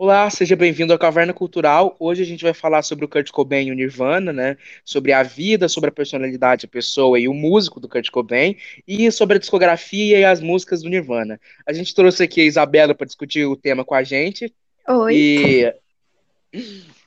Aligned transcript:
Olá, 0.00 0.30
seja 0.30 0.54
bem-vindo 0.54 0.92
à 0.92 0.98
Caverna 0.98 1.34
Cultural. 1.34 1.96
Hoje 1.98 2.22
a 2.22 2.24
gente 2.24 2.44
vai 2.44 2.54
falar 2.54 2.82
sobre 2.82 3.04
o 3.04 3.08
Kurt 3.08 3.32
Cobain 3.32 3.66
e 3.66 3.72
o 3.72 3.74
Nirvana, 3.74 4.32
né? 4.32 4.56
Sobre 4.84 5.12
a 5.12 5.24
vida, 5.24 5.68
sobre 5.68 5.90
a 5.90 5.92
personalidade, 5.92 6.66
a 6.66 6.68
pessoa 6.68 7.18
e 7.18 7.26
o 7.26 7.34
músico 7.34 7.80
do 7.80 7.88
Kurt 7.88 8.08
Cobain 8.08 8.56
e 8.86 9.10
sobre 9.10 9.38
a 9.38 9.40
discografia 9.40 10.20
e 10.20 10.24
as 10.24 10.40
músicas 10.40 10.84
do 10.84 10.88
Nirvana. 10.88 11.40
A 11.66 11.72
gente 11.72 11.92
trouxe 11.92 12.22
aqui 12.22 12.40
a 12.40 12.44
Isabela 12.44 12.94
para 12.94 13.08
discutir 13.08 13.44
o 13.44 13.56
tema 13.56 13.84
com 13.84 13.92
a 13.92 14.04
gente. 14.04 14.54
Oi. 14.86 15.16
E 15.16 15.74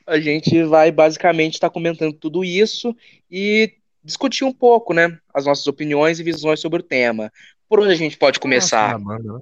a 0.06 0.20
gente 0.20 0.62
vai 0.64 0.92
basicamente 0.92 1.54
estar 1.54 1.70
comentando 1.70 2.12
tudo 2.12 2.44
isso 2.44 2.94
e 3.30 3.72
discutir 4.04 4.44
um 4.44 4.52
pouco, 4.52 4.92
né? 4.92 5.18
As 5.32 5.46
nossas 5.46 5.66
opiniões 5.66 6.20
e 6.20 6.22
visões 6.22 6.60
sobre 6.60 6.80
o 6.80 6.84
tema. 6.84 7.32
Por 7.70 7.80
onde 7.80 7.92
a 7.92 7.96
gente 7.96 8.18
pode 8.18 8.38
começar? 8.38 8.98
Nossa, 8.98 9.22
né? 9.22 9.40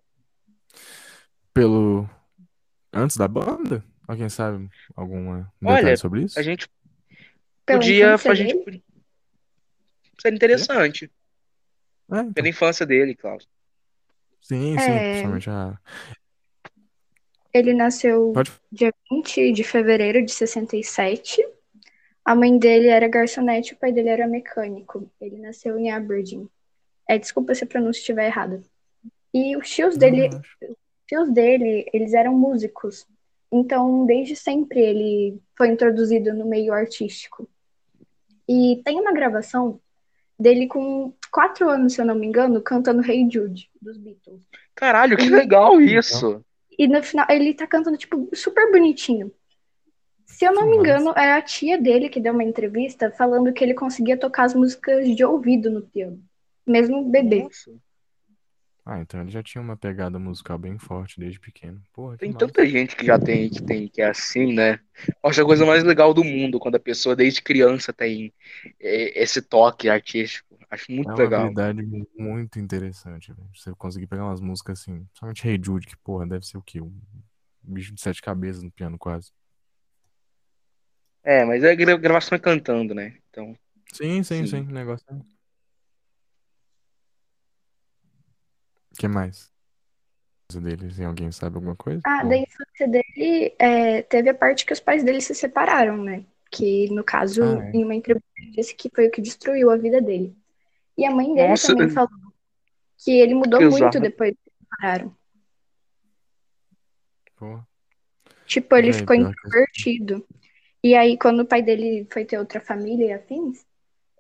Pelo. 1.52 2.08
Antes 2.92 3.16
da 3.16 3.28
banda? 3.28 3.84
Alguém 4.06 4.28
sabe 4.28 4.68
alguma 4.96 5.52
detalhe 5.60 5.86
Olha, 5.86 5.96
sobre 5.96 6.24
isso? 6.24 6.38
a 6.38 6.42
gente 6.42 6.68
podia. 7.64 8.14
A 8.14 8.34
gente 8.34 8.64
dele? 8.64 8.84
Seria 10.20 10.36
interessante. 10.36 11.04
É, 12.12 12.16
então. 12.18 12.32
Pela 12.32 12.48
infância 12.48 12.84
dele, 12.84 13.14
Klaus. 13.14 13.48
Sim, 14.42 14.76
sim, 14.78 14.90
É. 14.90 15.10
principalmente 15.10 15.50
a. 15.50 15.78
Ele 17.52 17.72
nasceu 17.72 18.32
Pode. 18.32 18.52
dia 18.70 18.92
20 19.10 19.52
de 19.52 19.64
fevereiro 19.64 20.24
de 20.24 20.32
67. 20.32 21.44
A 22.24 22.34
mãe 22.34 22.58
dele 22.58 22.88
era 22.88 23.08
garçonete, 23.08 23.74
o 23.74 23.76
pai 23.76 23.92
dele 23.92 24.08
era 24.08 24.26
mecânico. 24.26 25.10
Ele 25.20 25.38
nasceu 25.38 25.78
em 25.78 25.90
Aberdeen. 25.90 26.48
É, 27.08 27.18
desculpa 27.18 27.54
se 27.54 27.64
a 27.64 27.66
pronúncia 27.66 28.00
estiver 28.00 28.26
errada. 28.26 28.62
E 29.34 29.56
os 29.56 29.68
tios 29.68 29.96
dele, 29.96 30.28
tios 31.10 31.28
dele, 31.28 31.86
eles 31.92 32.14
eram 32.14 32.32
músicos. 32.34 33.04
Então, 33.50 34.06
desde 34.06 34.36
sempre 34.36 34.80
ele 34.80 35.40
foi 35.58 35.68
introduzido 35.68 36.32
no 36.32 36.46
meio 36.46 36.72
artístico. 36.72 37.48
E 38.48 38.80
tem 38.84 39.00
uma 39.00 39.12
gravação 39.12 39.80
dele 40.38 40.68
com 40.68 41.12
quatro 41.32 41.68
anos, 41.68 41.94
se 41.94 42.00
eu 42.00 42.04
não 42.04 42.14
me 42.14 42.26
engano, 42.28 42.62
cantando 42.62 43.04
Hey 43.04 43.28
Jude, 43.28 43.68
dos 43.82 43.98
Beatles. 43.98 44.40
Caralho, 44.74 45.16
que 45.16 45.28
legal 45.28 45.80
isso. 45.80 46.44
E 46.78 46.86
no 46.86 47.02
final 47.02 47.26
ele 47.28 47.54
tá 47.54 47.66
cantando, 47.66 47.96
tipo, 47.96 48.28
super 48.32 48.70
bonitinho. 48.70 49.32
Se 50.24 50.44
eu 50.44 50.54
não 50.54 50.62
Que 50.62 50.70
me 50.70 50.76
massa. 50.76 50.88
engano, 50.90 51.10
é 51.18 51.32
a 51.32 51.42
tia 51.42 51.76
dele 51.76 52.08
que 52.08 52.20
deu 52.20 52.32
uma 52.32 52.44
entrevista 52.44 53.10
falando 53.10 53.52
que 53.52 53.64
ele 53.64 53.74
conseguia 53.74 54.16
tocar 54.16 54.44
as 54.44 54.54
músicas 54.54 55.08
de 55.08 55.24
ouvido 55.24 55.70
no 55.70 55.82
piano. 55.82 56.22
Mesmo 56.64 57.04
bebê. 57.04 57.42
Nossa, 57.42 57.72
Ah, 58.90 59.00
então 59.00 59.22
ele 59.22 59.30
já 59.30 59.42
tinha 59.42 59.62
uma 59.62 59.74
pegada 59.76 60.18
musical 60.18 60.58
bem 60.58 60.78
forte 60.78 61.18
desde 61.18 61.40
pequeno. 61.40 61.82
Porra, 61.94 62.18
que 62.18 62.26
tem 62.26 62.32
massa. 62.32 62.52
tanta 62.52 62.66
gente 62.66 62.94
que 62.96 63.04
já 63.06 63.18
tem, 63.18 63.48
que 63.50 63.62
tem, 63.62 63.88
que 63.88 64.02
é 64.02 64.06
assim, 64.10 64.52
né? 64.52 64.78
Acho 65.24 65.42
a 65.42 65.44
coisa 65.44 65.64
mais 65.64 65.82
legal 65.84 66.12
do 66.12 66.22
mundo 66.24 66.58
quando 66.60 66.74
a 66.76 66.80
pessoa 66.80 67.16
desde 67.16 67.40
criança 67.42 67.92
tem 67.92 68.32
é, 68.80 69.22
esse 69.22 69.40
toque 69.42 69.88
artístico. 69.88 70.58
Acho 70.70 70.92
É 71.06 71.08
muito 71.08 71.12
uma 71.14 71.18
legal. 71.18 71.50
habilidade 71.50 71.82
mu- 71.82 72.06
muito 72.18 72.58
interessante, 72.58 73.32
velho. 73.32 73.48
Você 73.54 73.74
conseguir 73.74 74.06
pegar 74.06 74.24
umas 74.26 74.40
músicas 74.40 74.80
assim, 74.80 75.04
principalmente 75.06 75.48
Hey 75.48 75.58
Jude, 75.62 75.86
que 75.86 75.96
porra, 75.98 76.26
deve 76.26 76.46
ser 76.46 76.58
o 76.58 76.62
quê? 76.62 76.80
Um 76.80 76.92
bicho 77.62 77.94
de 77.94 78.00
sete 78.00 78.20
cabeças 78.22 78.62
no 78.62 78.70
piano 78.70 78.98
quase. 78.98 79.32
É, 81.22 81.44
mas 81.44 81.62
a 81.64 81.74
gra- 81.74 81.96
gravação 81.96 82.36
é 82.36 82.38
cantando, 82.40 82.94
né? 82.94 83.18
Então, 83.30 83.56
Sim, 83.92 84.22
sim, 84.24 84.46
sim. 84.46 84.46
sim, 84.46 84.66
o 84.66 84.70
negócio 84.72 85.04
é. 85.10 85.39
Que 89.00 89.08
mais? 89.08 89.50
Deles, 90.52 90.98
e 90.98 91.04
alguém 91.04 91.32
sabe 91.32 91.56
alguma 91.56 91.74
coisa? 91.76 92.04
Ah, 92.04 92.22
Ou- 92.22 92.28
da 92.28 92.36
infância 92.36 92.88
dele, 92.88 93.54
é, 93.58 94.02
teve 94.02 94.30
a 94.30 94.34
parte 94.34 94.64
que 94.64 94.72
os 94.72 94.80
pais 94.80 95.04
dele 95.04 95.20
se 95.20 95.34
separaram, 95.34 96.02
né? 96.02 96.24
Que, 96.50 96.88
no 96.90 97.04
caso, 97.04 97.42
Ah, 97.42 97.62
é. 97.70 97.72
em 97.72 97.84
uma 97.84 97.94
entrevista, 97.94 98.26
ele 98.38 98.52
disse 98.52 98.74
que 98.74 98.90
foi 98.94 99.06
o 99.08 99.10
que 99.10 99.20
destruiu 99.20 99.70
a 99.70 99.76
vida 99.76 100.00
dele. 100.00 100.34
E 100.98 101.04
a 101.06 101.10
mãe 101.12 101.34
dele 101.34 101.58
Nossa, 101.58 101.58
também 101.58 101.88
falou 101.88 102.10
que 102.98 103.12
ele 103.12 103.34
mudou 103.34 103.62
que 103.62 103.64
muito 103.64 104.00
depois 104.00 104.32
que 104.32 104.50
se 104.50 104.56
separaram. 104.60 105.16
Pô, 107.34 107.60
Tipo, 108.46 108.76
ele 108.76 108.92
Véi, 108.92 108.92
ficou 108.92 109.14
introvertido. 109.16 110.26
E 110.84 110.94
aí, 110.96 111.18
quando 111.18 111.40
o 111.42 111.46
pai 111.46 111.62
dele 111.62 112.06
foi 112.12 112.24
ter 112.24 112.38
outra 112.38 112.60
família 112.60 113.06
e 113.08 113.12
afins, 113.12 113.66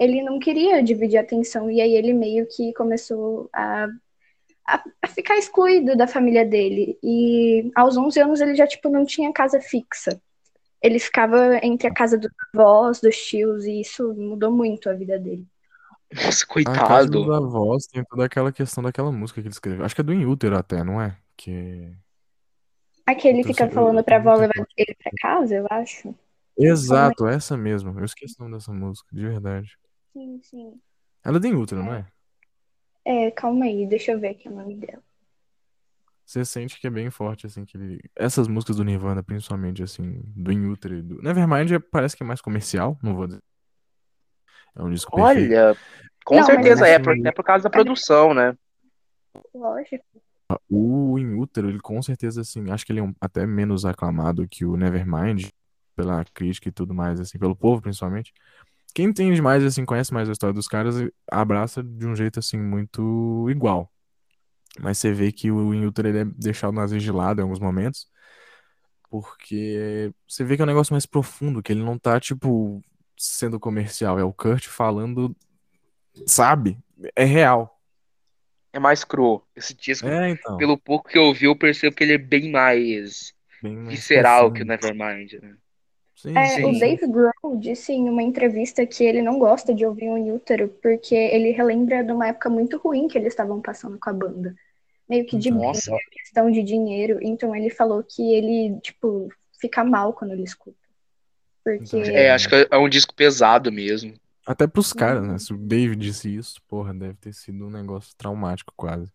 ele 0.00 0.22
não 0.22 0.38
queria 0.40 0.82
dividir 0.82 1.18
a 1.18 1.22
atenção. 1.22 1.70
E 1.70 1.80
aí 1.80 1.94
ele 1.94 2.12
meio 2.14 2.46
que 2.48 2.72
começou 2.74 3.50
a, 3.52 3.88
a, 4.70 4.84
a 5.02 5.08
ficar 5.08 5.36
excluído 5.36 5.96
da 5.96 6.06
família 6.06 6.44
dele. 6.44 6.98
E 7.02 7.70
aos 7.74 7.96
11 7.96 8.20
anos 8.20 8.40
ele 8.40 8.54
já, 8.54 8.66
tipo, 8.66 8.88
não 8.88 9.04
tinha 9.04 9.32
casa 9.32 9.60
fixa. 9.60 10.20
Ele 10.80 10.98
ficava 10.98 11.58
entre 11.62 11.88
a 11.88 11.92
casa 11.92 12.16
dos 12.16 12.30
avós, 12.54 13.00
dos 13.00 13.16
tios, 13.16 13.64
e 13.64 13.80
isso 13.80 14.14
mudou 14.14 14.50
muito 14.50 14.88
a 14.88 14.94
vida 14.94 15.18
dele. 15.18 15.46
nossa, 16.14 16.44
a 16.66 16.86
casa 16.86 17.10
dos 17.10 17.26
coitado. 17.26 17.46
avós 17.46 17.86
tem 17.86 18.04
toda 18.04 18.24
aquela 18.24 18.52
questão 18.52 18.82
daquela 18.82 19.12
música 19.12 19.40
que 19.42 19.48
ele 19.48 19.54
escreveu. 19.54 19.84
Acho 19.84 19.94
que 19.94 20.00
é 20.00 20.04
do 20.04 20.14
Inútero 20.14 20.56
até, 20.56 20.82
não 20.82 21.00
é? 21.00 21.16
Que. 21.36 21.92
Aqui 23.06 23.28
ele 23.28 23.40
Eu 23.40 23.42
tô 23.42 23.48
fica 23.48 23.68
falando 23.68 23.98
eu 23.98 24.04
pra 24.04 24.16
avó 24.16 24.34
levar 24.34 24.66
ele 24.76 24.96
pra 25.02 25.10
casa, 25.20 25.56
eu 25.56 25.66
acho. 25.68 26.14
Exato, 26.56 27.26
essa 27.26 27.56
mesmo. 27.56 27.98
Eu 27.98 28.04
esqueci 28.04 28.36
o 28.38 28.44
nome 28.44 28.56
dessa 28.56 28.72
música, 28.72 29.08
de 29.12 29.22
verdade. 29.26 29.76
Sim, 30.12 30.40
sim. 30.42 30.80
Ela 31.24 31.36
é 31.36 31.40
do 31.40 31.46
Inútero, 31.46 31.82
não 31.82 31.94
é? 31.94 32.06
É, 33.04 33.30
calma 33.30 33.64
aí, 33.64 33.86
deixa 33.86 34.12
eu 34.12 34.20
ver 34.20 34.28
aqui 34.28 34.48
o 34.48 34.52
nome 34.54 34.76
dela. 34.76 35.02
Você 36.24 36.44
sente 36.44 36.78
que 36.78 36.86
é 36.86 36.90
bem 36.90 37.10
forte, 37.10 37.46
assim, 37.46 37.64
que 37.64 37.76
ele... 37.76 38.00
Essas 38.14 38.46
músicas 38.46 38.76
do 38.76 38.84
Nirvana, 38.84 39.20
principalmente, 39.22 39.82
assim, 39.82 40.22
do 40.26 40.52
Inútero 40.52 40.98
e 40.98 41.02
do... 41.02 41.20
Nevermind 41.20 41.72
é- 41.72 41.78
parece 41.80 42.16
que 42.16 42.22
é 42.22 42.26
mais 42.26 42.40
comercial, 42.40 42.96
não 43.02 43.16
vou 43.16 43.26
dizer. 43.26 43.42
É 44.76 44.82
um 44.82 44.90
disco 44.90 45.10
perfeito. 45.10 45.52
Olha, 45.52 45.76
com 46.24 46.36
Não, 46.36 46.42
mas 46.42 46.46
certeza 46.46 46.86
é, 46.86 46.94
assim- 46.94 47.02
por- 47.02 47.26
é 47.26 47.32
por 47.32 47.44
causa 47.44 47.64
da 47.64 47.70
produção, 47.70 48.32
né? 48.32 48.56
Lógico. 49.52 50.04
O 50.68 51.18
Inútero, 51.18 51.68
ele 51.68 51.80
com 51.80 52.00
certeza, 52.00 52.40
assim, 52.42 52.70
acho 52.70 52.86
que 52.86 52.92
ele 52.92 53.00
é 53.00 53.02
um- 53.02 53.14
até 53.20 53.44
menos 53.46 53.84
aclamado 53.84 54.46
que 54.48 54.64
o 54.64 54.76
Nevermind, 54.76 55.48
pela 55.96 56.24
crítica 56.26 56.68
e 56.68 56.72
tudo 56.72 56.94
mais, 56.94 57.18
assim, 57.20 57.38
pelo 57.38 57.56
povo, 57.56 57.82
principalmente. 57.82 58.32
Quem 58.94 59.06
entende 59.06 59.40
mais, 59.40 59.64
assim, 59.64 59.84
conhece 59.84 60.12
mais 60.12 60.28
a 60.28 60.32
história 60.32 60.52
dos 60.52 60.68
caras, 60.68 60.96
abraça 61.30 61.82
de 61.82 62.06
um 62.06 62.14
jeito, 62.14 62.38
assim, 62.38 62.58
muito 62.58 63.48
igual. 63.50 63.90
Mas 64.78 64.98
você 64.98 65.12
vê 65.12 65.32
que 65.32 65.50
o 65.50 65.74
Inútero, 65.74 66.08
ele 66.08 66.18
é 66.18 66.24
deixado 66.24 66.72
mais 66.72 66.90
de 66.90 67.12
lado 67.12 67.40
em 67.40 67.42
alguns 67.42 67.58
momentos, 67.58 68.08
porque 69.10 70.12
você 70.26 70.44
vê 70.44 70.56
que 70.56 70.62
é 70.62 70.64
um 70.64 70.68
negócio 70.68 70.94
mais 70.94 71.06
profundo, 71.06 71.62
que 71.62 71.72
ele 71.72 71.82
não 71.82 71.98
tá, 71.98 72.20
tipo, 72.20 72.80
sendo 73.16 73.58
comercial, 73.58 74.18
é 74.18 74.24
o 74.24 74.32
Kurt 74.32 74.66
falando, 74.66 75.36
sabe? 76.26 76.78
É 77.16 77.24
real. 77.24 77.80
É 78.72 78.78
mais 78.78 79.02
cru. 79.02 79.42
Esse 79.54 79.74
disco, 79.74 80.06
É, 80.06 80.30
então. 80.30 80.56
pelo 80.56 80.78
pouco 80.78 81.08
que 81.08 81.18
eu 81.18 81.32
vi, 81.34 81.46
eu 81.46 81.56
percebo 81.56 81.94
que 81.94 82.04
ele 82.04 82.14
é 82.14 82.18
bem 82.18 82.50
mais 82.50 83.34
bem 83.62 83.76
mais 83.76 83.88
visceral 83.88 84.52
que 84.52 84.62
o. 84.62 84.64
Nevermind, 84.64 85.34
né? 85.42 85.56
Sim, 86.20 86.36
É, 86.36 86.44
sim, 86.44 86.64
o. 86.64 86.78
Dave 86.78 87.06
Grohl 87.06 87.56
disse 87.58 87.92
em 87.92 88.08
uma 88.10 88.22
entrevista 88.22 88.84
que 88.84 89.02
ele 89.02 89.22
não 89.22 89.38
gosta 89.38 89.72
de 89.74 89.86
ouvir 89.86 90.10
o 90.10 90.34
Útero 90.34 90.68
porque 90.82 91.14
ele 91.14 91.50
relembra 91.50 92.04
de 92.04 92.12
uma 92.12 92.28
época 92.28 92.50
muito 92.50 92.76
ruim 92.76 93.08
que 93.08 93.16
eles 93.16 93.32
estavam 93.32 93.60
passando 93.62 93.98
com 93.98 94.10
a 94.10 94.12
banda. 94.12 94.54
Meio 95.08 95.24
que 95.24 95.38
de. 95.38 95.50
Nossa, 95.50 95.96
questão 96.12 96.50
de 96.50 96.62
dinheiro. 96.62 97.18
Então 97.22 97.56
ele 97.56 97.70
falou 97.70 98.04
que 98.06 98.34
ele, 98.34 98.78
tipo, 98.80 99.28
fica 99.58 99.82
mal 99.82 100.12
quando 100.12 100.32
ele 100.32 100.42
escuta. 100.44 100.76
Porque 101.64 101.96
é, 101.96 102.30
acho 102.30 102.48
que 102.50 102.68
é 102.70 102.76
um 102.76 102.88
disco 102.88 103.14
pesado 103.14 103.72
mesmo. 103.72 104.12
Até 104.46 104.66
pros 104.66 104.92
caras, 104.92 105.22
Uhum. 105.22 105.32
né? 105.32 105.38
Se 105.38 105.52
o 105.54 105.56
Dave 105.56 105.96
disse 105.96 106.34
isso, 106.34 106.60
porra, 106.68 106.92
deve 106.92 107.14
ter 107.14 107.32
sido 107.32 107.66
um 107.66 107.70
negócio 107.70 108.14
traumático 108.16 108.72
quase. 108.76 109.10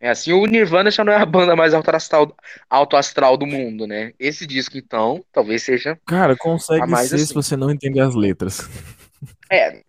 É 0.00 0.08
assim, 0.10 0.32
o 0.32 0.46
Nirvana 0.46 0.90
já 0.90 1.04
não 1.04 1.12
é 1.12 1.16
a 1.16 1.26
banda 1.26 1.54
mais 1.54 1.74
alto 1.74 1.90
astral, 1.94 2.34
alto 2.70 2.96
astral 2.96 3.36
do 3.36 3.46
mundo, 3.46 3.86
né? 3.86 4.12
Esse 4.18 4.46
disco, 4.46 4.78
então, 4.78 5.22
talvez 5.30 5.62
seja 5.62 5.98
Cara, 6.06 6.34
consegue 6.36 6.86
mais 6.86 7.10
ser 7.10 7.18
se 7.18 7.24
assim. 7.24 7.34
você 7.34 7.54
não 7.56 7.70
entender 7.70 8.00
as 8.00 8.14
letras. 8.14 8.66
É. 9.50 9.82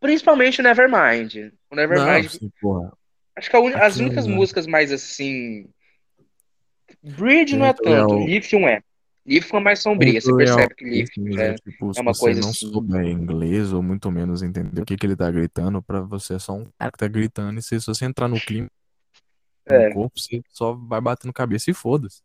Principalmente 0.00 0.60
o 0.60 0.64
Nevermind. 0.64 1.34
O 1.70 1.76
Não, 1.76 1.82
Nevermind, 1.86 2.30
sim, 2.30 2.50
porra. 2.60 2.92
acho 3.36 3.50
que 3.50 3.56
a 3.56 3.60
uni- 3.60 3.74
as 3.74 3.98
únicas 3.98 4.26
não. 4.26 4.36
músicas 4.36 4.66
mais 4.66 4.90
assim. 4.90 5.66
Bridge 7.02 7.56
não 7.56 7.66
é 7.66 7.72
tanto, 7.74 7.88
Real- 8.14 8.26
Lithium 8.26 8.66
é. 8.68 8.80
Lithium 9.26 9.58
é 9.58 9.60
mais 9.62 9.78
sombria, 9.80 10.20
você 10.20 10.26
real 10.28 10.36
percebe 10.38 10.74
que 10.74 10.84
Lithium 10.84 11.38
é, 11.38 11.48
é, 11.48 11.54
tipo, 11.54 11.92
se 11.92 11.98
é 11.98 12.02
uma 12.02 12.14
você 12.14 12.20
coisa 12.20 12.40
não 12.40 12.48
assim. 12.50 12.70
souber 12.70 13.04
inglês 13.06 13.72
ou 13.72 13.82
muito 13.82 14.10
menos 14.10 14.42
entender 14.42 14.80
o 14.82 14.84
que, 14.86 14.96
que 14.96 15.06
ele 15.06 15.16
tá 15.16 15.30
gritando, 15.30 15.82
pra 15.82 16.00
você 16.00 16.34
é 16.34 16.38
só 16.38 16.52
um 16.54 16.66
cara 16.78 16.90
que 16.92 16.98
tá 16.98 17.08
gritando. 17.08 17.58
E 17.58 17.62
se, 17.62 17.78
se 17.80 17.86
você 17.86 18.04
entrar 18.06 18.28
no 18.28 18.38
clima, 18.40 18.68
É. 19.66 19.88
no 19.88 19.94
corpo, 19.94 20.18
você 20.18 20.42
só 20.50 20.72
vai 20.72 21.00
batendo 21.00 21.32
cabeça 21.32 21.70
e 21.70 21.74
foda-se. 21.74 22.22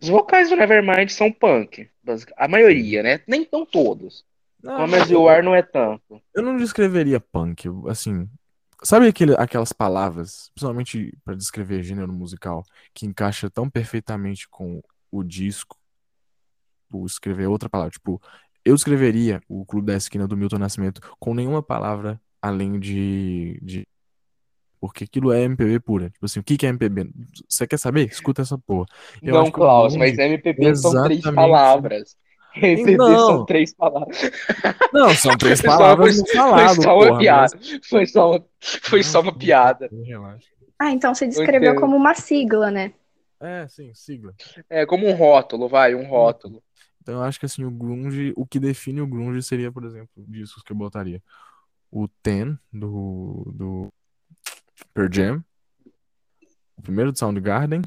Os 0.00 0.08
vocais 0.08 0.50
do 0.50 0.56
Nevermind 0.56 1.08
são 1.08 1.32
punk, 1.32 1.88
a 2.36 2.46
maioria, 2.48 3.02
né? 3.02 3.20
Nem 3.26 3.44
tão 3.44 3.64
todos. 3.64 4.24
Não, 4.62 4.86
Mas 4.86 5.10
o 5.10 5.28
ar 5.28 5.42
não 5.42 5.54
é 5.54 5.62
tanto. 5.62 6.20
Eu 6.34 6.42
não 6.42 6.56
descreveria 6.56 7.20
punk, 7.20 7.68
assim. 7.88 8.28
Sabe 8.82 9.06
aquele, 9.06 9.34
aquelas 9.36 9.72
palavras, 9.72 10.50
principalmente 10.54 11.16
pra 11.24 11.34
descrever 11.34 11.82
gênero 11.82 12.12
musical, 12.12 12.64
que 12.92 13.06
encaixa 13.06 13.48
tão 13.48 13.70
perfeitamente 13.70 14.48
com 14.48 14.82
o 15.10 15.22
disco, 15.22 15.78
tipo, 16.96 17.06
escrever 17.06 17.46
outra 17.46 17.68
palavra. 17.68 17.90
Tipo, 17.90 18.20
eu 18.64 18.74
escreveria 18.74 19.40
o 19.48 19.64
Clube 19.64 19.86
da 19.86 19.96
Esquina 19.96 20.26
do 20.26 20.36
Milton 20.36 20.58
Nascimento 20.58 21.00
com 21.18 21.34
nenhuma 21.34 21.62
palavra 21.62 22.20
além 22.40 22.78
de, 22.78 23.58
de 23.62 23.86
porque 24.86 25.04
aquilo 25.04 25.32
é 25.32 25.42
MPB 25.42 25.80
pura. 25.80 26.10
Tipo 26.10 26.26
assim, 26.26 26.40
o 26.40 26.42
que, 26.42 26.56
que 26.56 26.66
é 26.66 26.70
MPB? 26.70 27.10
Você 27.48 27.66
quer 27.66 27.78
saber? 27.78 28.08
Escuta 28.08 28.42
essa 28.42 28.58
porra. 28.58 28.86
Eu 29.22 29.34
não, 29.34 29.50
Klaus, 29.50 29.96
mas 29.96 30.16
MPB 30.16 30.76
são 30.76 31.04
três 31.04 31.22
palavras. 31.22 32.16
MPB 32.56 32.96
não. 32.96 33.26
são 33.26 33.44
três 33.44 33.74
palavras. 33.74 34.30
Não, 34.92 35.14
são 35.14 35.36
três 35.38 35.60
palavras 35.60 36.16
foi, 36.16 36.34
falado, 36.34 36.74
foi 36.74 36.82
só 36.82 36.94
uma 36.94 37.06
porra, 37.06 37.18
piada. 37.18 37.56
Mas... 37.56 37.86
Foi 37.88 38.06
só 38.06 38.30
uma, 38.30 38.44
foi 38.60 39.02
só 39.02 39.20
uma 39.20 39.34
piada. 39.34 39.90
Ah, 40.78 40.90
então 40.90 41.14
você 41.14 41.26
descreveu 41.26 41.74
como 41.76 41.96
uma 41.96 42.14
sigla, 42.14 42.70
né? 42.70 42.92
É, 43.40 43.66
sim, 43.68 43.92
sigla. 43.94 44.34
É, 44.68 44.86
como 44.86 45.06
um 45.06 45.12
rótulo, 45.12 45.68
vai, 45.68 45.94
um 45.94 46.06
rótulo. 46.08 46.62
Então 47.02 47.16
eu 47.16 47.22
acho 47.22 47.38
que 47.38 47.46
assim, 47.46 47.64
o 47.64 47.70
grunge, 47.70 48.32
o 48.36 48.46
que 48.46 48.58
define 48.58 49.00
o 49.00 49.06
grunge 49.06 49.42
seria, 49.42 49.70
por 49.70 49.84
exemplo, 49.84 50.24
discos 50.26 50.62
que 50.62 50.72
eu 50.72 50.76
botaria. 50.76 51.22
O 51.90 52.08
Ten, 52.08 52.58
do, 52.72 53.44
do 53.54 53.92
Pearl 54.96 55.12
Jam, 55.12 55.44
o 56.74 56.80
primeiro 56.80 57.12
do 57.12 57.18
Soundgarden 57.18 57.82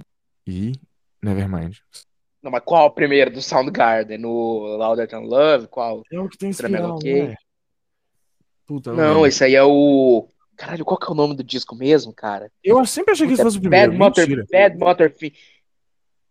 e 0.45 0.73
Nevermind. 1.19 1.77
Não, 2.39 2.51
mas 2.51 2.61
qual 2.63 2.85
o 2.85 2.91
primeiro 2.91 3.33
do 3.33 3.41
Soundgarden? 3.41 4.19
No 4.19 4.77
Louder 4.77 5.07
Than 5.07 5.21
Love? 5.21 5.67
Qual? 5.69 6.03
É 6.11 6.19
o 6.19 6.29
que 6.29 6.37
tem 6.37 6.51
espiral, 6.51 6.97
okay? 6.97 7.35
Puta, 8.67 8.93
não, 8.93 9.15
não 9.15 9.25
esse 9.25 9.43
aí 9.43 9.55
é 9.55 9.63
o... 9.63 10.27
Caralho, 10.55 10.85
qual 10.85 10.99
que 10.99 11.07
é 11.07 11.11
o 11.11 11.15
nome 11.15 11.35
do 11.35 11.43
disco 11.43 11.75
mesmo, 11.75 12.13
cara? 12.13 12.51
Eu 12.63 12.85
sempre 12.85 13.13
achei 13.13 13.25
que 13.25 13.33
esse 13.33 13.41
fosse 13.41 13.57
o 13.57 13.61
primeiro. 13.61 13.91
Bad 13.91 13.97
Motor, 13.97 14.45
Bad 14.51 14.77
Motor, 14.77 15.13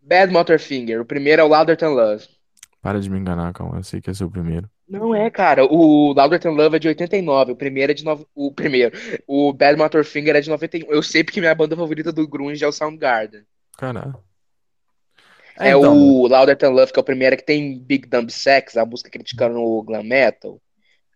Bad 0.01 0.33
Motor 0.33 0.59
Finger. 0.61 1.01
O 1.01 1.05
primeiro 1.05 1.43
é 1.43 1.45
o 1.45 1.49
Louder 1.49 1.77
Than 1.77 1.89
Love. 1.89 2.25
Para 2.81 3.01
de 3.01 3.11
me 3.11 3.19
enganar, 3.19 3.53
calma. 3.53 3.79
Eu 3.79 3.83
sei 3.83 4.01
que 4.01 4.11
esse 4.11 4.23
é 4.23 4.27
o 4.27 4.31
primeiro. 4.31 4.71
Não 4.89 5.15
é, 5.15 5.31
cara. 5.31 5.65
O 5.65 6.13
Louder 6.13 6.41
Than 6.41 6.51
Love 6.51 6.77
é 6.77 6.79
de 6.79 6.89
89. 6.89 7.53
O 7.53 7.57
primeiro 7.57 7.93
é 7.93 7.95
de. 7.95 8.05
No... 8.05 8.27
O 8.35 8.53
primeiro. 8.53 8.97
O 9.27 9.53
Bad 9.53 9.77
Motor 9.77 10.05
Finger 10.05 10.35
é 10.35 10.41
de 10.41 10.49
91. 10.49 10.91
Eu 10.91 11.03
sei 11.03 11.23
porque 11.23 11.41
minha 11.41 11.55
banda 11.55 11.77
favorita 11.77 12.11
do 12.11 12.27
Grunge 12.27 12.65
é 12.65 12.69
o 12.69 12.73
Soundgarden. 12.73 13.43
Caralho. 13.77 14.19
É, 15.59 15.69
é 15.69 15.77
então... 15.77 15.97
o 15.97 16.27
Louder 16.27 16.57
Than 16.57 16.71
Love, 16.71 16.93
que 16.93 16.99
é 16.99 17.03
o 17.03 17.05
primeiro 17.05 17.37
que 17.37 17.45
tem 17.45 17.79
Big 17.79 18.09
Dumb 18.09 18.33
Sex, 18.33 18.77
a 18.77 18.87
música 18.87 19.11
criticando 19.11 19.59
o 19.59 19.83
glam 19.83 20.05
metal. 20.05 20.61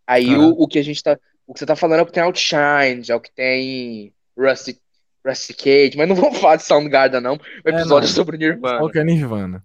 Aí 0.07 0.37
o, 0.37 0.51
o 0.51 0.69
que 0.69 0.79
a 0.79 0.85
gente 0.85 1.03
tá. 1.03 1.19
O 1.47 1.55
que 1.55 1.61
você 1.61 1.67
tá 1.67 1.75
falando 1.75 2.01
é 2.01 2.03
o 2.03 2.07
que 2.07 2.13
tem 2.13 2.23
Outshine, 2.23 3.03
é 3.09 3.15
o 3.15 3.21
que 3.21 3.33
tem 3.33 4.13
Rusty, 4.39 4.79
Rusty 5.27 5.55
Cage, 5.55 5.97
mas 5.97 6.09
não 6.09 6.15
vamos 6.15 6.39
falar 6.41 6.57
de 6.57 6.65
Soundgarden, 6.65 7.21
não. 7.21 7.35
O 7.35 7.69
episódio 7.69 8.07
é, 8.07 8.09
não. 8.09 8.15
sobre 8.15 8.37
Nirvana. 8.37 8.79
Qual 8.79 8.91
que 8.91 8.99
é 8.99 9.05
Nirvana? 9.05 9.65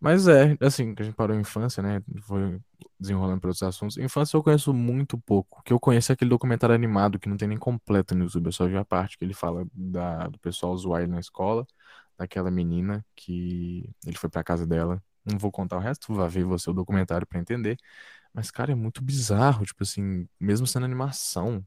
Mas 0.00 0.28
é, 0.28 0.56
assim, 0.60 0.94
que 0.94 1.02
a 1.02 1.04
gente 1.04 1.14
parou 1.14 1.36
em 1.36 1.40
infância, 1.40 1.82
né? 1.82 2.02
Foi 2.26 2.58
desenrolando 2.98 3.40
para 3.40 3.48
outros 3.48 3.62
assuntos. 3.62 3.96
Infância 3.98 4.36
eu 4.36 4.42
conheço 4.42 4.72
muito 4.72 5.18
pouco. 5.18 5.60
O 5.60 5.62
que 5.62 5.72
eu 5.72 5.80
conheço 5.80 6.12
é 6.12 6.14
aquele 6.14 6.30
documentário 6.30 6.74
animado 6.74 7.18
que 7.18 7.28
não 7.28 7.36
tem 7.36 7.48
nem 7.48 7.58
completo 7.58 8.14
no 8.14 8.24
YouTube. 8.24 8.46
Eu 8.46 8.52
só 8.52 8.66
vi 8.66 8.76
a 8.76 8.84
parte 8.84 9.18
que 9.18 9.24
ele 9.24 9.34
fala 9.34 9.66
da, 9.72 10.28
do 10.28 10.38
pessoal 10.38 10.76
zoar 10.76 11.02
ele 11.02 11.12
na 11.12 11.20
escola, 11.20 11.66
daquela 12.18 12.50
menina 12.50 13.04
que 13.14 13.90
ele 14.06 14.16
foi 14.16 14.30
pra 14.30 14.44
casa 14.44 14.66
dela. 14.66 15.02
Não 15.24 15.38
vou 15.38 15.50
contar 15.50 15.76
o 15.76 15.80
resto, 15.80 16.14
vai 16.14 16.28
ver 16.28 16.44
você 16.44 16.70
o 16.70 16.74
documentário 16.74 17.26
para 17.26 17.40
entender. 17.40 17.76
Mas, 18.32 18.50
cara, 18.50 18.72
é 18.72 18.74
muito 18.74 19.02
bizarro. 19.02 19.64
Tipo 19.64 19.82
assim, 19.82 20.28
mesmo 20.40 20.66
sendo 20.66 20.84
animação, 20.84 21.64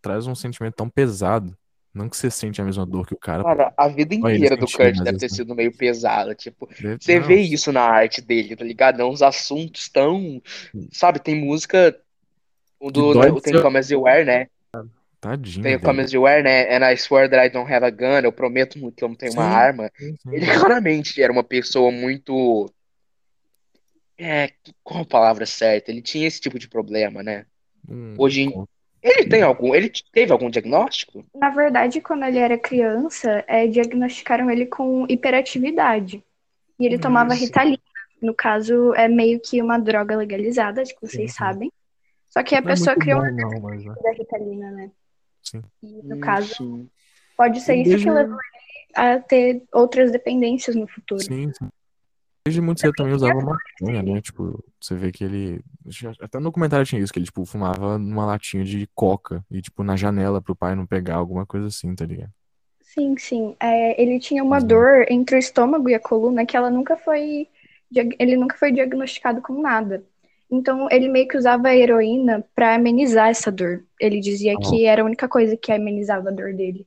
traz 0.00 0.26
um 0.26 0.34
sentimento 0.34 0.74
tão 0.74 0.88
pesado. 0.88 1.56
Não 1.94 2.08
que 2.08 2.16
você 2.16 2.30
sente 2.30 2.60
a 2.60 2.64
mesma 2.64 2.86
dor 2.86 3.06
que 3.06 3.12
o 3.12 3.18
cara. 3.18 3.42
Cara, 3.42 3.74
a 3.76 3.86
vida 3.88 4.14
inteira 4.14 4.56
do 4.56 4.66
Kurt 4.66 4.98
deve 5.02 5.18
ter 5.18 5.28
sido 5.28 5.54
meio 5.54 5.76
pesada. 5.76 6.34
Tipo, 6.34 6.66
deve... 6.80 6.98
você 6.98 7.18
Não. 7.18 7.26
vê 7.26 7.36
isso 7.36 7.70
na 7.70 7.82
arte 7.82 8.22
dele, 8.22 8.56
tá 8.56 8.64
ligado? 8.64 9.02
É 9.02 9.04
uns 9.04 9.20
assuntos 9.20 9.88
tão. 9.90 10.40
Sabe, 10.90 11.18
tem 11.18 11.34
música. 11.34 11.98
O 12.80 12.90
do. 12.90 13.14
Né, 13.14 13.40
tem 13.42 13.60
Come 13.60 13.78
As 13.78 13.90
You 13.90 14.02
Wear, 14.02 14.24
né? 14.24 14.46
Tadinho. 15.22 15.62
Tem 15.62 15.76
o 15.76 15.80
Come 15.80 16.00
As 16.00 16.12
You 16.12 16.22
Wear, 16.22 16.42
né? 16.42 16.76
And 16.76 16.90
I 16.90 16.96
swear 16.96 17.30
that 17.30 17.46
I 17.46 17.48
don't 17.48 17.72
have 17.72 17.84
a 17.84 17.90
gun. 17.90 18.24
Eu 18.24 18.32
prometo 18.32 18.78
que 18.90 19.04
eu 19.04 19.08
não 19.08 19.14
tenho 19.14 19.32
sim, 19.32 19.38
uma 19.38 19.46
arma. 19.46 19.90
Sim, 19.96 20.16
sim. 20.16 20.34
Ele 20.34 20.46
claramente 20.58 21.22
era 21.22 21.32
uma 21.32 21.44
pessoa 21.44 21.92
muito. 21.92 22.68
É, 24.18 24.50
qual 24.82 25.02
a 25.02 25.06
palavra 25.06 25.46
certa? 25.46 25.90
Ele 25.90 26.02
tinha 26.02 26.26
esse 26.26 26.40
tipo 26.40 26.58
de 26.58 26.68
problema, 26.68 27.22
né? 27.22 27.46
Hum, 27.88 28.14
Hoje, 28.18 28.42
em, 28.42 28.66
ele 29.02 29.28
tem 29.28 29.42
algum, 29.42 29.74
ele 29.74 29.90
teve 30.12 30.32
algum 30.32 30.48
diagnóstico? 30.48 31.24
Na 31.34 31.50
verdade, 31.50 32.00
quando 32.00 32.24
ele 32.24 32.38
era 32.38 32.56
criança, 32.56 33.44
é, 33.48 33.66
diagnosticaram 33.66 34.50
ele 34.50 34.66
com 34.66 35.04
hiperatividade. 35.08 36.22
E 36.78 36.86
ele 36.86 36.98
tomava 36.98 37.34
Ritalina. 37.34 37.78
No 38.20 38.32
caso, 38.32 38.94
é 38.94 39.08
meio 39.08 39.40
que 39.40 39.60
uma 39.60 39.78
droga 39.78 40.16
legalizada, 40.16 40.80
acho 40.80 40.94
que 40.94 41.06
vocês 41.06 41.32
sim, 41.32 41.36
sabem. 41.36 41.72
Só 42.30 42.42
que 42.42 42.54
a 42.54 42.60
não 42.60 42.68
é 42.68 42.70
pessoa 42.70 42.92
é 42.92 42.96
criou 42.96 43.20
bom, 43.20 43.58
uma 43.58 43.70
mas... 43.70 43.84
É. 43.84 44.02
da 44.02 44.12
Ritalina, 44.12 44.70
né? 44.70 44.90
Sim. 45.42 45.62
E 45.82 46.02
no 46.04 46.20
caso, 46.20 46.54
sim. 46.54 46.90
pode 47.36 47.60
ser 47.60 47.74
isso 47.74 47.98
que 47.98 48.10
levou 48.10 48.36
ele 48.36 48.62
a 48.94 49.18
ter 49.18 49.62
outras 49.72 50.12
dependências 50.12 50.76
no 50.76 50.86
futuro. 50.86 51.22
Sim, 51.22 51.52
sim. 51.52 51.68
Desde 52.44 52.60
muito 52.60 52.80
cedo 52.80 52.92
também 52.94 53.14
usava 53.14 53.40
maconha, 53.40 54.02
né? 54.02 54.20
Tipo, 54.20 54.64
você 54.80 54.96
vê 54.96 55.12
que 55.12 55.22
ele. 55.22 55.60
Até 56.20 56.38
no 56.38 56.44
documentário 56.44 56.84
tinha 56.84 57.00
isso, 57.00 57.12
que 57.12 57.20
ele, 57.20 57.26
tipo, 57.26 57.44
fumava 57.44 57.98
numa 57.98 58.26
latinha 58.26 58.64
de 58.64 58.88
coca 58.94 59.44
e, 59.48 59.62
tipo, 59.62 59.84
na 59.84 59.96
janela 59.96 60.42
pro 60.42 60.56
pai 60.56 60.74
não 60.74 60.84
pegar, 60.84 61.16
alguma 61.16 61.46
coisa 61.46 61.68
assim, 61.68 61.94
tá 61.94 62.04
ligado? 62.04 62.32
Sim, 62.80 63.16
sim. 63.16 63.56
É, 63.60 64.00
ele 64.00 64.18
tinha 64.18 64.42
uma 64.42 64.60
dor 64.60 65.06
entre 65.08 65.36
o 65.36 65.38
estômago 65.38 65.88
e 65.88 65.94
a 65.94 66.00
coluna 66.00 66.44
que 66.44 66.56
ela 66.56 66.68
nunca 66.68 66.96
foi. 66.96 67.48
Ele 68.18 68.36
nunca 68.36 68.56
foi 68.56 68.72
diagnosticado 68.72 69.40
com 69.40 69.60
nada. 69.60 70.04
Então, 70.50 70.88
ele 70.90 71.08
meio 71.08 71.28
que 71.28 71.36
usava 71.36 71.68
a 71.68 71.76
heroína 71.76 72.44
para 72.54 72.74
amenizar 72.74 73.28
essa 73.28 73.50
dor. 73.50 73.84
Ele 74.00 74.20
dizia 74.20 74.54
ah. 74.54 74.68
que 74.68 74.84
era 74.84 75.00
a 75.00 75.04
única 75.04 75.28
coisa 75.28 75.56
que 75.56 75.72
amenizava 75.72 76.28
a 76.28 76.32
dor 76.32 76.52
dele. 76.54 76.86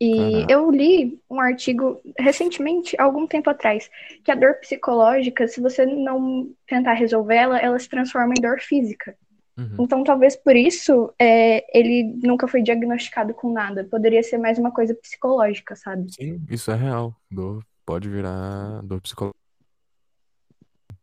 E 0.00 0.46
eu 0.48 0.70
li 0.70 1.20
um 1.28 1.40
artigo 1.40 2.00
recentemente, 2.16 2.94
algum 3.00 3.26
tempo 3.26 3.50
atrás, 3.50 3.90
que 4.22 4.30
a 4.30 4.34
dor 4.36 4.54
psicológica, 4.60 5.48
se 5.48 5.60
você 5.60 5.84
não 5.84 6.50
tentar 6.68 6.92
resolvê-la, 6.92 7.58
ela 7.58 7.78
se 7.78 7.88
transforma 7.88 8.32
em 8.36 8.40
dor 8.40 8.60
física. 8.60 9.16
Uhum. 9.58 9.76
Então, 9.80 10.04
talvez 10.04 10.36
por 10.36 10.54
isso 10.54 11.12
é, 11.18 11.64
ele 11.76 12.16
nunca 12.22 12.46
foi 12.46 12.62
diagnosticado 12.62 13.34
com 13.34 13.52
nada. 13.52 13.82
Poderia 13.82 14.22
ser 14.22 14.38
mais 14.38 14.56
uma 14.56 14.70
coisa 14.70 14.94
psicológica, 14.94 15.74
sabe? 15.74 16.12
Sim, 16.12 16.40
isso 16.48 16.70
é 16.70 16.76
real. 16.76 17.12
Dor 17.28 17.64
pode 17.84 18.08
virar 18.08 18.80
dor 18.84 19.00
psicológica. 19.00 19.36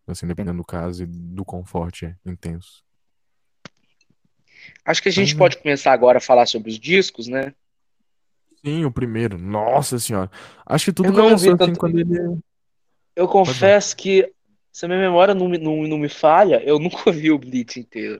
Assim, 0.07 0.25
dependendo 0.25 0.59
do 0.59 0.65
caso 0.65 1.03
e 1.03 1.05
do 1.05 1.43
conforte 1.43 2.05
é 2.05 2.15
intenso. 2.25 2.81
Acho 4.85 5.01
que 5.01 5.09
a 5.09 5.11
gente 5.11 5.33
uhum. 5.33 5.39
pode 5.39 5.57
começar 5.57 5.91
agora 5.91 6.19
a 6.19 6.21
falar 6.21 6.45
sobre 6.45 6.69
os 6.69 6.79
discos, 6.79 7.27
né? 7.27 7.53
Sim, 8.65 8.83
o 8.83 8.91
primeiro. 8.91 9.37
Nossa 9.37 9.99
senhora. 9.99 10.31
Acho 10.65 10.85
que 10.85 10.93
tudo 10.93 11.09
eu 11.09 11.13
começou 11.13 11.35
assim 11.35 11.55
tanto... 11.57 11.79
quando 11.79 11.99
ele. 11.99 12.39
Eu 13.15 13.27
confesso 13.27 13.95
que, 13.95 14.33
se 14.71 14.85
a 14.85 14.87
minha 14.87 14.99
memória 14.99 15.35
não 15.35 15.47
me, 15.47 15.57
não, 15.57 15.83
não 15.83 15.97
me 15.99 16.09
falha, 16.09 16.61
eu 16.63 16.79
nunca 16.79 17.11
vi 17.11 17.31
o 17.31 17.37
Blitz 17.37 17.77
inteiro. 17.77 18.17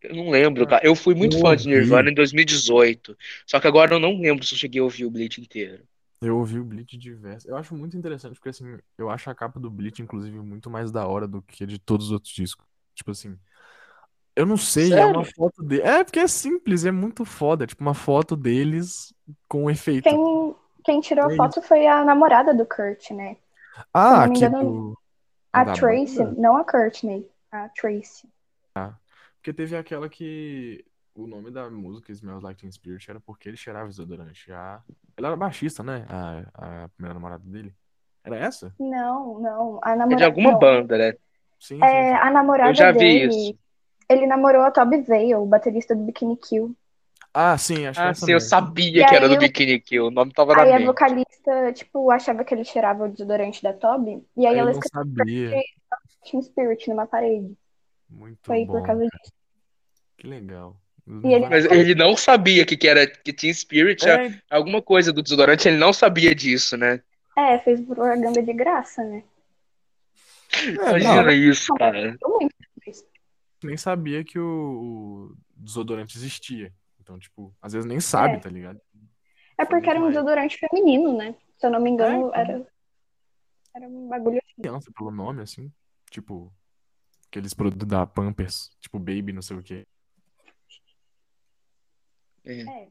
Eu 0.00 0.14
não 0.14 0.30
lembro, 0.30 0.66
cara. 0.66 0.86
Eu 0.86 0.94
fui 0.94 1.14
muito 1.14 1.36
eu 1.36 1.40
fã 1.40 1.56
de 1.56 1.68
Nirvana 1.68 2.10
em 2.10 2.14
2018. 2.14 3.16
Só 3.44 3.60
que 3.60 3.66
agora 3.66 3.94
eu 3.94 4.00
não 4.00 4.18
lembro 4.18 4.46
se 4.46 4.54
eu 4.54 4.58
cheguei 4.58 4.80
a 4.80 4.84
ouvir 4.84 5.04
o 5.04 5.10
Bleach 5.10 5.40
inteiro. 5.40 5.82
Eu 6.22 6.38
ouvi 6.38 6.58
o 6.58 6.64
Bleach 6.64 6.96
diverso. 6.96 7.48
Eu 7.48 7.56
acho 7.56 7.74
muito 7.74 7.96
interessante, 7.96 8.34
porque 8.34 8.48
assim, 8.50 8.78
eu 8.96 9.10
acho 9.10 9.28
a 9.28 9.34
capa 9.34 9.58
do 9.60 9.70
Bleach, 9.70 10.00
inclusive, 10.00 10.38
muito 10.38 10.70
mais 10.70 10.90
da 10.90 11.06
hora 11.06 11.26
do 11.28 11.42
que 11.42 11.66
de 11.66 11.78
todos 11.78 12.06
os 12.06 12.12
outros 12.12 12.32
discos. 12.32 12.64
Tipo 12.94 13.10
assim, 13.10 13.36
eu 14.36 14.46
não 14.46 14.56
sei, 14.56 14.88
Sério? 14.88 15.02
é 15.02 15.06
uma 15.06 15.24
foto 15.24 15.62
dele. 15.62 15.82
É, 15.82 16.04
porque 16.04 16.18
é 16.18 16.26
simples, 16.26 16.84
é 16.84 16.90
muito 16.90 17.24
foda. 17.24 17.66
Tipo, 17.66 17.82
uma 17.82 17.94
foto 17.94 18.36
deles 18.36 19.12
com 19.48 19.70
efeito. 19.70 20.04
Quem, 20.04 20.54
quem 20.84 21.00
tirou 21.00 21.30
é 21.30 21.34
a 21.34 21.36
foto 21.36 21.62
foi 21.62 21.86
a 21.86 22.04
namorada 22.04 22.54
do 22.54 22.66
Kurt, 22.66 23.10
né? 23.10 23.36
Ah, 23.92 24.24
aqui 24.24 24.48
do... 24.48 24.96
A 25.52 25.64
da 25.64 25.72
Tracy, 25.72 26.18
banda? 26.18 26.40
não 26.40 26.56
a 26.56 26.64
Courtney, 26.64 27.28
a 27.50 27.68
Tracy. 27.70 28.28
Ah, 28.74 28.94
porque 29.36 29.52
teve 29.52 29.76
aquela 29.76 30.08
que 30.08 30.84
o 31.14 31.26
nome 31.26 31.50
da 31.50 31.68
música 31.68 32.12
Smells 32.12 32.44
Like 32.44 32.60
Teen 32.60 32.70
Spirit 32.70 33.10
era 33.10 33.18
porque 33.18 33.48
ele 33.48 33.56
cheirava 33.56 33.88
desodorante. 33.88 34.52
A... 34.52 34.80
Ela 35.16 35.28
era 35.28 35.36
baixista, 35.36 35.82
né? 35.82 36.06
A, 36.08 36.84
a 36.84 36.88
primeira 36.88 37.14
namorada 37.14 37.42
dele. 37.44 37.74
Era 38.22 38.36
essa? 38.36 38.72
Não, 38.78 39.40
não. 39.40 39.80
A 39.82 39.96
namorada... 39.96 40.14
É 40.14 40.16
de 40.16 40.24
alguma 40.24 40.52
não. 40.52 40.58
banda, 40.58 40.96
né? 40.96 41.12
Sim, 41.58 41.76
sim, 41.76 41.84
é, 41.84 42.10
sim. 42.10 42.20
A 42.22 42.30
namorada 42.30 42.70
Eu 42.70 42.74
já 42.74 42.92
dele... 42.92 43.28
vi 43.28 43.50
isso 43.50 43.60
ele 44.10 44.26
namorou 44.26 44.62
a 44.62 44.72
Toby 44.72 45.02
Vale, 45.02 45.36
o 45.36 45.46
baterista 45.46 45.94
do 45.94 46.02
Bikini 46.02 46.36
Kill. 46.36 46.74
Ah, 47.32 47.56
sim, 47.56 47.86
acho 47.86 48.00
ah, 48.00 48.12
que 48.12 48.18
sim, 48.18 48.32
eu 48.32 48.40
sabia 48.40 49.06
que 49.06 49.14
era 49.14 49.28
do 49.28 49.38
Bikini 49.38 49.80
Kill, 49.80 50.06
o 50.06 50.10
nome 50.10 50.32
tava 50.32 50.52
na 50.54 50.62
Aí 50.62 50.72
mente. 50.72 50.82
a 50.82 50.86
vocalista, 50.86 51.72
tipo, 51.72 52.10
achava 52.10 52.44
que 52.44 52.52
ele 52.52 52.64
cheirava 52.64 53.04
o 53.04 53.08
desodorante 53.08 53.62
da 53.62 53.72
Toby, 53.72 54.24
e 54.36 54.46
aí 54.46 54.54
eu 54.54 54.60
ela 54.60 54.72
escreveu 54.72 55.62
Team 56.28 56.42
Spirit 56.42 56.88
numa 56.90 57.06
parede. 57.06 57.56
Muito 58.08 58.38
Foi 58.42 58.64
bom, 58.64 58.72
por 58.72 58.82
causa 58.84 59.02
disso. 59.02 59.32
Que 60.16 60.26
legal. 60.26 60.76
Ele... 61.06 61.48
Mas 61.48 61.64
ele 61.66 61.94
não 61.94 62.16
sabia 62.16 62.66
que, 62.66 62.76
que 62.76 62.88
era 62.88 63.06
que 63.06 63.32
Team 63.32 63.54
Spirit, 63.54 64.08
é. 64.08 64.40
alguma 64.50 64.82
coisa 64.82 65.12
do 65.12 65.22
desodorante, 65.22 65.68
ele 65.68 65.78
não 65.78 65.92
sabia 65.92 66.34
disso, 66.34 66.76
né? 66.76 67.00
É, 67.36 67.58
fez 67.58 67.80
propaganda 67.80 68.42
de 68.42 68.52
graça, 68.52 69.04
né? 69.04 69.22
Imagina 70.64 71.22
não, 71.22 71.30
isso, 71.30 71.72
cara. 71.74 72.16
Eu 72.20 72.48
nem 73.62 73.76
sabia 73.76 74.24
que 74.24 74.38
o, 74.38 75.32
o 75.32 75.36
desodorante 75.56 76.16
existia. 76.16 76.72
Então, 77.10 77.18
tipo, 77.18 77.52
às 77.60 77.72
vezes 77.72 77.88
nem 77.88 77.98
sabe, 77.98 78.36
É. 78.36 78.38
tá 78.38 78.48
ligado? 78.48 78.80
É 79.58 79.64
porque 79.64 79.90
era 79.90 79.98
um 80.00 80.06
desodorante 80.08 80.56
feminino, 80.56 81.16
né? 81.16 81.34
Se 81.58 81.66
eu 81.66 81.70
não 81.70 81.80
me 81.80 81.90
engano, 81.90 82.26
É, 82.32 82.40
então. 82.42 82.54
era, 82.54 82.72
era 83.74 83.88
um 83.88 84.08
bagulho 84.08 84.38
assim. 84.38 84.62
Criança, 84.62 84.92
pelo 84.96 85.10
nome, 85.10 85.42
assim. 85.42 85.72
Tipo, 86.08 86.52
aqueles 87.26 87.52
produtos 87.52 87.88
da 87.88 88.06
Pampers, 88.06 88.70
tipo 88.80 88.96
Baby, 89.00 89.32
não 89.32 89.42
sei 89.42 89.56
o 89.56 89.62
quê. 89.62 89.84
É. 92.44 92.88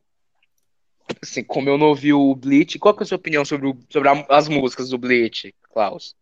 Assim, 1.24 1.42
como 1.46 1.70
eu 1.70 1.78
não 1.78 1.88
ouvi 1.88 2.12
o 2.12 2.36
Bleach, 2.36 2.78
qual 2.78 2.94
que 2.94 3.02
é 3.02 3.06
a 3.06 3.08
sua 3.08 3.18
opinião 3.18 3.46
sobre, 3.46 3.68
o- 3.68 3.80
sobre 3.90 4.10
a- 4.10 4.26
as 4.30 4.50
músicas 4.50 4.90
do 4.90 4.98
Bleach, 4.98 5.56
Klaus? 5.72 6.14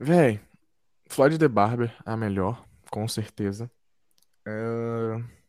Véi, 0.00 0.40
Floyd 1.10 1.38
the 1.38 1.46
Barber, 1.46 1.94
a 2.06 2.16
melhor, 2.16 2.66
com 2.90 3.06
certeza. 3.06 3.70
É... 4.46 5.43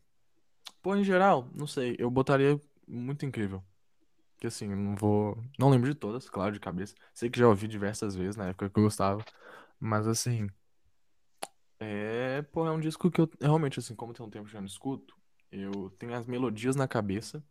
Pô, 0.86 0.94
em 0.94 1.02
geral, 1.02 1.50
não 1.52 1.66
sei, 1.66 1.96
eu 1.98 2.08
botaria 2.08 2.60
muito 2.86 3.26
incrível. 3.26 3.60
Que 4.38 4.46
assim, 4.46 4.70
eu 4.70 4.76
não 4.76 4.94
vou. 4.94 5.36
Não 5.58 5.68
lembro 5.68 5.88
de 5.92 5.96
todas, 5.96 6.30
claro, 6.30 6.52
de 6.52 6.60
cabeça. 6.60 6.94
Sei 7.12 7.28
que 7.28 7.40
já 7.40 7.48
ouvi 7.48 7.66
diversas 7.66 8.14
vezes 8.14 8.36
na 8.36 8.50
época 8.50 8.70
que 8.70 8.78
eu 8.78 8.84
gostava. 8.84 9.24
Mas 9.80 10.06
assim. 10.06 10.48
É. 11.80 12.40
Pô, 12.52 12.64
é 12.68 12.70
um 12.70 12.78
disco 12.78 13.10
que 13.10 13.20
eu 13.20 13.28
realmente, 13.40 13.80
assim, 13.80 13.96
como 13.96 14.12
tem 14.12 14.24
um 14.24 14.30
tempo 14.30 14.48
que 14.48 14.54
eu 14.56 14.60
não 14.60 14.66
escuto, 14.68 15.16
eu 15.50 15.90
tenho 15.98 16.14
as 16.14 16.24
melodias 16.24 16.76
na 16.76 16.86
cabeça, 16.86 17.42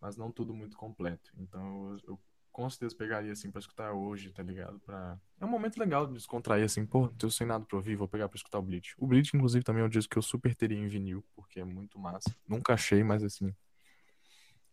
mas 0.00 0.16
não 0.16 0.30
tudo 0.30 0.54
muito 0.54 0.76
completo. 0.76 1.32
Então 1.36 1.90
eu, 1.90 1.98
eu 2.10 2.20
com 2.52 2.68
certeza 2.68 2.94
pegaria 2.94 3.32
assim 3.32 3.50
pra 3.50 3.58
escutar 3.58 3.92
hoje, 3.92 4.30
tá 4.30 4.42
ligado? 4.42 4.78
Pra... 4.80 5.16
É 5.40 5.44
um 5.44 5.48
momento 5.48 5.78
legal 5.78 6.06
de 6.06 6.12
descontrair 6.12 6.64
assim, 6.64 6.84
pô, 6.84 7.08
tô 7.08 7.30
sem 7.30 7.46
nada 7.46 7.64
pra 7.64 7.76
ouvir, 7.76 7.96
vou 7.96 8.06
pegar 8.06 8.28
pra 8.28 8.36
escutar 8.36 8.58
o 8.58 8.62
Bleach. 8.62 8.94
O 8.98 9.06
Bleach, 9.06 9.34
inclusive, 9.34 9.64
também 9.64 9.82
é 9.82 9.86
um 9.86 9.88
disco 9.88 10.10
que 10.12 10.18
eu 10.18 10.22
super 10.22 10.54
teria 10.54 10.78
em 10.78 10.86
vinil, 10.86 11.24
porque 11.34 11.60
é 11.60 11.64
muito 11.64 11.98
massa. 11.98 12.30
Nunca 12.46 12.74
achei, 12.74 13.02
mas 13.02 13.24
assim. 13.24 13.52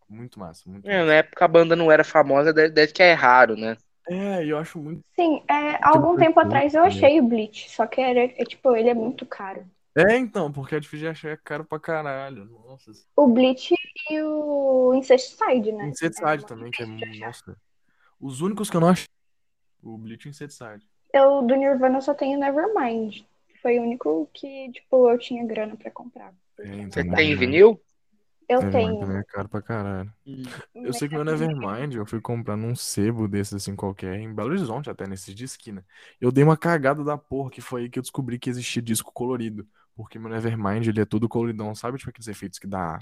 Muito 0.08 0.38
massa, 0.38 0.68
muito 0.68 0.88
É, 0.88 0.98
massa. 0.98 1.06
na 1.06 1.14
época 1.14 1.44
a 1.44 1.48
banda 1.48 1.74
não 1.74 1.90
era 1.90 2.04
famosa, 2.04 2.52
deve, 2.52 2.70
deve 2.70 2.92
que 2.92 3.02
é 3.02 3.12
raro, 3.12 3.56
né? 3.56 3.76
É, 4.08 4.44
e 4.44 4.50
eu 4.50 4.58
acho 4.58 4.78
muito. 4.78 5.02
Sim, 5.14 5.42
é, 5.48 5.78
algum 5.82 6.16
tempo 6.16 6.38
atrás 6.40 6.74
eu 6.74 6.82
né? 6.82 6.88
achei 6.88 7.20
o 7.20 7.24
Bleach, 7.24 7.70
só 7.70 7.86
que 7.86 8.00
era, 8.00 8.20
é, 8.20 8.44
tipo, 8.44 8.74
ele 8.74 8.88
é 8.88 8.94
muito 8.94 9.24
caro. 9.24 9.64
É, 9.96 10.16
então, 10.16 10.52
porque 10.52 10.74
é 10.74 10.80
difícil 10.80 11.06
de 11.06 11.08
achar 11.08 11.30
é 11.30 11.36
caro 11.36 11.64
pra 11.64 11.78
caralho. 11.78 12.44
Nossa. 12.44 12.92
O 13.16 13.26
Bleach 13.26 13.74
e 14.10 14.22
o 14.22 14.94
Insecticide, 14.94 15.72
né? 15.72 15.88
Inseticide 15.88 16.44
É, 16.44 16.46
também, 16.46 16.70
que 16.70 16.82
é. 16.82 16.86
Nossa. 16.86 17.56
Os 18.20 18.40
únicos 18.40 18.68
que 18.68 18.76
eu 18.76 18.80
não 18.80 18.88
achei. 18.88 19.06
O 19.82 19.96
Bleach 19.96 20.26
e 20.26 20.28
o 20.28 20.30
Inseticide. 20.30 20.86
Eu, 21.12 21.42
do 21.42 21.56
Nirvana, 21.56 21.98
eu 21.98 22.02
só 22.02 22.14
tenho 22.14 22.38
Nevermind. 22.38 23.22
Foi 23.62 23.78
o 23.78 23.82
único 23.82 24.28
que, 24.32 24.70
tipo, 24.72 25.10
eu 25.10 25.18
tinha 25.18 25.44
grana 25.44 25.76
pra 25.76 25.90
comprar. 25.90 26.32
É, 26.58 26.66
então, 26.66 26.90
Você 26.90 27.02
tem 27.02 27.10
Nevermind. 27.10 27.38
vinil? 27.38 27.80
Eu 28.48 28.60
Nevermind 28.62 28.88
tenho. 28.90 29.00
também 29.00 29.18
é 29.18 29.24
caro 29.24 29.48
pra 29.48 29.62
caralho. 29.62 30.12
Eu 30.26 30.44
mas 30.74 30.98
sei 30.98 31.08
que 31.08 31.14
meu 31.14 31.22
é 31.22 31.24
Nevermind 31.24 31.94
eu 31.94 32.04
fui 32.04 32.20
comprar 32.20 32.56
num 32.56 32.74
sebo 32.74 33.28
desses 33.28 33.54
assim 33.54 33.74
qualquer, 33.76 34.18
em 34.18 34.34
Belo 34.34 34.50
Horizonte 34.50 34.90
até, 34.90 35.06
nesses 35.06 35.34
de 35.34 35.44
esquina. 35.44 35.84
Eu 36.20 36.30
dei 36.32 36.44
uma 36.44 36.56
cagada 36.56 37.02
da 37.04 37.16
porra, 37.16 37.50
que 37.50 37.60
foi 37.60 37.82
aí 37.82 37.88
que 37.90 37.98
eu 37.98 38.02
descobri 38.02 38.38
que 38.38 38.50
existia 38.50 38.82
disco 38.82 39.12
colorido. 39.12 39.66
Porque 39.96 40.18
meu 40.18 40.30
Nevermind, 40.30 40.86
ele 40.86 41.00
é 41.00 41.04
todo 41.04 41.28
coloridão, 41.28 41.74
sabe? 41.74 41.98
Tipo 41.98 42.10
aqueles 42.10 42.28
efeitos 42.28 42.58
que 42.58 42.66
dá 42.66 42.98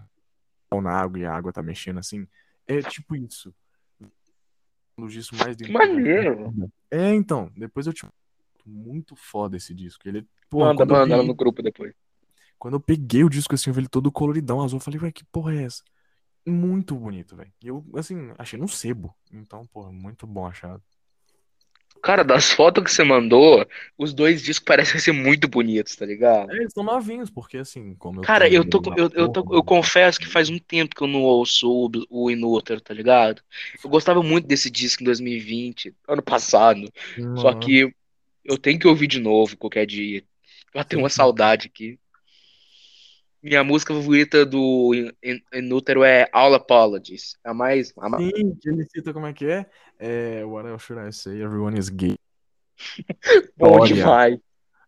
pau 0.69 0.83
na 0.83 0.91
água 0.91 1.19
e 1.19 1.25
a 1.25 1.33
água 1.35 1.53
tá 1.53 1.63
mexendo 1.63 1.99
assim. 1.99 2.27
É 2.67 2.83
tipo 2.83 3.17
isso. 3.17 3.55
Discos 5.07 5.39
mais 5.39 5.57
já 5.59 5.65
vi. 5.65 5.73
maneiro. 5.73 6.55
É, 6.91 7.15
então, 7.15 7.51
depois 7.57 7.87
eu 7.87 7.93
tipo, 7.93 8.13
muito 8.67 9.15
foda 9.17 9.57
esse 9.57 9.75
disco. 9.75 10.07
Ele, 10.09 10.27
pô, 10.49 10.61
Manda, 10.61 10.85
manda 10.85 11.17
peguei- 11.17 11.27
no 11.29 11.35
grupo 11.35 11.63
depois. 11.63 11.95
quando 12.59 12.75
eu 12.75 12.81
peguei 12.81 13.25
o 13.25 13.29
disco 13.31 13.55
assim, 13.55 13.71
eu 13.71 13.75
vi 13.75 13.81
ele 13.81 13.89
todo 13.89 14.11
coloridão 14.13 14.61
azul, 14.63 14.79
eu 14.79 14.83
falei, 14.83 15.01
ué, 15.01 15.13
que 15.13 15.25
porra 15.27 15.55
é 15.55 15.63
essa? 15.65 15.83
Muito 16.47 16.95
bonito, 16.97 17.37
velho. 17.37 17.53
E 17.63 17.69
eu, 17.69 17.85
assim, 17.97 18.33
achei 18.39 18.59
no 18.59 18.69
sebo. 18.69 19.15
Então, 19.33 19.67
porra, 19.67 19.93
muito 19.93 20.27
bom 20.27 20.47
achado. 20.47 20.83
Cara, 22.03 22.23
das 22.25 22.51
fotos 22.51 22.85
que 22.85 22.91
você 22.91 23.05
mandou, 23.05 23.67
os 23.97 24.15
dois 24.15 24.43
discos 24.43 24.65
parecem 24.65 25.01
ser 25.01 25.13
muito 25.13 25.49
bonitos, 25.49 25.97
tá 25.97 26.07
ligado? 26.07 26.51
É, 26.51 26.57
eles 26.57 26.69
estão 26.69 26.85
novinhos, 26.85 27.31
porque 27.31 27.59
assim, 27.59 27.95
como 27.95 28.21
eu 28.21 28.25
Cara, 28.25 28.49
eu 28.49 28.65
tô, 28.65 28.81
eu, 28.97 29.11
eu, 29.15 29.29
tô, 29.29 29.47
eu 29.55 29.63
confesso 29.63 30.19
que 30.19 30.27
faz 30.27 30.49
um 30.51 30.59
tempo 30.59 30.95
que 30.95 31.03
eu 31.03 31.07
não 31.07 31.23
ouço 31.23 31.69
o, 31.71 31.91
o 32.11 32.31
Inútero, 32.31 32.81
tá 32.81 32.93
ligado? 32.93 33.43
Eu 33.83 33.91
gostava 33.91 34.23
muito 34.23 34.47
desse 34.47 34.71
disco 34.71 35.03
em 35.03 35.07
2020, 35.07 35.95
ano 36.07 36.23
passado. 36.23 36.93
Só 37.35 37.53
mano, 37.53 37.55
que 37.55 37.93
eu 38.45 38.59
tenho 38.59 38.79
que 38.79 38.89
ouvir 38.89 39.07
de 39.07 39.21
novo 39.21 39.57
qualquer 39.57 39.87
dia. 39.87 40.25
Eu 40.75 40.85
tenho 40.85 41.03
uma 41.03 41.09
saudade 41.11 41.69
aqui. 41.69 41.99
Minha 43.43 43.63
música 43.63 43.95
favorita 43.95 44.45
do 44.45 44.93
In- 44.95 45.13
In- 45.23 45.43
Inútero 45.55 46.03
é 46.03 46.29
All 46.33 46.55
Apologies. 46.55 47.37
A 47.45 47.55
mais. 47.55 47.93
A 47.99 48.09
mais... 48.09 48.25
Sim, 48.25 48.55
que 48.57 48.69
ele 48.69 48.85
cita 48.85 49.13
como 49.13 49.27
é 49.27 49.33
que 49.33 49.47
é? 49.47 49.67
É, 49.99 50.45
what 50.45 50.69
else 50.69 50.85
should 50.85 51.09
I 51.09 51.13
say? 51.13 51.41
Everyone 51.41 51.79
is 51.79 51.89
gay. 51.89 52.17
Bom 53.57 53.81
Olha. 53.81 53.95
demais. 53.95 54.39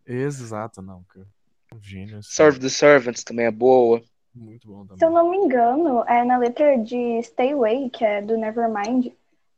Exato, 0.07 0.83
não, 0.83 1.04
cara. 1.04 1.26
Um 1.73 1.80
gênio, 1.80 2.19
assim. 2.19 2.30
Serve 2.33 2.59
the 2.59 2.69
Servants 2.69 3.23
também 3.23 3.47
é 3.47 3.50
boa. 3.50 4.02
Muito 4.35 4.69
bom 4.69 4.85
também. 4.85 4.99
Se 4.99 5.04
eu 5.04 5.11
não 5.11 5.30
me 5.30 5.37
engano, 5.37 6.04
é 6.07 6.25
na 6.25 6.38
letra 6.38 6.76
de 6.78 7.23
Stay 7.23 7.52
Away, 7.52 7.90
que 7.90 8.04
é 8.04 8.21
do 8.23 8.37
Nevermind, 8.37 9.12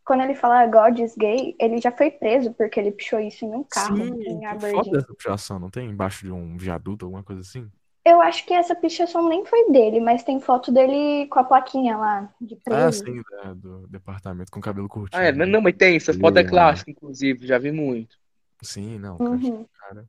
quando 0.04 0.22
ele 0.22 0.34
fala 0.34 0.66
God 0.66 0.99
is 0.99 1.14
gay, 1.16 1.54
ele 1.58 1.78
já 1.78 1.92
foi 1.92 2.11
preso 2.11 2.52
porque 2.52 2.80
ele 2.80 2.90
pichou 2.90 3.20
isso 3.20 3.44
em 3.44 3.54
um 3.54 3.64
carro 3.64 3.96
Sim, 3.96 4.22
em 4.25 4.46
Aberdeen. 4.46 4.72
foto 4.76 4.90
dessa 4.90 5.14
pichação, 5.14 5.58
não 5.58 5.70
tem? 5.70 5.88
Embaixo 5.88 6.25
de 6.25 6.32
um 6.32 6.56
viaduto, 6.56 7.04
alguma 7.04 7.22
coisa 7.22 7.40
assim? 7.40 7.70
Eu 8.04 8.21
acho 8.21 8.44
que 8.44 8.52
essa 8.52 8.75
pichação 8.75 9.28
nem 9.28 9.44
foi 9.47 9.71
dele, 9.71 10.00
mas 10.00 10.25
tem 10.25 10.40
foto 10.40 10.73
dele 10.73 11.26
com 11.28 11.38
a 11.38 11.44
plaquinha 11.44 11.97
lá 11.97 12.35
de 12.40 12.59
Ah, 12.68 12.90
sim, 12.90 13.23
da- 13.30 13.54
do 13.54 13.87
departamento 13.87 14.50
com 14.50 14.61
cabelo 14.61 14.88
curtinho. 14.88 15.23
Ah, 15.23 15.26
é, 15.26 15.32
não, 15.32 15.61
mas 15.61 15.76
tem, 15.76 15.97
essa 15.97 16.12
foto 16.12 16.37
é 16.38 16.42
Boa. 16.42 16.50
clássica, 16.50 16.90
inclusive, 16.90 17.47
já 17.47 17.59
vi 17.59 17.71
muito. 17.71 18.18
Sim, 18.61 18.99
não, 18.99 19.18
cara. 19.18 19.30
Uhum. 19.30 19.66
cara. 19.78 20.09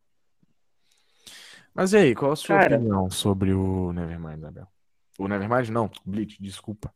Mas 1.73 1.93
e 1.93 1.97
aí, 1.97 2.15
qual 2.15 2.31
a 2.31 2.35
sua 2.35 2.57
Cara. 2.57 2.75
opinião 2.77 3.09
sobre 3.11 3.53
o 3.53 3.91
Nevermind, 3.93 4.37
Isabel? 4.39 4.67
O 5.19 5.27
Nevermind, 5.27 5.69
não, 5.69 5.89
Bleach, 6.03 6.41
desculpa. 6.41 6.91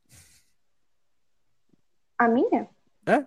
A 2.18 2.28
minha? 2.28 2.68
É? 3.06 3.24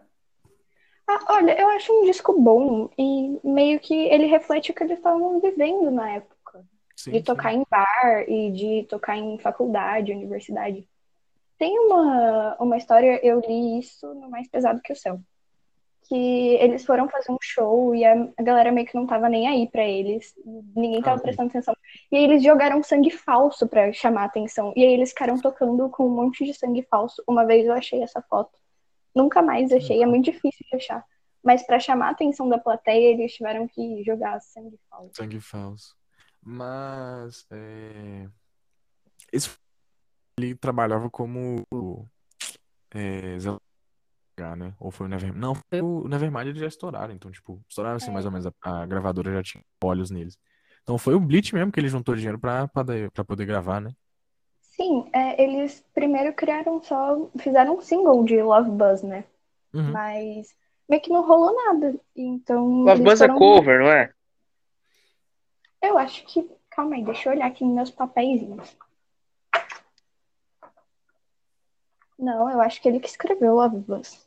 Ah, 1.09 1.25
olha, 1.35 1.61
eu 1.61 1.69
acho 1.71 1.93
um 1.93 2.05
disco 2.05 2.41
bom 2.41 2.89
e 2.99 3.41
meio 3.45 3.81
que 3.81 3.95
ele 3.95 4.27
reflete 4.27 4.71
o 4.71 4.75
que 4.75 4.83
eles 4.85 4.99
estavam 4.99 5.41
vivendo 5.41 5.91
na 5.91 6.11
época. 6.11 6.37
Sim, 7.01 7.13
de 7.13 7.19
sim. 7.19 7.25
tocar 7.25 7.55
em 7.55 7.65
bar 7.71 8.25
e 8.29 8.51
de 8.51 8.87
tocar 8.87 9.17
em 9.17 9.39
faculdade, 9.39 10.13
universidade. 10.13 10.87
Tem 11.59 11.79
uma, 11.79 12.57
uma 12.61 12.77
história, 12.77 13.19
eu 13.25 13.41
li 13.41 13.79
isso 13.79 14.13
no 14.15 14.29
Mais 14.29 14.47
Pesado 14.49 14.83
que 14.83 14.93
o 14.93 14.97
Céu. 14.97 15.19
Que 16.03 16.57
eles 16.57 16.85
foram 16.85 17.09
fazer 17.09 17.33
um 17.33 17.39
show 17.41 17.95
e 17.95 18.05
a, 18.05 18.29
a 18.37 18.43
galera 18.43 18.71
meio 18.71 18.87
que 18.87 18.95
não 18.95 19.07
tava 19.07 19.31
nem 19.31 19.49
aí 19.49 19.67
pra 19.67 19.83
eles. 19.83 20.35
Ninguém 20.77 21.01
tava 21.01 21.19
Ah, 21.19 21.23
prestando 21.23 21.49
atenção. 21.49 21.75
E 22.13 22.17
aí 22.17 22.25
eles 22.25 22.43
jogaram 22.43 22.83
sangue 22.83 23.11
falso 23.11 23.67
pra 23.67 23.91
chamar 23.95 24.23
a 24.23 24.27
atenção. 24.27 24.73
E 24.77 24.85
aí 24.85 24.93
eles 24.93 25.11
ficaram 25.11 25.39
tocando 25.41 25.89
com 25.89 26.07
um 26.07 26.15
monte 26.15 26.45
de 26.45 26.53
sangue 26.53 26.83
falso. 26.83 27.23
Uma 27.27 27.47
vez 27.47 27.67
eu 27.67 27.73
achei 27.73 28.03
essa 28.03 28.21
foto. 28.21 28.59
Nunca 29.15 29.41
mais 29.41 29.73
achei, 29.73 30.03
é 30.03 30.07
muito 30.07 30.27
difícil 30.27 30.67
de 30.71 30.77
achar. 30.77 31.03
Mas 31.43 31.63
pra 31.63 31.79
chamar 31.79 32.09
a 32.09 32.11
atenção 32.11 32.47
da 32.47 32.59
plateia, 32.59 33.13
eles 33.13 33.33
tiveram 33.33 33.67
que 33.67 34.03
jogar 34.05 34.39
sangue 34.41 34.79
falso. 34.91 35.15
Sangue 35.15 35.41
falso. 35.41 36.00
Mas, 36.43 37.47
é... 37.51 38.29
Esse... 39.33 39.51
Ele 40.39 40.55
trabalhava 40.55 41.11
como... 41.11 41.65
É... 42.95 43.37
né? 44.57 44.75
Ou 44.81 44.91
foi 44.91 45.07
o 45.07 45.09
Nevermind? 45.09 45.39
Não, 45.41 45.55
foi 45.55 45.81
o 45.83 46.09
Nevermind 46.09 46.47
eles 46.49 46.61
já 46.61 46.67
estouraram. 46.67 47.13
Então, 47.15 47.31
tipo, 47.31 47.61
estouraram 47.69 47.97
assim, 47.97 48.11
É. 48.11 48.13
mais 48.13 48.25
ou 48.25 48.33
menos. 48.33 48.47
A, 48.47 48.83
a 48.83 48.87
gravadora 48.87 49.33
já 49.33 49.43
tinha 49.43 49.65
olhos 49.85 50.11
neles. 50.11 50.39
Então 50.83 50.97
foi 50.97 51.15
o 51.15 51.21
Bleach 51.21 51.55
mesmo 51.55 51.71
que 51.71 51.79
ele 51.79 51.89
juntou 51.89 52.15
dinheiro 52.17 52.39
pra, 52.39 52.67
pra, 52.69 52.85
pra 53.13 53.25
poder 53.25 53.45
gravar, 53.45 53.81
né? 53.81 53.91
Sim, 54.63 55.11
é, 55.13 55.43
eles 55.43 55.85
primeiro 55.95 56.33
criaram 56.33 56.83
só, 56.83 57.29
fizeram 57.39 57.77
um 57.77 57.81
single 57.83 58.25
de 58.25 58.41
Love 58.43 58.71
Buzz, 58.71 59.03
né? 59.03 59.25
Uhum. 59.75 59.93
Mas 59.93 60.57
meio 60.89 61.03
que 61.03 61.11
não 61.11 61.21
rolou 61.27 61.55
nada. 61.55 62.01
Então, 62.17 62.67
Love 62.85 62.93
eles 62.93 63.05
Buzz 63.05 63.21
é 63.21 63.27
foram- 63.27 63.39
cover, 63.39 63.81
não 63.81 63.89
é? 63.89 64.11
Eu 65.83 65.99
acho 65.99 66.25
que. 66.27 66.49
Calma 66.71 66.95
aí, 66.97 67.05
deixa 67.05 67.29
eu 67.29 67.33
olhar 67.33 67.47
aqui 67.47 67.65
nos 67.65 67.75
meus 67.75 67.91
papeizinhos. 67.91 68.77
Não, 72.19 72.51
eu 72.51 72.61
acho 72.61 72.81
que 72.81 72.89
ele 72.89 73.01
que 73.01 73.09
escreveu 73.09 73.55
Love 73.55 73.79
Buzz. 73.79 74.27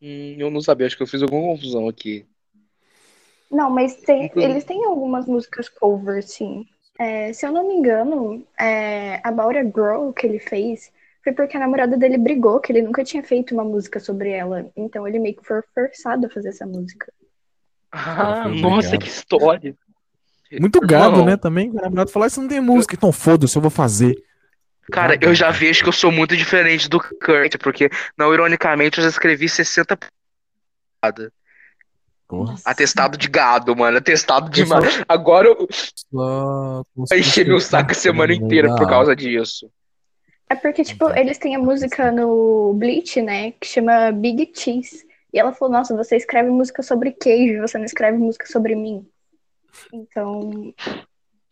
Hum, 0.00 0.36
eu 0.38 0.50
não 0.50 0.60
sabia, 0.60 0.86
acho 0.86 0.96
que 0.96 1.02
eu 1.02 1.06
fiz 1.06 1.22
alguma 1.22 1.42
confusão 1.54 1.88
aqui. 1.88 2.26
Não, 3.50 3.70
mas 3.70 3.96
tem- 3.96 4.30
eles 4.36 4.64
têm 4.64 4.84
algumas 4.84 5.26
músicas 5.26 5.68
cover, 5.68 6.22
sim. 6.22 6.66
É, 6.98 7.32
se 7.32 7.46
eu 7.46 7.52
não 7.52 7.66
me 7.68 7.74
engano, 7.74 8.46
é, 8.58 9.20
About 9.22 9.56
a 9.58 9.62
Girl 9.64 10.12
que 10.12 10.26
ele 10.26 10.38
fez 10.38 10.92
foi 11.22 11.32
porque 11.32 11.56
a 11.56 11.60
namorada 11.60 11.96
dele 11.96 12.16
brigou, 12.18 12.60
que 12.60 12.72
ele 12.72 12.82
nunca 12.82 13.02
tinha 13.04 13.22
feito 13.22 13.52
uma 13.52 13.64
música 13.64 13.98
sobre 13.98 14.30
ela. 14.30 14.70
Então 14.76 15.06
ele 15.06 15.18
meio 15.18 15.36
que 15.36 15.44
foi 15.44 15.60
forçado 15.74 16.26
a 16.26 16.30
fazer 16.30 16.50
essa 16.50 16.66
música. 16.66 17.12
Ah, 17.90 18.42
foi 18.42 18.52
nossa, 18.54 18.96
que 18.96 19.08
história. 19.08 19.76
Muito 20.52 20.80
gado, 20.80 21.24
né? 21.24 21.36
Também. 21.36 21.70
O 21.70 21.74
namorado 21.74 22.10
falou, 22.10 22.26
isso 22.26 22.40
não 22.40 22.48
tem 22.48 22.60
música. 22.60 22.94
Então 22.94 23.10
foda-se, 23.12 23.56
eu 23.56 23.62
vou 23.62 23.70
fazer. 23.70 24.14
Cara, 24.92 25.18
eu 25.20 25.34
já 25.34 25.50
vejo 25.50 25.82
que 25.82 25.88
eu 25.88 25.92
sou 25.92 26.12
muito 26.12 26.36
diferente 26.36 26.88
do 26.88 27.00
Kurt, 27.00 27.56
porque, 27.60 27.90
não 28.16 28.32
ironicamente, 28.32 28.98
eu 28.98 29.04
já 29.04 29.10
escrevi 29.10 29.48
60 29.48 29.96
p****. 29.96 30.06
Porra. 32.28 32.54
Atestado 32.64 33.16
de 33.16 33.28
gado, 33.28 33.74
mano. 33.76 33.98
Atestado 33.98 34.50
de 34.50 34.60
Eu 34.62 34.66
só- 34.66 34.80
mano. 34.80 34.86
Agora 35.08 35.48
eu 35.48 35.68
Só 35.72 36.84
vai 37.08 37.20
encher 37.20 37.46
meu 37.46 37.60
saco 37.60 37.92
a 37.92 37.94
semana 37.94 38.34
inteira 38.34 38.74
por 38.74 38.88
causa 38.88 39.14
disso. 39.14 39.70
É 40.48 40.54
porque, 40.54 40.84
tipo, 40.84 41.08
eles 41.10 41.38
têm 41.38 41.56
a 41.56 41.58
música 41.58 42.10
no 42.12 42.72
Bleach, 42.74 43.20
né? 43.20 43.52
Que 43.52 43.66
chama 43.66 44.12
Big 44.12 44.52
Cheese. 44.54 45.04
E 45.32 45.38
ela 45.38 45.52
falou, 45.52 45.72
nossa, 45.74 45.96
você 45.96 46.16
escreve 46.16 46.48
música 46.50 46.82
sobre 46.82 47.10
queijo, 47.10 47.60
você 47.60 47.76
não 47.78 47.84
escreve 47.84 48.16
música 48.18 48.46
sobre 48.46 48.74
mim. 48.74 49.06
Então. 49.92 50.74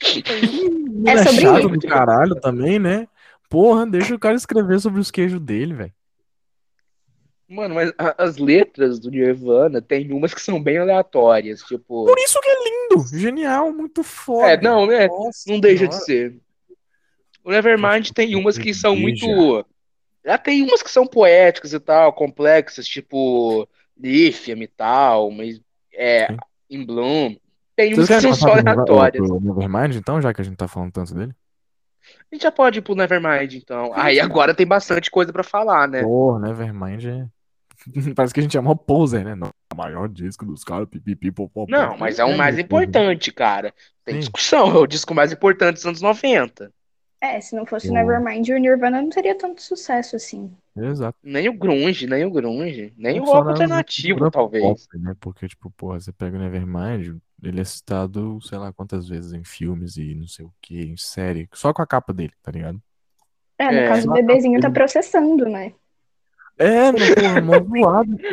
É 0.03 1.13
é, 1.13 1.25
sobre 1.25 1.41
chato 1.41 1.59
isso. 1.61 1.69
do 1.69 1.89
caralho 1.89 2.35
também, 2.41 2.79
né? 2.79 3.09
Porra, 3.49 3.87
deixa 3.87 4.15
o 4.15 4.19
cara 4.19 4.35
escrever 4.37 4.81
sobre 4.81 5.01
os 5.01 5.11
queijos 5.11 5.41
dele, 5.41 5.75
velho. 5.75 5.93
Mano, 7.49 7.75
mas 7.75 7.93
a- 7.99 8.15
as 8.25 8.39
letras 8.39 8.99
do 8.99 9.11
Nirvana 9.11 9.81
tem 9.81 10.11
umas 10.13 10.33
que 10.33 10.41
são 10.41 10.61
bem 10.63 10.79
aleatórias, 10.79 11.61
tipo. 11.63 12.05
Por 12.07 12.19
isso 12.19 12.41
que 12.41 12.49
é 12.49 12.55
lindo, 12.65 13.07
genial, 13.19 13.73
muito 13.73 14.03
foda. 14.03 14.49
É, 14.53 14.61
não, 14.61 14.87
né? 14.87 15.07
Nossa 15.07 15.51
Não 15.51 15.61
deixa 15.61 15.87
de 15.87 15.95
senhora. 16.05 16.31
ser. 16.33 16.41
O 17.45 17.51
Nevermind 17.51 18.11
tem 18.13 18.35
umas 18.35 18.57
que 18.57 18.73
são 18.73 18.97
muito. 18.97 19.65
Já 20.25 20.39
tem 20.39 20.63
umas 20.63 20.83
que 20.83 20.91
são 20.91 21.07
poéticas 21.07 21.75
e 21.75 21.79
tal, 21.79 22.13
complexas, 22.15 22.87
tipo 22.87 23.69
Lithium 23.97 24.63
e 24.63 24.67
tal, 24.67 25.31
mas 25.31 25.61
é 25.93 26.29
Sim. 26.29 26.37
In 26.71 26.87
Bloom. 26.87 27.37
Tem 27.77 27.95
Vocês 27.95 28.23
são 28.23 28.31
passar 28.31 28.75
só 28.75 29.11
pro 29.11 29.41
Nevermind, 29.41 29.97
então, 29.97 30.23
já 30.23 30.33
que 30.33 30.41
a 30.41 30.45
gente 30.45 30.57
tá 30.57 30.69
falando 30.69 30.93
tanto 30.93 31.15
dele? 31.15 31.35
A 32.31 32.35
gente 32.35 32.43
já 32.43 32.53
pode 32.53 32.79
ir 32.79 32.83
pro 32.83 32.95
Nevermind, 32.95 33.55
então. 33.55 33.93
Aí 33.95 34.21
agora 34.21 34.55
tem 34.55 34.67
bastante 34.67 35.11
coisa 35.11 35.33
pra 35.33 35.43
falar, 35.43 35.89
né? 35.89 36.03
Porra, 36.03 36.39
Nevermind 36.41 37.05
é. 37.05 37.27
Parece 38.15 38.33
que 38.33 38.41
a 38.41 38.43
gente 38.43 38.57
é 38.57 38.61
mó 38.61 38.75
poser, 38.75 39.25
né? 39.25 39.35
Não, 39.35 39.51
o 39.73 39.77
maior 39.77 40.09
disco 40.09 40.45
dos 40.45 40.63
caras, 40.63 40.89
pipipi, 40.89 41.31
popopó. 41.31 41.71
Não, 41.71 41.97
mas 41.97 42.19
é 42.19 42.25
o 42.25 42.37
mais 42.37 42.59
importante, 42.59 43.33
cara. 43.33 43.75
Tem 44.05 44.15
Sim. 44.15 44.21
discussão, 44.21 44.71
é 44.71 44.79
o 44.79 44.87
disco 44.87 45.15
mais 45.15 45.33
importante 45.33 45.77
dos 45.77 45.87
anos 45.87 46.01
90. 46.01 46.73
É, 47.25 47.41
se 47.41 47.57
não 47.57 47.65
fosse 47.65 47.89
o. 47.89 47.93
Nevermind, 47.95 48.47
o 48.51 48.59
Nirvana 48.59 49.01
não 49.01 49.09
teria 49.09 49.35
tanto 49.35 49.63
sucesso 49.63 50.15
assim. 50.15 50.55
Exato. 50.77 51.17
Nem 51.23 51.49
o 51.49 51.55
grunge, 51.55 52.07
nem 52.07 52.23
o 52.27 52.31
grunge, 52.31 52.93
nem 52.99 53.19
o 53.19 53.25
rock 53.25 53.45
na 53.47 53.51
alternativo, 53.53 54.31
talvez. 54.31 54.63
pop, 54.63 54.99
né? 54.99 55.17
Porque, 55.19 55.49
tipo, 55.49 55.71
porra, 55.71 55.99
você 55.99 56.13
pega 56.13 56.37
o 56.37 56.39
Nevermind, 56.39 57.17
ele 57.43 57.63
é 57.63 57.65
citado, 57.65 58.39
sei 58.43 58.59
lá 58.59 58.75
quantas 58.75 59.09
vezes 59.09 59.33
em 59.33 59.43
filmes 59.43 59.97
e 59.97 60.15
não 60.15 60.27
sei 60.27 60.45
o 60.45 60.53
que, 60.61 60.79
em 60.83 60.99
série, 60.99 61.49
só 61.55 61.73
com 61.73 61.81
a 61.81 61.87
capa 61.87 62.13
dele, 62.13 62.35
tá 62.43 62.53
ligado? 62.53 62.79
É, 63.59 63.73
no 63.73 63.79
É. 63.79 63.89
caso, 63.89 64.11
o 64.11 64.13
bebezinho 64.13 64.61
tá 64.61 64.71
processando, 64.71 65.47
né? 65.49 65.73
É, 66.59 66.93
meu 66.93 67.15
porra, 67.15 67.41
mó 67.41 67.55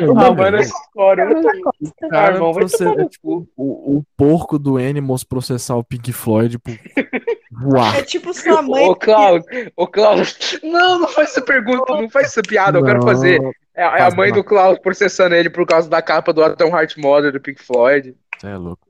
no 2.92 3.00
é 3.00 3.08
tipo 3.08 3.48
o, 3.56 3.98
o 3.98 4.04
porco 4.16 4.58
do 4.58 4.76
Animals 4.76 5.24
processar 5.24 5.76
o 5.76 5.82
Pink 5.82 6.12
Floyd 6.12 6.58
por 6.58 6.72
voar. 7.52 7.96
É 7.96 8.02
tipo 8.02 8.32
sua 8.32 8.62
mãe. 8.62 8.84
Ô, 8.84 8.96
Cláudio, 8.96 9.72
ô, 9.76 9.86
Cláudio. 9.86 10.34
Não, 10.62 11.00
não 11.00 11.08
faz 11.08 11.30
essa 11.30 11.42
pergunta, 11.42 11.92
não 11.94 12.08
faz 12.08 12.28
essa 12.28 12.42
piada, 12.42 12.78
eu 12.78 12.84
quero 12.84 13.00
Não, 13.00 13.06
fazer. 13.06 13.40
É, 13.74 13.82
é 13.82 14.02
a 14.02 14.10
mãe 14.10 14.30
não. 14.30 14.38
do 14.38 14.44
Cláudio 14.44 14.82
processando 14.82 15.34
ele 15.34 15.50
por 15.50 15.66
causa 15.66 15.88
da 15.88 16.00
capa 16.02 16.32
do 16.32 16.42
Atom 16.42 16.68
Heart 16.68 16.96
Mother 16.98 17.32
do 17.32 17.40
Pink 17.40 17.62
Floyd. 17.62 18.14
Você 18.38 18.46
é 18.48 18.56
louco. 18.56 18.86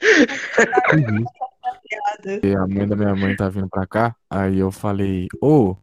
E 2.42 2.56
a 2.56 2.66
mãe 2.66 2.88
da 2.88 2.96
minha 2.96 3.14
mãe 3.14 3.36
tá 3.36 3.48
vindo 3.48 3.68
pra 3.68 3.86
cá, 3.86 4.16
aí 4.28 4.58
eu 4.58 4.72
falei, 4.72 5.28
ô, 5.40 5.76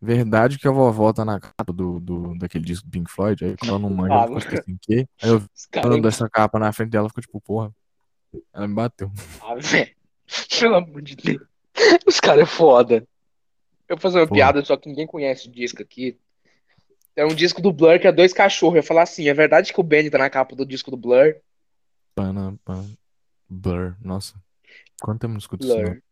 verdade 0.00 0.58
que 0.58 0.68
a 0.68 0.70
vovó 0.70 1.12
tá 1.12 1.24
na 1.24 1.40
capa 1.40 1.72
do, 1.72 1.98
do, 1.98 2.38
daquele 2.38 2.64
disco 2.64 2.86
do 2.86 2.90
Pink 2.90 3.10
Floyd? 3.10 3.44
Aí 3.44 3.56
quando 3.56 3.70
ela 3.70 3.78
não 3.78 3.90
manja, 3.90 4.14
Ah, 4.14 4.26
ela 4.26 4.40
ficou 4.40 4.58
assim, 4.58 4.78
quê? 4.80 5.06
Aí 5.22 5.30
eu 5.30 5.42
falando 5.74 6.02
dessa 6.02 6.28
capa 6.30 6.58
na 6.58 6.72
frente 6.72 6.90
dela, 6.90 7.08
ficou 7.08 7.22
tipo, 7.22 7.40
porra. 7.40 7.72
Ela 8.54 8.68
me 8.68 8.74
bateu. 8.74 9.10
Ah, 9.42 9.54
velho. 9.56 9.90
Pelo 10.60 10.76
amor 10.76 11.02
de 11.02 11.16
Deus. 11.16 11.42
Os 12.06 12.20
caras 12.20 12.42
é 12.42 12.46
foda. 12.46 13.06
Eu 13.88 13.96
vou 13.96 14.02
fazer 14.02 14.18
uma 14.18 14.26
Foda. 14.26 14.34
piada, 14.34 14.64
só 14.64 14.76
que 14.76 14.88
ninguém 14.88 15.06
conhece 15.06 15.48
o 15.48 15.50
disco 15.50 15.82
aqui. 15.82 16.18
É 17.16 17.24
um 17.24 17.34
disco 17.34 17.60
do 17.60 17.72
Blur 17.72 17.98
que 17.98 18.06
é 18.06 18.12
dois 18.12 18.32
cachorros. 18.32 18.74
Eu 18.74 18.80
ia 18.80 18.86
falar 18.86 19.02
assim: 19.02 19.28
é 19.28 19.34
verdade 19.34 19.72
que 19.72 19.80
o 19.80 19.82
Benny 19.82 20.10
tá 20.10 20.18
na 20.18 20.30
capa 20.30 20.54
do 20.54 20.66
disco 20.66 20.90
do 20.90 20.96
Blur? 20.96 21.34
Pana, 22.14 22.54
blur. 23.48 23.96
Nossa. 24.02 24.34
Quanto 25.00 25.20
tempo 25.20 25.32
não 25.32 25.38
escuto 25.38 25.64
isso, 25.64 25.76
não? 25.76 25.84
Blur. 25.84 26.02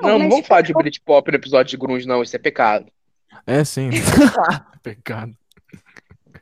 Não, 0.00 0.18
não 0.18 0.28
vamos 0.28 0.46
falar 0.46 0.62
de 0.62 0.72
Britpop 0.72 1.30
no 1.30 1.36
episódio 1.36 1.70
de 1.70 1.76
Grunge, 1.76 2.06
não. 2.06 2.22
Isso 2.22 2.36
é 2.36 2.38
pecado. 2.38 2.90
É, 3.46 3.64
sim. 3.64 3.90
Pecado. 4.82 5.36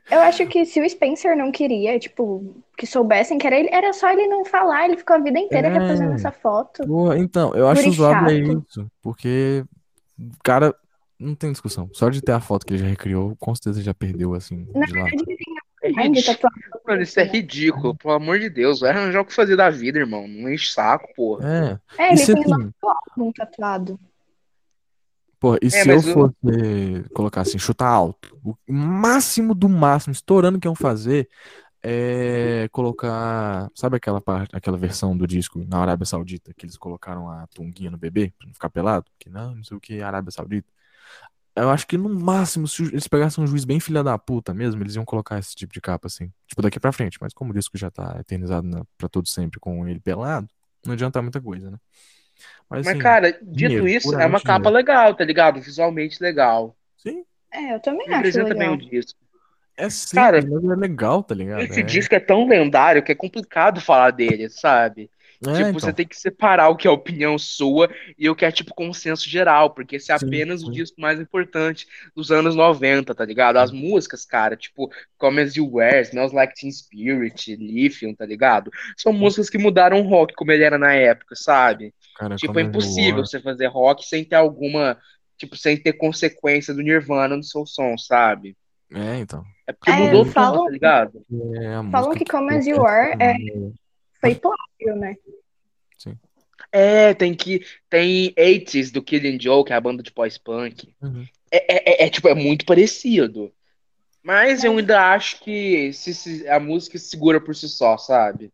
Eu 0.09 0.21
acho 0.21 0.45
que 0.47 0.65
se 0.65 0.79
o 0.79 0.89
Spencer 0.89 1.35
não 1.35 1.51
queria, 1.51 1.99
tipo, 1.99 2.55
que 2.77 2.85
soubessem 2.85 3.37
que 3.37 3.47
era 3.47 3.57
ele, 3.57 3.69
era 3.71 3.91
só 3.91 4.09
ele 4.11 4.27
não 4.27 4.45
falar, 4.45 4.85
ele 4.85 4.97
ficou 4.97 5.15
a 5.15 5.19
vida 5.19 5.39
inteira 5.39 5.67
É. 5.67 6.13
essa 6.13 6.31
foto. 6.31 6.85
Pô, 6.85 7.13
então, 7.13 7.53
eu 7.55 7.67
acho 7.67 7.91
zoado 7.91 8.29
é 8.29 8.35
isso. 8.35 8.87
Porque, 9.01 9.65
cara, 10.43 10.73
não 11.19 11.33
tem 11.33 11.51
discussão. 11.51 11.89
Só 11.93 12.09
de 12.09 12.21
ter 12.21 12.33
a 12.33 12.39
foto 12.39 12.65
que 12.65 12.73
ele 12.73 12.83
já 12.83 12.87
recriou, 12.87 13.35
com 13.37 13.55
certeza 13.55 13.81
já 13.81 13.93
perdeu, 13.93 14.35
assim, 14.35 14.67
Na 14.75 14.85
verdade, 14.85 15.15
ele 15.15 15.25
tem 15.25 15.57
É. 15.83 15.91
Mano, 16.85 17.01
isso 17.01 17.19
é 17.19 17.23
ridículo. 17.23 17.95
Pelo 17.95 18.13
amor 18.13 18.39
de 18.39 18.49
Deus. 18.49 18.79
Vai 18.79 18.91
arranjar 18.91 19.21
o 19.21 19.25
que 19.25 19.33
fazer 19.33 19.55
da 19.55 19.69
vida, 19.69 19.99
irmão. 19.99 20.27
Não 20.27 20.49
enche 20.51 20.71
saco, 20.71 21.07
porra. 21.15 21.79
É, 21.97 22.03
É, 22.03 22.07
ele 22.09 22.17
se 22.17 22.33
tem 22.33 22.43
o 22.51 22.53
assim, 22.55 22.71
álbum 22.81 23.31
tatuado. 23.31 23.99
Porra, 25.39 25.59
e 25.61 25.67
É, 25.67 25.69
se 25.69 25.89
eu 25.89 25.99
o- 25.99 26.01
fosse 26.01 27.03
colocar 27.13 27.41
assim, 27.41 27.59
chutar 27.59 27.87
alto, 27.89 28.35
o 28.43 28.55
máximo 28.73 29.53
do 29.53 29.69
máximo, 29.69 30.11
estourando 30.11 30.59
que 30.59 30.67
iam 30.67 30.75
fazer, 30.75 31.29
é 31.89 32.67
colocar. 32.71 33.69
Sabe 33.75 33.97
aquela 33.97 34.19
parte, 34.21 34.55
aquela 34.55 34.77
versão 34.77 35.15
do 35.17 35.27
disco 35.27 35.63
na 35.67 35.79
Arábia 35.79 36.05
Saudita, 36.05 36.53
que 36.53 36.65
eles 36.65 36.77
colocaram 36.77 37.29
a 37.29 37.47
tunguinha 37.47 37.91
no 37.91 37.97
bebê, 37.97 38.33
pra 38.37 38.47
não 38.47 38.53
ficar 38.53 38.69
pelado? 38.69 39.05
Que 39.19 39.29
não, 39.29 39.55
não 39.55 39.63
sei 39.63 39.77
o 39.77 39.79
que, 39.79 40.01
Arábia 40.01 40.31
Saudita. 40.31 40.67
Eu 41.55 41.69
acho 41.71 41.87
que 41.87 41.97
no 41.97 42.07
máximo, 42.09 42.67
se 42.67 42.83
eles 42.83 43.07
pegassem 43.07 43.43
um 43.43 43.47
juiz 43.47 43.65
bem 43.65 43.79
filha 43.79 44.03
da 44.03 44.17
puta 44.17 44.53
mesmo, 44.53 44.81
eles 44.83 44.95
iam 44.95 45.05
colocar 45.05 45.39
esse 45.39 45.55
tipo 45.55 45.73
de 45.73 45.81
capa 45.81 46.07
assim. 46.07 46.31
Tipo, 46.47 46.61
daqui 46.61 46.79
pra 46.79 46.91
frente. 46.91 47.17
Mas 47.21 47.33
como 47.33 47.51
o 47.51 47.53
disco 47.53 47.77
já 47.77 47.89
tá 47.89 48.17
eternizado 48.19 48.67
na, 48.67 48.85
pra 48.97 49.09
todo 49.09 49.27
sempre 49.27 49.59
com 49.59 49.87
ele 49.87 49.99
pelado, 49.99 50.47
não 50.85 50.93
adianta 50.93 51.21
muita 51.21 51.41
coisa, 51.41 51.71
né? 51.71 51.77
Mas, 52.69 52.83
Mas, 52.83 52.97
assim, 52.97 52.97
cara, 52.97 53.31
dito 53.41 53.43
dinheiro, 53.43 53.87
isso, 53.87 54.15
é 54.15 54.25
uma 54.25 54.41
capa 54.41 54.69
dinheiro. 54.69 54.71
legal, 54.71 55.15
tá 55.15 55.23
ligado? 55.25 55.61
Visualmente 55.61 56.21
legal. 56.21 56.77
sim, 56.97 57.25
É, 57.51 57.75
eu 57.75 57.79
também 57.81 58.13
acho 58.13 58.15
Representa 58.17 58.55
bem 58.55 58.69
legal. 58.69 58.73
o 58.73 58.77
disco. 58.77 59.19
É 59.77 59.89
simples, 59.89 60.11
Cara, 60.11 60.41
mas 60.41 60.63
é 60.63 60.75
legal, 60.75 61.21
tá 61.21 61.35
ligado? 61.35 61.61
Esse 61.61 61.81
é... 61.81 61.83
disco 61.83 62.15
é 62.15 62.19
tão 62.19 62.47
lendário 62.47 63.03
que 63.03 63.11
é 63.11 63.15
complicado 63.15 63.79
falar 63.79 64.11
dele, 64.11 64.49
sabe? 64.49 65.09
É, 65.45 65.53
tipo, 65.53 65.69
então. 65.69 65.73
você 65.73 65.93
tem 65.93 66.07
que 66.07 66.19
separar 66.19 66.69
o 66.69 66.75
que 66.75 66.87
é 66.87 66.89
opinião 66.89 67.37
sua 67.37 67.87
e 68.17 68.27
o 68.27 68.35
que 68.35 68.43
é, 68.43 68.51
tipo, 68.51 68.73
consenso 68.73 69.29
geral, 69.29 69.69
porque 69.69 69.97
esse 69.97 70.11
é 70.11 70.17
Sim, 70.17 70.25
apenas 70.25 70.63
o 70.63 70.65
sim. 70.65 70.71
disco 70.71 70.99
mais 70.99 71.19
importante 71.19 71.85
dos 72.15 72.31
anos 72.31 72.55
90, 72.55 73.13
tá 73.13 73.23
ligado? 73.23 73.57
As 73.57 73.71
músicas, 73.71 74.25
cara, 74.25 74.57
tipo, 74.57 74.89
Come 75.15 75.41
As 75.41 75.55
You 75.55 75.69
Were, 75.71 76.01
Smells 76.01 76.33
Like 76.33 76.55
Teen 76.55 76.71
Spirit, 76.71 77.55
Lithium, 77.55 78.15
tá 78.15 78.25
ligado? 78.25 78.71
São 78.97 79.13
músicas 79.13 79.47
que 79.47 79.59
mudaram 79.59 80.01
o 80.01 80.09
rock 80.09 80.33
como 80.33 80.51
ele 80.51 80.63
era 80.63 80.79
na 80.79 80.93
época, 80.93 81.35
sabe? 81.35 81.93
Cara, 82.15 82.35
Tipo, 82.35 82.59
é 82.59 82.63
impossível 82.63 83.23
você 83.23 83.39
fazer 83.39 83.67
rock 83.67 84.07
sem 84.07 84.25
ter 84.25 84.35
alguma, 84.35 84.97
tipo, 85.37 85.55
sem 85.55 85.77
ter 85.77 85.93
consequência 85.93 86.73
do 86.73 86.81
Nirvana 86.81 87.37
no 87.37 87.43
seu 87.43 87.63
som, 87.63 87.95
sabe? 87.95 88.57
É, 88.93 89.17
então. 89.19 89.43
É 89.65 89.73
porque 89.73 89.91
É, 89.91 89.97
mudou 89.97 90.23
tudo, 90.23 90.31
falam- 90.33 90.65
tá 90.65 90.71
ligado? 90.71 91.25
É 91.61 91.75
a 91.75 91.83
Falam 91.91 92.15
que 92.15 92.25
Come 92.25 92.55
As 92.55 92.65
You 92.65 92.85
Are 92.85 93.15
é, 93.21 93.35
foi 94.21 94.35
plágio, 94.35 94.95
né? 94.95 95.15
É, 96.71 97.13
tem 97.13 97.33
que. 97.33 97.65
Tem 97.89 98.33
80s 98.37 98.91
do 98.91 99.01
Killing 99.01 99.39
Joe, 99.39 99.63
que 99.63 99.71
é 99.71 99.75
a 99.75 99.81
banda 99.81 100.03
de 100.03 100.11
pós-punk. 100.11 100.93
Uhum. 101.01 101.25
É, 101.51 101.57
é, 101.75 102.03
é, 102.03 102.05
é, 102.05 102.09
tipo, 102.09 102.27
é 102.27 102.33
muito 102.33 102.65
parecido. 102.65 103.51
Mas 104.21 104.63
eu 104.65 104.77
ainda 104.77 105.13
acho 105.13 105.39
que 105.39 105.93
se, 105.93 106.13
se- 106.13 106.47
a 106.49 106.59
música 106.59 106.97
se 106.97 107.05
segura 107.09 107.39
por 107.39 107.55
si 107.55 107.69
só, 107.69 107.97
sabe? 107.97 108.51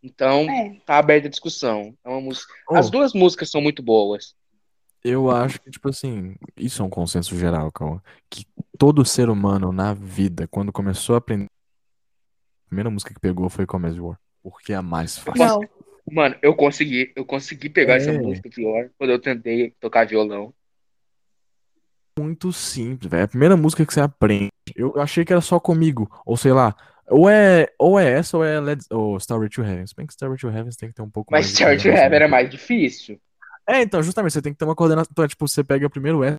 Então, 0.00 0.48
É. 0.48 0.76
tá 0.86 0.98
aberta 0.98 1.26
a 1.26 1.30
discussão. 1.30 1.92
É 2.04 2.08
uma 2.08 2.20
música... 2.20 2.52
Oh, 2.70 2.76
As 2.76 2.88
duas 2.88 3.12
músicas 3.12 3.50
são 3.50 3.60
muito 3.60 3.82
boas. 3.82 4.36
Eu 5.04 5.30
acho 5.30 5.60
que, 5.60 5.70
tipo 5.70 5.88
assim, 5.88 6.34
isso 6.56 6.82
é 6.82 6.84
um 6.84 6.90
consenso 6.90 7.36
geral, 7.38 7.70
Cauã. 7.70 8.00
Que 8.28 8.44
todo 8.76 9.04
ser 9.04 9.28
humano 9.30 9.72
na 9.72 9.94
vida, 9.94 10.46
quando 10.48 10.72
começou 10.72 11.14
a 11.14 11.18
aprender, 11.18 11.44
a 11.46 12.68
primeira 12.68 12.90
música 12.90 13.14
que 13.14 13.20
pegou 13.20 13.48
foi 13.48 13.64
Come 13.66 13.86
As 13.88 13.96
You 13.96 14.06
Were. 14.06 14.18
Porque 14.42 14.72
é 14.72 14.76
a 14.76 14.82
mais 14.82 15.16
fácil. 15.18 15.44
Não. 15.44 15.60
Mano, 16.10 16.34
eu 16.42 16.54
consegui, 16.54 17.12
eu 17.14 17.24
consegui 17.24 17.68
pegar 17.68 17.96
essa 17.96 18.10
É. 18.10 18.18
música 18.18 18.48
pior 18.48 18.88
quando 18.98 19.10
eu 19.10 19.18
tentei 19.18 19.72
tocar 19.80 20.06
violão. 20.06 20.52
muito 22.18 22.52
simples, 22.52 23.08
velho. 23.10 23.20
É 23.20 23.24
a 23.24 23.28
primeira 23.28 23.56
música 23.56 23.86
que 23.86 23.94
você 23.94 24.00
aprende. 24.00 24.50
Eu 24.74 25.00
achei 25.00 25.24
que 25.24 25.32
era 25.32 25.40
só 25.40 25.60
comigo. 25.60 26.10
Ou 26.26 26.36
sei 26.36 26.52
lá. 26.52 26.74
Ou 27.08 27.30
é, 27.30 27.68
ou 27.78 27.98
é 27.98 28.10
essa 28.10 28.36
ou 28.36 28.44
é 28.44 28.58
Led, 28.60 28.84
ou 28.90 29.16
Starway 29.18 29.48
to 29.48 29.62
Heaven. 29.62 29.86
Se 29.86 29.94
bem 29.94 30.04
que 30.04 30.12
Starway 30.12 30.36
to 30.36 30.48
Heaven 30.48 30.70
tem 30.76 30.88
que 30.88 30.94
ter 30.96 31.02
um 31.02 31.08
pouco 31.08 31.30
Mas 31.30 31.42
mais. 31.46 31.48
de 31.48 31.52
Starway 31.54 31.78
to. 31.78 31.88
Heaven 31.88 32.16
era 32.16 32.26
mais 32.28 32.50
difícil. 32.50 33.20
É, 33.68 33.82
então, 33.82 34.02
justamente, 34.02 34.32
você 34.32 34.40
tem 34.42 34.52
que 34.52 34.58
ter 34.58 34.64
uma 34.64 34.74
coordenação. 34.74 35.10
Então, 35.12 35.24
é 35.24 35.28
tipo, 35.28 35.46
você 35.46 35.62
pega 35.62 35.90
primeiro 35.90 36.18
o 36.18 36.24
S 36.24 36.36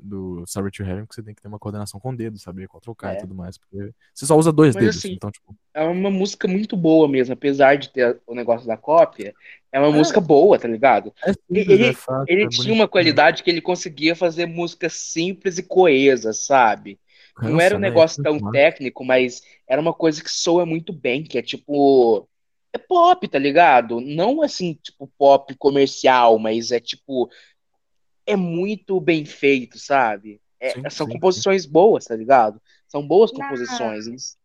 do 0.00 0.44
Starway 0.46 0.70
to 0.70 0.84
Heaven, 0.84 1.06
que 1.06 1.14
você 1.14 1.22
tem 1.24 1.34
que 1.34 1.42
ter 1.42 1.48
uma 1.48 1.58
coordenação 1.58 1.98
com 1.98 2.10
o 2.10 2.16
dedo, 2.16 2.38
saber 2.38 2.68
qual 2.68 2.80
trocar 2.80 3.14
É. 3.14 3.18
e 3.18 3.20
tudo 3.20 3.34
mais. 3.34 3.58
Porque 3.58 3.92
você 4.14 4.24
só 4.26 4.36
usa 4.36 4.52
dois 4.52 4.74
Mas, 4.76 4.84
dedos. 4.84 4.98
assim, 4.98 5.12
Então, 5.12 5.30
tipo. 5.30 5.56
É 5.74 5.82
uma 5.82 6.10
música 6.10 6.46
muito 6.46 6.76
boa 6.76 7.08
mesmo, 7.08 7.32
apesar 7.34 7.76
de 7.76 7.88
ter 7.90 8.20
o 8.26 8.34
negócio 8.34 8.66
da 8.66 8.76
cópia. 8.76 9.34
É 9.72 9.78
uma 9.80 9.88
É. 9.88 9.92
música 9.92 10.20
boa, 10.20 10.56
tá 10.58 10.68
ligado? 10.68 11.12
É 11.24 11.32
simples, 11.32 11.68
Ele- 11.68 11.84
é 11.86 11.92
fácil, 11.94 12.24
Ele 12.28 12.44
é 12.44 12.48
tinha 12.48 12.58
bonitinho. 12.58 12.74
uma 12.74 12.88
qualidade 12.88 13.42
que 13.42 13.50
ele 13.50 13.60
conseguia 13.60 14.14
fazer 14.14 14.46
músicas 14.46 14.92
simples 14.92 15.58
e 15.58 15.62
coesas, 15.64 16.44
sabe? 16.46 16.98
Não 17.40 17.60
era 17.60 17.74
um 17.74 17.78
né? 17.80 17.88
negócio 17.88 18.22
tão 18.22 18.34
Cansa 18.34 18.44
mais. 18.44 18.52
técnico, 18.52 19.04
mas 19.04 19.42
era 19.66 19.80
uma 19.80 19.92
coisa 19.94 20.22
que 20.22 20.30
soa 20.30 20.64
muito 20.66 20.92
bem, 20.92 21.24
que 21.24 21.38
é 21.38 21.42
tipo. 21.42 22.28
É 22.72 22.78
pop, 22.78 23.26
tá 23.28 23.38
ligado? 23.38 24.00
Não 24.00 24.40
assim, 24.42 24.78
tipo, 24.82 25.06
pop 25.18 25.54
comercial, 25.56 26.38
mas 26.38 26.72
é 26.72 26.80
tipo. 26.80 27.28
É 28.26 28.36
muito 28.36 29.00
bem 29.00 29.24
feito, 29.24 29.78
sabe? 29.78 30.40
É- 30.60 30.70
Sim, 30.70 30.82
são 30.90 31.06
sim, 31.06 31.12
composições 31.14 31.66
boas, 31.66 32.04
tá 32.04 32.14
ligado? 32.16 32.60
São 32.88 33.06
boas 33.06 33.32
Na- 33.32 33.38
composições. 33.44 34.06
Eles- 34.06 34.38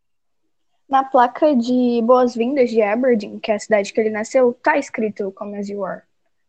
Na 0.88 1.04
placa 1.04 1.54
de 1.54 2.00
boas-vindas 2.02 2.70
de 2.70 2.82
Aberdeen, 2.82 3.38
que 3.38 3.52
é 3.52 3.54
a 3.54 3.58
cidade 3.58 3.92
que 3.92 4.00
ele 4.00 4.10
nasceu, 4.10 4.52
tá 4.62 4.76
escrito 4.78 5.30
Come 5.32 5.58
As 5.58 5.68
You 5.68 5.84
Are. 5.84 6.02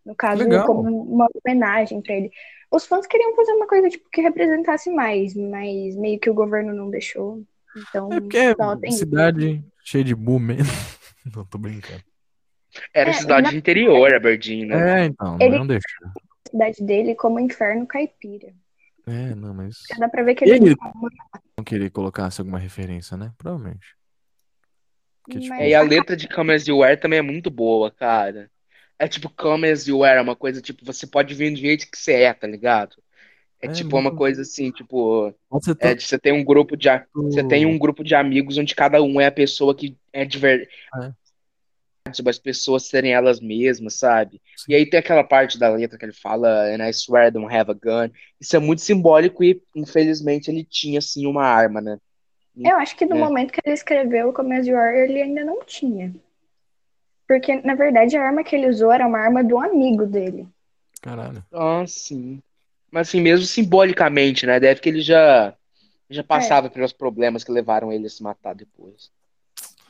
No 0.06 0.16
caso, 0.16 0.44
Legal. 0.44 0.66
como 0.66 0.82
uma 1.04 1.28
homenagem 1.46 2.02
pra 2.02 2.16
ele. 2.16 2.32
Os 2.72 2.86
fãs 2.86 3.06
queriam 3.06 3.36
fazer 3.36 3.52
uma 3.54 3.68
coisa 3.68 3.90
tipo 3.90 4.10
que 4.10 4.22
representasse 4.22 4.90
mais, 4.90 5.36
mas 5.36 5.96
meio 5.96 6.20
que 6.20 6.30
o 6.30 6.34
governo 6.34 6.74
não 6.74 6.90
deixou. 6.90 7.44
Então, 7.78 8.12
É 8.12 8.20
porque 8.22 8.38
é 8.38 8.56
só 8.56 8.76
tem 8.76 8.90
isso. 8.90 9.00
cidade 9.00 9.64
cheia 9.84 10.04
de 10.04 10.16
boomer. 10.16 10.58
Não, 11.36 11.46
tô 11.46 11.58
brincando. 11.58 12.04
Era 12.94 13.10
É, 13.10 13.14
cidade 13.14 13.52
na- 13.52 13.58
interior, 13.58 14.14
Aberdeen, 14.14 14.66
né? 14.68 15.02
É, 15.02 15.06
então, 15.06 15.38
Ele- 15.42 15.58
não 15.58 15.66
deixa. 15.66 15.86
A 16.06 16.50
cidade 16.50 16.84
dele 16.84 17.16
como 17.16 17.40
inferno 17.40 17.86
caipira. 17.88 18.54
É, 19.08 19.34
não, 19.34 19.54
mas. 19.56 19.78
Já 19.90 19.96
dá 19.98 20.08
pra 20.10 20.22
ver 20.24 20.36
que 20.36 20.44
ele 20.46 20.54
ele- 20.70 20.76
não 21.58 21.64
querer 21.64 21.90
colocasse 21.90 22.40
alguma 22.42 22.60
referência, 22.60 23.18
né? 23.18 23.32
Provavelmente. 23.38 23.96
Porque, 25.24 25.40
tipo, 25.40 25.50
Mas- 25.54 25.62
É, 25.62 25.70
e 25.70 25.74
a 25.76 25.82
letra 25.82 26.16
de 26.16 26.28
Come 26.28 26.54
As 26.54 26.68
You 26.68 26.84
Are 26.84 26.98
também 26.98 27.20
é 27.20 27.24
muito 27.24 27.50
boa, 27.50 27.90
cara. 27.92 28.50
É 29.00 29.08
tipo, 29.08 29.30
Come 29.30 29.70
As 29.70 29.88
You 29.88 30.04
Are, 30.04 30.20
é 30.20 30.22
uma 30.22 30.36
coisa 30.36 30.62
tipo, 30.62 30.86
você 30.86 31.08
pode 31.08 31.34
vir 31.34 31.52
do 31.52 31.58
jeito 31.60 31.90
que 31.90 31.98
você 31.98 32.14
é, 32.14 32.34
tá 32.34 32.46
ligado? 32.48 32.96
É, 33.62 33.68
É, 33.68 33.72
tipo 33.72 33.96
uma 33.96 34.04
muito- 34.04 34.18
coisa 34.18 34.42
assim, 34.44 34.72
tipo, 34.72 35.34
pode 35.50 35.66
ser 35.66 35.76
é, 35.80 35.98
você 35.98 36.18
tem 36.20 36.32
um 36.34 36.44
grupo 36.44 36.78
de 36.78 36.88
você 37.14 37.44
tem 37.48 37.66
um 37.66 37.78
grupo 37.78 38.04
de 38.04 38.16
amigos 38.16 38.58
onde 38.58 38.74
cada 38.76 39.02
um 39.02 39.20
é 39.20 39.26
a 39.28 39.32
pessoa 39.32 39.76
que 39.76 39.98
é 40.14 40.24
de 40.24 40.38
verdade, 40.38 40.70
É. 41.02 41.12
sobre 42.14 42.30
as 42.32 42.40
pessoas 42.40 42.88
serem 42.88 43.14
elas 43.14 43.40
mesmas, 43.40 43.96
sabe? 43.96 44.42
Sim. 44.58 44.72
E 44.72 44.76
aí 44.76 44.90
tem 44.90 45.00
aquela 45.00 45.24
parte 45.24 45.60
da 45.60 45.70
letra 45.70 45.98
que 45.98 46.06
ele 46.06 46.14
fala, 46.14 46.66
and 46.74 46.88
I 46.88 46.92
swear 46.94 47.28
I 47.28 47.32
don't 47.32 47.54
have 47.54 47.70
a 47.70 47.74
gun. 47.74 48.12
Isso 48.40 48.56
é 48.56 48.60
muito 48.60 48.82
simbólico 48.82 49.44
e, 49.44 49.62
infelizmente, 49.76 50.50
ele 50.50 50.64
tinha, 50.64 51.00
assim, 51.00 51.26
uma 51.26 51.44
arma, 51.46 51.82
né? 51.82 51.98
Eu 52.58 52.76
acho 52.78 52.96
que 52.96 53.06
no 53.06 53.16
É. 53.16 53.20
momento 53.20 53.52
que 53.52 53.62
ele 53.64 53.74
escreveu 53.74 54.30
o 54.30 54.34
Come 54.34 54.56
As 54.58 54.68
You 54.68 54.78
Are, 54.78 54.98
ele 54.98 55.22
ainda 55.22 55.44
não 55.46 55.64
tinha. 55.64 56.14
Porque, 57.28 57.62
na 57.62 57.76
verdade, 57.76 58.18
a 58.18 58.24
arma 58.24 58.44
que 58.44 58.56
ele 58.56 58.68
usou 58.68 58.92
era 58.92 59.08
uma 59.08 59.20
arma 59.20 59.44
do 59.44 59.58
amigo 59.58 60.06
dele. 60.06 60.48
Caralho. 61.02 61.44
Ah, 61.54 61.86
sim. 61.88 62.42
Mas 62.92 63.08
assim, 63.08 63.22
mesmo 63.22 63.46
simbolicamente, 63.46 64.46
né? 64.46 64.60
Deve 64.60 64.82
que 64.82 64.90
ele 64.90 65.02
já, 65.02 65.54
já 66.10 66.24
passava 66.24 66.70
pelos 66.70 66.92
problemas 66.92 67.44
que 67.44 67.52
levaram 67.52 67.94
ele 67.94 68.08
a 68.08 68.10
se 68.10 68.22
matar 68.24 68.56
depois. 68.56 69.12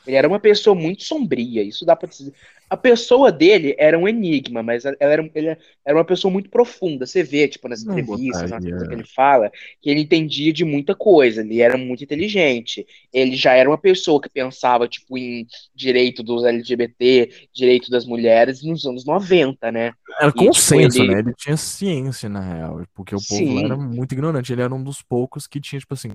Ele 0.09 0.15
era 0.15 0.27
uma 0.27 0.39
pessoa 0.39 0.75
muito 0.75 1.03
sombria, 1.03 1.61
isso 1.61 1.85
dá 1.85 1.95
pra 1.95 2.09
dizer. 2.09 2.33
A 2.67 2.75
pessoa 2.75 3.31
dele 3.31 3.75
era 3.77 3.97
um 3.97 4.07
enigma, 4.07 4.63
mas 4.63 4.83
ela 4.83 4.97
era, 4.99 5.29
ele 5.35 5.55
era 5.85 5.95
uma 5.97 6.03
pessoa 6.05 6.31
muito 6.31 6.49
profunda. 6.49 7.05
Você 7.05 7.21
vê, 7.21 7.47
tipo, 7.47 7.67
nas 7.67 7.83
Não 7.83 7.93
entrevistas, 7.93 8.49
nas 8.49 8.63
coisas 8.63 8.87
que 8.87 8.93
ele 8.95 9.03
fala, 9.05 9.51
que 9.79 9.87
ele 9.89 10.01
entendia 10.01 10.51
de 10.51 10.65
muita 10.65 10.95
coisa, 10.95 11.41
ele 11.41 11.61
era 11.61 11.77
muito 11.77 12.03
inteligente. 12.03 12.87
Ele 13.13 13.35
já 13.35 13.53
era 13.53 13.69
uma 13.69 13.77
pessoa 13.77 14.19
que 14.19 14.29
pensava, 14.29 14.87
tipo, 14.87 15.15
em 15.15 15.45
direito 15.75 16.23
dos 16.23 16.43
LGBT, 16.43 17.47
direito 17.53 17.91
das 17.91 18.03
mulheres 18.05 18.63
nos 18.63 18.85
anos 18.85 19.05
90, 19.05 19.71
né? 19.71 19.93
Era 20.19 20.29
E, 20.29 20.31
tipo, 20.31 20.45
consenso, 20.45 21.03
ele- 21.03 21.13
né? 21.13 21.19
Ele 21.19 21.33
tinha 21.37 21.55
ciência, 21.55 22.27
na 22.27 22.39
real. 22.41 22.81
Porque 22.95 23.13
o 23.13 23.19
povo 23.19 23.37
Sim. 23.37 23.63
era 23.63 23.77
muito 23.77 24.11
ignorante. 24.13 24.51
Ele 24.53 24.63
era 24.63 24.73
um 24.73 24.83
dos 24.83 25.03
poucos 25.03 25.45
que 25.45 25.61
tinha, 25.61 25.79
tipo 25.79 25.93
assim. 25.93 26.09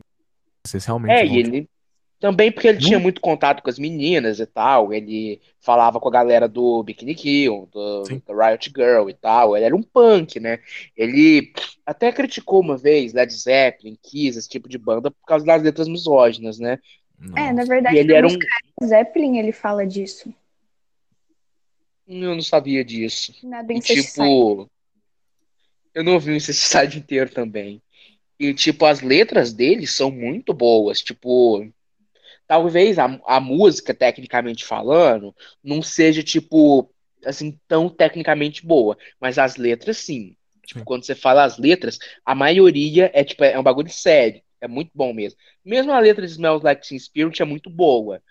Vocês 0.67 0.85
realmente 0.85 1.13
É, 1.13 1.27
e 1.27 1.39
ele 1.39 1.69
também 2.25 2.51
porque 2.51 2.69
ele 2.69 2.79
tinha 2.79 2.99
muito 2.99 3.21
contato 3.21 3.63
com 3.63 3.69
as 3.69 3.79
meninas 3.79 4.41
e 4.41 4.47
tal, 4.47 4.95
ele 4.95 5.43
falava 5.61 6.01
com 6.01 6.09
a 6.09 6.11
galera 6.11 6.49
do 6.49 6.83
Bikini 6.83 7.15
Kill, 7.15 7.69
do, 7.71 8.03
do 8.05 8.35
Riot 8.35 8.73
Girl 8.75 9.11
e 9.11 9.13
tal, 9.13 9.55
ele 9.55 9.67
era 9.67 9.77
um 9.77 9.83
punk, 9.83 10.41
né? 10.41 10.59
Ele 10.97 11.53
até 11.85 12.11
criticou 12.11 12.63
uma 12.63 12.79
vez 12.79 13.13
Led 13.13 13.31
Zeppelin, 13.31 13.99
Kiss, 14.03 14.39
esse 14.39 14.49
tipo 14.49 14.71
de 14.71 14.79
banda 14.79 15.11
por 15.11 15.27
causa 15.27 15.45
das 15.45 15.63
letras 15.63 15.87
misóginas, 15.87 16.59
né? 16.59 16.79
tipo, 17.21 17.39
É, 17.39 17.49
na 17.49 17.53
nossa. 17.53 17.69
verdade, 17.69 17.95
E 17.95 17.99
ele 17.99 18.15
era 18.15 18.27
um. 18.27 18.39
Zeppelin 18.83 19.37
ele 19.37 19.53
fala 19.53 19.87
disso. 19.87 20.33
Eu 22.09 22.35
não 22.35 22.41
sabia 22.41 22.83
disso. 22.83 23.35
Na 23.43 23.61
do 23.61 23.71
E 23.71 23.81
tipo, 23.81 24.71
eu 25.95 26.03
não 26.03 26.15
ouvi 26.15 26.31
o 26.31 26.37
Incesticide 26.37 26.97
inteiro 27.05 27.29
também. 27.29 27.83
E 28.41 28.55
tipo, 28.55 28.87
as 28.87 29.03
letras 29.03 29.53
dele 29.53 29.87
são 29.87 30.11
muito 30.11 30.55
boas. 30.55 31.03
Tipo, 31.03 31.71
talvez 32.47 32.99
a, 32.99 33.21
a 33.27 33.41
música, 33.41 33.95
tecnicamente 33.95 34.65
falando, 34.65 35.35
não 35.63 35.83
seja 35.83 36.23
tipo 36.23 36.91
assim 37.25 37.59
tão 37.67 37.89
tecnicamente 37.89 38.65
boa, 38.67 38.97
mas 39.21 39.39
as 39.39 39.57
letras 39.57 39.99
sim. 39.99 40.37
Tipo, 40.67 40.81
Sim. 40.81 40.85
quando 40.85 41.05
você 41.05 41.15
fala 41.15 41.45
as 41.45 41.59
letras, 41.59 41.99
a 42.25 42.35
maioria 42.35 43.11
é 43.13 43.23
tipo 43.23 43.45
é 43.45 43.59
um 43.59 43.63
bagulho 43.63 43.91
sério, 43.91 44.41
é 44.61 44.67
muito 44.67 44.91
bom 44.95 45.13
mesmo. 45.13 45.39
Mesmo 45.65 45.93
a 45.93 45.99
letra 45.99 46.27
de 46.27 46.33
Smells 46.33 46.65
Like 46.65 46.87
Teen 46.87 46.99
Spirit 46.99 47.41
é 47.43 47.45
muito 47.45 47.69
boa. 47.69 48.23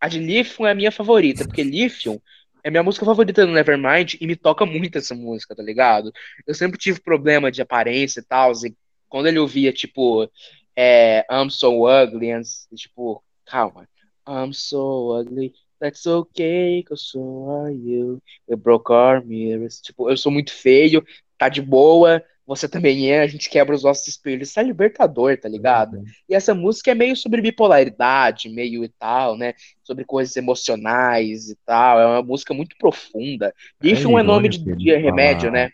A 0.00 0.08
de 0.08 0.18
Lithium 0.18 0.66
é 0.66 0.72
a 0.72 0.74
minha 0.74 0.90
favorita, 0.90 1.44
porque 1.46 1.62
Lithium 1.62 2.20
é 2.62 2.70
minha 2.70 2.82
música 2.82 3.06
favorita 3.06 3.46
do 3.46 3.52
Nevermind 3.52 4.14
e 4.20 4.26
me 4.26 4.34
toca 4.34 4.66
muito 4.66 4.98
essa 4.98 5.14
música, 5.14 5.54
tá 5.54 5.62
ligado? 5.62 6.12
Eu 6.46 6.54
sempre 6.54 6.78
tive 6.78 7.00
problema 7.00 7.50
de 7.50 7.62
aparência 7.62 8.20
e 8.20 8.24
tal, 8.24 8.52
e 8.64 8.74
quando 9.08 9.26
ele 9.28 9.38
ouvia, 9.38 9.72
tipo, 9.72 10.28
é, 10.74 11.24
I'm 11.30 11.48
so 11.48 11.86
ugly, 11.86 12.28
tipo, 12.74 13.22
calma, 13.46 13.88
I'm 14.26 14.52
so 14.52 15.12
ugly, 15.20 15.54
that's 15.80 16.06
okay, 16.06 16.82
cause 16.82 17.10
so 17.10 17.50
are 17.50 17.70
you, 17.72 18.20
we 18.48 18.56
broke 18.56 18.90
our 18.92 19.20
mirrors, 19.24 19.80
tipo, 19.80 20.10
eu 20.10 20.16
sou 20.16 20.32
muito 20.32 20.52
feio, 20.52 21.04
tá 21.38 21.48
de 21.48 21.62
boa, 21.62 22.22
você 22.46 22.68
também 22.68 23.10
é, 23.10 23.20
a 23.20 23.26
gente 23.26 23.50
quebra 23.50 23.74
os 23.74 23.82
nossos 23.82 24.06
espelhos, 24.06 24.48
isso 24.50 24.60
é 24.60 24.62
libertador, 24.62 25.36
tá 25.36 25.48
ligado? 25.48 26.02
E 26.28 26.34
essa 26.34 26.54
música 26.54 26.92
é 26.92 26.94
meio 26.94 27.16
sobre 27.16 27.42
bipolaridade, 27.42 28.48
meio 28.48 28.84
e 28.84 28.88
tal, 28.88 29.36
né? 29.36 29.54
Sobre 29.82 30.04
coisas 30.04 30.36
emocionais 30.36 31.50
e 31.50 31.56
tal. 31.66 31.98
É 31.98 32.06
uma 32.06 32.22
música 32.22 32.54
muito 32.54 32.76
profunda. 32.78 33.52
Lithium 33.82 34.16
é, 34.16 34.22
nome 34.22 34.48
de, 34.48 34.58
irônico 34.58 34.78
de 34.84 34.96
remédio, 34.96 35.50
né? 35.50 35.70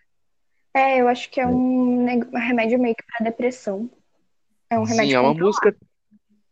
É, 0.74 0.98
eu 0.98 1.08
acho 1.08 1.30
que 1.30 1.38
é 1.38 1.46
um, 1.46 2.04
neg- 2.04 2.28
um 2.32 2.38
remédio 2.38 2.78
meio 2.78 2.94
que 2.94 3.04
pra 3.04 3.22
depressão. 3.22 3.90
É 4.70 4.78
um 4.78 4.84
remédio 4.84 5.10
Sim, 5.10 5.16
é 5.16 5.20
uma 5.20 5.34
música. 5.34 5.76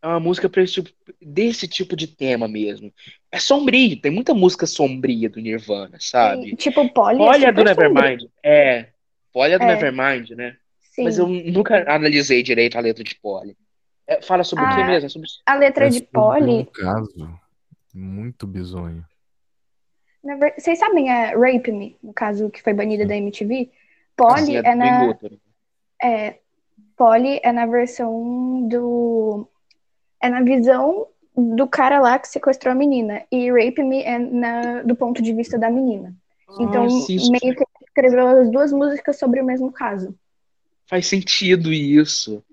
É 0.02 0.06
uma 0.06 0.20
música 0.20 0.48
pra 0.48 0.62
esse 0.62 0.74
tipo, 0.74 0.90
desse 1.20 1.68
tipo 1.68 1.94
de 1.94 2.06
tema 2.06 2.48
mesmo. 2.48 2.92
É 3.30 3.38
sombrio, 3.38 4.00
tem 4.00 4.10
muita 4.10 4.32
música 4.32 4.66
sombria 4.66 5.28
do 5.28 5.40
Nirvana, 5.40 5.98
sabe? 6.00 6.56
Tipo, 6.56 6.88
Polly 6.88 7.20
é 7.20 7.22
Olha 7.22 7.48
a 7.48 7.50
do 7.52 7.68
sombrio. 7.68 7.92
Nevermind. 7.92 8.30
É. 8.42 8.88
Olha 9.34 9.56
a 9.56 9.58
do 9.58 9.64
É. 9.64 9.66
Nevermind, 9.66 10.30
né? 10.30 10.56
Sim. 10.80 11.04
Mas 11.04 11.18
eu 11.18 11.28
nunca 11.28 11.84
analisei 11.92 12.42
direito 12.42 12.76
a 12.76 12.80
letra 12.80 13.04
de 13.04 13.14
Polly. 13.16 13.56
É, 14.06 14.22
fala 14.22 14.42
sobre 14.42 14.64
o 14.64 14.68
que 14.68 14.80
Ah, 14.80 14.86
mesmo? 14.86 15.06
É 15.06 15.08
sobre... 15.08 15.28
A 15.46 15.54
letra 15.54 15.86
É 15.86 15.88
de 15.90 15.98
sobre 15.98 16.08
um 16.18 16.22
Polly, 16.22 16.66
caso 16.72 17.40
muito 17.94 18.46
bizonho. 18.46 19.04
ver- 20.22 20.54
vocês 20.58 20.78
sabem 20.78 21.10
a 21.10 21.32
Rape 21.38 21.70
Me, 21.72 21.96
no 22.02 22.12
caso 22.12 22.50
que 22.50 22.62
foi 22.62 22.72
banida 22.72 23.04
da 23.06 23.16
MTV? 23.16 23.70
Polly 24.16 24.34
Assim, 24.34 24.56
é 24.56 24.62
do 24.62 24.76
na 24.76 24.86
inútero. 24.86 25.40
é, 26.02 26.38
Polly 26.96 27.40
é 27.42 27.52
na 27.52 27.66
versão 27.66 28.66
do 28.68 29.48
é 30.20 30.28
na 30.28 30.42
visão 30.42 31.06
do 31.36 31.66
cara 31.68 32.00
lá 32.00 32.18
que 32.18 32.28
sequestrou 32.28 32.72
a 32.72 32.74
menina 32.74 33.22
e 33.30 33.50
Rape 33.50 33.82
Me 33.82 34.02
é 34.02 34.18
na, 34.18 34.82
do 34.82 34.96
ponto 34.96 35.22
de 35.22 35.32
vista 35.32 35.58
da 35.58 35.70
menina. 35.70 36.14
Então, 36.58 36.84
Ah, 36.84 37.06
isso 37.08 37.30
meio 37.30 37.54
que 37.54 37.62
ele 37.62 37.86
escreveu 37.86 38.26
as 38.28 38.50
duas 38.50 38.72
músicas 38.72 39.18
sobre 39.18 39.40
o 39.40 39.44
mesmo 39.44 39.72
caso. 39.72 40.14
Faz 40.86 41.06
sentido 41.06 41.72
isso. 41.72 42.44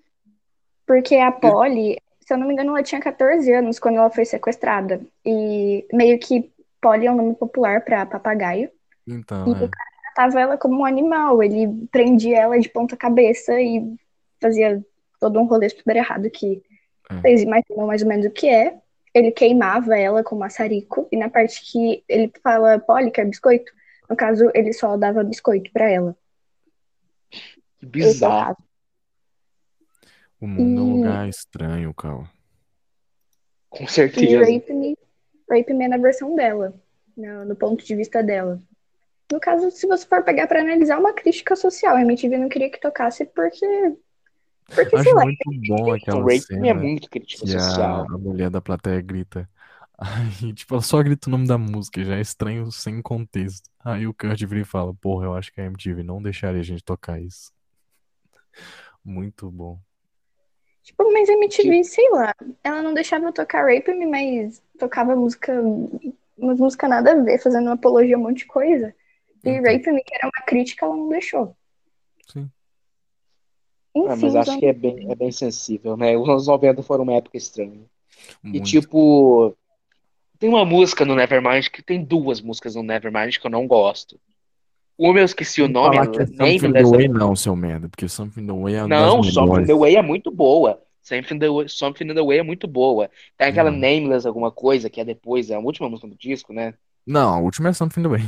Porque 0.86 1.16
a 1.16 1.32
Polly, 1.32 1.98
se 2.22 2.34
eu 2.34 2.38
não 2.38 2.48
me 2.48 2.54
engano, 2.54 2.72
ela 2.72 2.84
tinha 2.84 3.02
14 3.02 3.52
anos 3.52 3.80
quando 3.80 3.98
ela 3.98 4.10
foi 4.10 4.26
sequestrada. 4.26 5.02
E 5.26 5.86
meio 5.92 6.20
que 6.20 6.52
Polly 6.82 7.08
é 7.08 7.12
um 7.12 7.16
nome 7.16 7.36
popular 7.36 7.84
pra 7.84 8.06
papagaio. 8.06 8.70
Então, 9.08 9.46
E 9.46 9.54
é. 9.54 9.64
o 9.66 9.70
cara 9.70 9.90
tratava 10.16 10.40
ela 10.42 10.58
como 10.58 10.80
um 10.82 10.86
animal. 10.86 11.44
Ele 11.44 11.88
prendia 11.92 12.38
ela 12.40 12.60
de 12.60 12.70
ponta 12.70 12.96
cabeça 12.96 13.60
e 13.62 13.96
fazia 14.42 14.84
todo 15.20 15.40
um 15.40 15.46
rolê 15.46 15.70
super 15.70 15.96
errado 15.96 16.30
que. 16.30 16.64
Vocês 17.12 17.42
imaginam 17.42 17.88
mais 17.88 18.02
ou 18.02 18.08
menos 18.08 18.26
o 18.26 18.32
que 18.32 18.48
é. 18.48 18.78
Ele 19.14 19.32
queimava 19.32 19.98
ela 19.98 20.24
com 20.24 20.36
maçarico, 20.36 21.08
e 21.12 21.18
na 21.18 21.30
parte 21.30 21.62
que 21.72 22.04
ele 22.08 22.32
fala, 22.44 22.78
Polly, 22.80 23.10
quer 23.10 23.26
biscoito? 23.26 23.72
No 24.10 24.16
caso, 24.16 24.52
ele 24.54 24.72
só 24.74 24.96
dava 24.96 25.24
biscoito 25.24 25.72
pra 25.72 25.90
ela. 25.90 26.16
Que 27.32 27.40
é 27.84 27.86
bizarro. 27.88 28.58
O 30.40 30.48
mundo 30.48 30.80
é 30.80 30.84
um 30.84 30.88
E- 30.88 30.94
lugar 31.02 31.28
estranho, 31.30 31.94
Cal. 31.94 32.28
Com 33.70 33.84
E 33.84 33.88
certeza. 33.90 34.40
Rape 34.40 34.72
Me, 34.74 34.98
Rape 35.50 35.74
Me 35.74 35.86
é 35.86 35.88
na 35.88 35.98
versão 35.98 36.36
dela, 36.36 36.74
no, 37.16 37.46
no 37.46 37.56
ponto 37.56 37.84
de 37.84 37.96
vista 37.96 38.22
dela. 38.22 38.62
No 39.32 39.40
caso, 39.40 39.72
se 39.72 39.86
você 39.88 40.06
for 40.06 40.24
pegar 40.24 40.48
pra 40.48 40.62
analisar 40.62 40.96
é 40.96 41.00
uma 41.00 41.14
crítica 41.14 41.56
social, 41.56 41.96
a 41.96 42.02
MTV 42.02 42.38
não 42.38 42.50
queria 42.50 42.70
que 42.70 42.80
tocasse 42.80 43.26
porque. 43.26 43.66
Porque, 44.68 44.90
sei 44.90 45.00
Acho 45.00 45.16
lá, 45.16 45.24
muito 45.24 45.50
bom 45.68 45.90
O 45.90 45.94
aquela 45.94 46.20
Rape 46.20 46.34
Me 46.34 46.42
cena 46.42 46.68
é 46.68 46.74
muito 46.74 47.10
crítica 47.10 47.46
que 47.46 47.56
a, 47.56 47.60
social. 47.60 48.06
a 48.10 48.18
mulher 48.18 48.50
da 48.50 48.62
plateia 48.62 49.02
grita. 49.02 49.50
Aí, 49.98 50.54
tipo, 50.54 50.76
ela 50.76 50.82
só 50.82 51.02
grita 51.02 51.28
o 51.28 51.32
nome 51.32 51.48
da 51.48 51.58
música, 51.58 52.04
já 52.04 52.18
é 52.18 52.22
estranho 52.22 52.72
sem 52.72 53.02
contexto. 53.02 53.70
Aí 53.84 54.06
o 54.06 54.14
Kurt 54.14 54.40
vira 54.46 54.62
e 54.62 54.66
fala, 54.66 54.94
porra, 54.94 55.26
eu 55.26 55.34
acho 55.34 55.52
que 55.52 55.60
a 55.60 55.66
MTV 55.66 56.04
não 56.04 56.22
deixaria 56.22 56.60
a 56.60 56.64
gente 56.64 56.84
tocar 56.84 57.20
isso. 57.20 57.52
Muito 59.04 59.50
bom. 59.50 59.80
Tipo, 60.84 61.12
mas 61.12 61.28
a 61.30 61.34
MTV, 61.34 61.84
sei 61.84 62.10
lá, 62.12 62.34
ela 62.64 62.82
não 62.82 62.94
deixava 62.94 63.26
eu 63.26 63.34
tocar 63.34 63.66
Rape 63.66 63.94
Me, 63.94 64.06
mas 64.06 64.62
tocava 64.78 65.16
música, 65.16 65.54
umas 66.38 66.60
músicas 66.60 66.90
nada 66.90 67.12
a 67.12 67.24
ver, 67.24 67.40
fazendo 67.40 67.66
uma 67.66 67.74
apologia 67.74 68.16
a 68.16 68.20
um 68.20 68.24
monte 68.24 68.40
de 68.40 68.46
coisa. 68.46 68.94
E 69.44 69.50
Então. 69.50 69.64
Rape 69.64 69.92
Me, 69.92 70.04
que 70.04 70.16
era 70.16 70.28
uma 70.28 70.46
crítica, 70.46 70.86
ela 70.86 70.96
não 70.96 71.10
deixou. 71.10 71.56
Sim. 72.32 72.50
Enfim, 74.06 74.10
Ah, 74.12 74.16
mas 74.22 74.36
acho 74.36 74.60
que 74.60 74.66
é 74.66 74.74
bem, 74.74 75.12
é 75.12 75.16
bem 75.16 75.32
sensível, 75.32 75.96
né? 75.98 76.18
Os 76.18 76.28
anos 76.30 76.48
90 76.48 76.84
foram 76.84 77.04
uma 77.04 77.14
época 77.14 77.38
estranha. 77.38 77.82
E 78.44 78.48
Muito. 78.48 78.66
tipo, 78.66 79.56
tem 80.40 80.50
uma 80.50 80.66
música 80.66 81.06
no 81.06 81.16
Nevermind 81.16 81.68
que 81.70 81.82
tem 81.82 82.04
duas 82.04 82.42
músicas 82.42 82.76
no 82.76 82.84
Nevermind 82.84 83.38
que 83.38 83.46
eu 83.48 83.52
não 83.52 83.68
gosto. 83.68 84.20
Uma 84.98 85.20
eu 85.20 85.26
esqueci 85.26 85.62
o 85.62 85.68
nome, 85.68 85.96
falar 85.96 86.08
que 86.08 86.22
é 86.22 86.26
Something. 86.26 86.72
Way 86.90 87.08
não, 87.08 87.36
seu 87.36 87.56
merda, 87.56 87.88
porque 87.88 88.10
Something 88.10 88.48
the 88.48 88.52
Way 88.54 88.76
é 88.76 88.88
Não, 88.88 89.22
Something 89.24 89.42
melhores. 89.42 89.68
the 89.68 89.74
Way 89.76 89.96
é 89.96 90.02
muito 90.02 90.32
boa. 90.32 90.82
Something 91.04 91.40
the 91.40 91.50
Way, 91.50 91.70
Something 91.70 92.08
the 92.14 92.22
Way 92.24 92.40
é 92.40 92.44
muito 92.44 92.68
boa. 92.68 93.10
Tem 93.38 93.48
aquela 93.48 93.70
Não. 93.72 93.78
Nameless 93.78 94.28
alguma 94.28 94.52
coisa, 94.52 94.90
que 94.90 95.00
é 95.00 95.06
depois, 95.06 95.50
é 95.52 95.56
a 95.56 95.60
última 95.60 95.88
música 95.88 96.08
do 96.08 96.16
disco, 96.18 96.52
né? 96.52 96.74
Não, 97.06 97.34
a 97.36 97.40
última 97.40 97.70
é 97.70 97.74
Something 97.74 98.02
the 98.02 98.08
Way. 98.10 98.22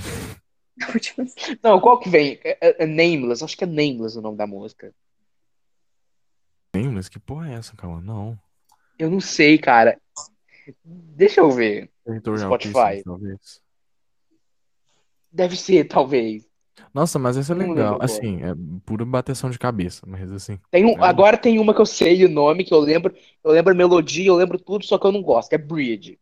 Não, 1.63 1.79
qual 1.79 1.99
que 1.99 2.08
vem? 2.10 2.39
É, 2.43 2.58
é- 2.62 2.84
é 2.84 2.86
Nameless, 2.86 3.43
acho 3.43 3.58
que 3.58 3.63
é 3.63 3.67
Nameless 3.67 4.17
o 4.17 4.21
nome 4.21 4.38
da 4.38 4.47
música. 4.47 4.93
Nameless? 6.73 7.10
Que 7.10 7.19
porra 7.19 7.49
é 7.51 7.55
essa, 7.55 7.75
calma? 7.75 8.01
Não. 8.01 8.38
Eu 8.97 9.10
não 9.10 9.19
sei, 9.19 9.58
cara. 9.58 9.99
Deixa 10.86 11.41
eu 11.41 11.49
ver. 11.51 11.89
Territorial 12.05 12.47
Spotify. 12.49 12.73
Pieces, 12.89 13.03
talvez. 13.03 13.62
Deve 15.32 15.55
ser, 15.55 15.86
talvez. 15.86 16.47
Nossa, 16.93 17.19
mas 17.19 17.38
essa 17.38 17.53
é 17.53 17.55
Não 17.55 17.62
lembro 17.62 17.75
legal. 17.75 17.93
agora. 17.95 18.05
Assim, 18.05 18.41
é 18.43 18.53
pura 18.86 19.05
bateção 19.05 19.49
de 19.49 19.60
cabeça, 19.60 20.03
mas 20.08 20.32
assim. 20.32 20.60
Tem 20.71 20.86
um, 20.86 20.91
É. 21.03 21.08
agora 21.08 21.38
tem 21.38 21.60
uma 21.60 21.73
que 21.73 21.82
eu 21.82 21.86
sei 21.86 22.25
o 22.25 22.29
nome, 22.29 22.63
que 22.63 22.73
eu 22.73 22.79
lembro, 22.79 23.13
eu 23.43 23.51
lembro 23.51 23.73
a 23.73 23.75
melodia, 23.75 24.27
eu 24.27 24.36
lembro 24.36 24.58
tudo, 24.58 24.86
só 24.86 24.97
que 24.97 25.05
eu 25.05 25.12
não 25.12 25.21
gosto, 25.21 25.49
que 25.49 25.55
é 25.55 25.58
Bridge. 25.58 26.17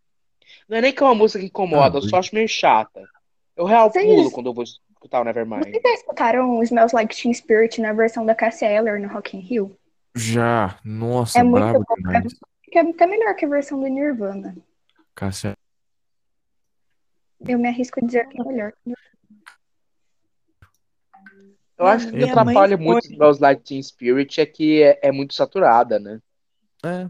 Não 0.67 0.77
é 0.77 0.81
nem 0.81 0.91
que 0.93 1.01
é 1.01 1.05
uma 1.05 1.15
música 1.15 1.39
que 1.39 1.45
incomoda, 1.45 1.97
Ah, 1.97 1.99
eu 1.99 2.09
só 2.09 2.17
acho 2.17 2.33
meio 2.35 2.47
chata. 2.47 3.01
Eu 3.55 3.65
real 3.65 3.89
Vocês- 3.89 4.05
pulo 4.05 4.31
quando 4.31 4.47
eu 4.47 4.53
vou 4.53 4.63
escutar 4.63 5.21
o 5.21 5.23
Nevermind. 5.23 5.63
Vocês 5.63 5.81
já 5.81 5.93
escutaram 5.93 6.61
Smells 6.63 6.93
Like 6.93 7.15
Teen 7.15 7.33
Spirit 7.33 7.79
na 7.79 7.93
versão 7.93 8.25
da 8.25 8.35
Cassia 8.35 8.67
Eller 8.69 8.99
no 8.99 9.07
Rock 9.07 9.37
in 9.37 9.39
Rio? 9.39 9.75
Já, 10.17 10.79
nossa, 10.83 11.39
É 11.39 11.43
muito 11.43 11.63
brabo 11.63 11.85
bom, 11.87 11.95
demais. 11.95 12.33
Que 12.63 12.77
é 12.77 12.81
até 12.81 13.07
melhor 13.07 13.35
que 13.35 13.45
a 13.45 13.49
versão 13.49 13.79
do 13.79 13.87
Nirvana. 13.87 14.55
Cássia, 15.15 15.55
Eu 17.47 17.57
me 17.59 17.67
arrisco 17.69 17.99
a 18.03 18.05
dizer 18.05 18.27
que 18.27 18.39
é 18.41 18.43
melhor. 18.43 18.73
Eu 21.77 21.85
acho 21.85 22.09
que 22.09 22.23
atrapalha 22.23 22.75
foi- 22.75 22.85
muito 22.85 23.05
Smells 23.05 23.39
Like 23.41 23.63
Teen 23.63 23.81
Spirit 23.83 24.41
é 24.41 24.45
que 24.45 24.81
é, 24.81 24.99
é 25.03 25.11
muito 25.11 25.33
saturada, 25.33 25.99
né? 25.99 26.19
é. 26.83 27.09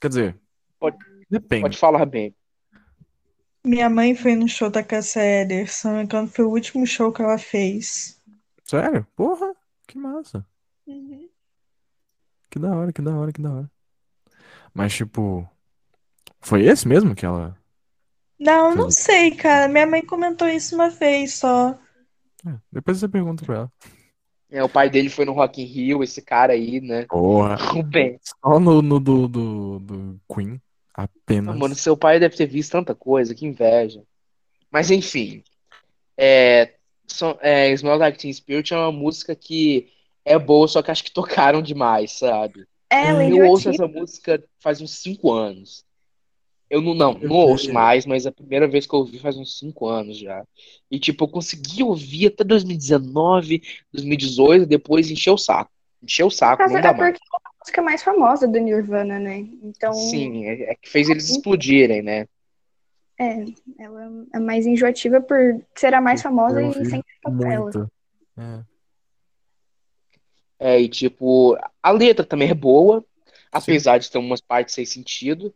Quer 0.00 0.08
dizer, 0.08 0.40
Pode- 0.78 0.98
depende. 1.30 1.62
Pode 1.62 1.78
falar 1.78 2.04
bem. 2.04 2.34
Minha 3.64 3.88
mãe 3.88 4.14
foi 4.14 4.34
no 4.36 4.46
show 4.46 4.68
da 4.68 4.82
Cassia 4.82 5.22
Ederson, 5.42 6.06
quando 6.06 6.28
foi 6.30 6.44
o 6.44 6.50
último 6.50 6.86
show 6.86 7.10
que 7.10 7.22
ela 7.22 7.38
fez. 7.38 8.20
Sério? 8.64 9.06
Porra, 9.16 9.54
que 9.86 9.96
massa. 9.96 10.44
Que 12.54 12.60
da 12.60 12.72
hora, 12.72 12.92
que 12.92 13.02
da 13.02 13.12
hora, 13.16 13.32
que 13.32 13.42
da 13.42 13.52
hora. 13.52 13.70
Mas, 14.72 14.94
tipo, 14.94 15.44
foi 16.40 16.64
esse 16.64 16.86
mesmo 16.86 17.12
que 17.12 17.26
ela. 17.26 17.58
Não, 18.38 18.72
não 18.76 18.84
Fez- 18.84 18.98
sei, 19.00 19.30
cara. 19.34 19.66
Minha 19.66 19.88
mãe 19.88 20.06
comentou 20.06 20.46
isso 20.48 20.76
uma 20.76 20.88
vez 20.88 21.34
só. 21.34 21.76
É, 22.46 22.54
depois 22.70 22.98
você 23.00 23.08
pergunta 23.08 23.44
pra 23.44 23.56
ela. 23.56 23.72
É, 24.48 24.62
o 24.62 24.68
pai 24.68 24.88
dele 24.88 25.08
foi 25.10 25.24
no 25.24 25.32
Rock 25.32 25.62
in 25.62 25.64
Rio, 25.64 26.04
esse 26.04 26.22
cara 26.22 26.52
aí, 26.52 26.80
né? 26.80 27.06
Porra, 27.06 27.56
O 27.76 27.82
Ben. 27.82 28.20
só 28.22 28.60
no, 28.60 28.80
no 28.80 29.00
do, 29.00 29.26
do, 29.26 29.78
do 29.80 30.20
Queen, 30.32 30.62
apenas. 30.94 31.56
Mano, 31.58 31.74
seu 31.74 31.96
pai 31.96 32.20
deve 32.20 32.36
ter 32.36 32.46
visto 32.46 32.70
tanta 32.70 32.94
coisa, 32.94 33.34
que 33.34 33.44
inveja. 33.44 34.00
Mas 34.70 34.92
enfim, 34.92 35.42
é, 36.16 36.74
so- 37.08 37.36
é, 37.40 37.72
Smells 37.72 37.98
Like 37.98 38.16
Teen 38.16 38.32
Spirit 38.32 38.72
é 38.72 38.76
uma 38.78 38.92
música 38.92 39.34
que 39.34 39.92
é 40.24 40.38
boa, 40.38 40.66
só 40.68 40.82
que 40.82 40.90
acho 40.90 41.04
que 41.04 41.12
tocaram 41.12 41.60
demais, 41.62 42.12
sabe? 42.12 42.66
É, 42.90 43.06
ela 43.08 43.22
é 43.22 43.30
Eu 43.30 43.46
ouço 43.46 43.68
essa 43.68 43.86
música 43.86 44.42
faz 44.60 44.80
uns 44.80 44.98
5 45.02 45.32
anos. 45.32 45.84
Eu 46.70 46.80
não, 46.80 46.94
não, 46.94 47.12
não 47.14 47.36
ouço 47.36 47.72
mais, 47.72 48.06
mas 48.06 48.26
a 48.26 48.32
primeira 48.32 48.66
vez 48.66 48.86
que 48.86 48.94
eu 48.94 49.00
ouvi 49.00 49.18
faz 49.18 49.36
uns 49.36 49.58
5 49.58 49.86
anos 49.86 50.18
já. 50.18 50.44
E 50.90 50.98
tipo, 50.98 51.24
eu 51.24 51.28
consegui 51.28 51.82
ouvir 51.82 52.28
até 52.28 52.42
2019, 52.42 53.62
2018, 53.92 54.66
depois 54.66 55.10
encheu 55.10 55.34
o 55.34 55.38
saco. 55.38 55.70
Encheu 56.02 56.26
o 56.26 56.30
saco, 56.30 56.58
Caso- 56.58 56.72
não 56.72 56.78
é 56.78 56.82
dá 56.82 56.92
mais. 56.92 57.12
porque 57.18 57.24
é 57.24 57.36
a 57.36 57.50
música 57.60 57.82
mais 57.82 58.02
famosa 58.02 58.48
do 58.48 58.58
Nirvana, 58.58 59.18
né? 59.18 59.38
Então, 59.62 59.92
Sim, 59.92 60.46
é, 60.46 60.72
é 60.72 60.74
que 60.74 60.88
fez 60.88 61.08
eles 61.08 61.28
explodirem, 61.28 62.02
né? 62.02 62.26
é, 63.18 63.44
ela 63.78 64.26
é 64.34 64.38
mais 64.40 64.66
enjoativa 64.66 65.20
por 65.20 65.38
ser 65.76 65.94
a 65.94 66.00
mais 66.00 66.20
famosa 66.20 66.60
Eu 66.60 66.72
e 66.72 67.02
ela. 67.44 67.64
Muito. 67.64 67.90
É. 68.36 68.73
É, 70.58 70.80
e 70.80 70.88
tipo, 70.88 71.56
a 71.82 71.90
letra 71.90 72.24
também 72.24 72.50
é 72.50 72.54
boa, 72.54 73.04
apesar 73.50 73.98
de 73.98 74.10
ter 74.10 74.18
umas 74.18 74.40
partes 74.40 74.74
sem 74.74 74.84
sentido. 74.84 75.52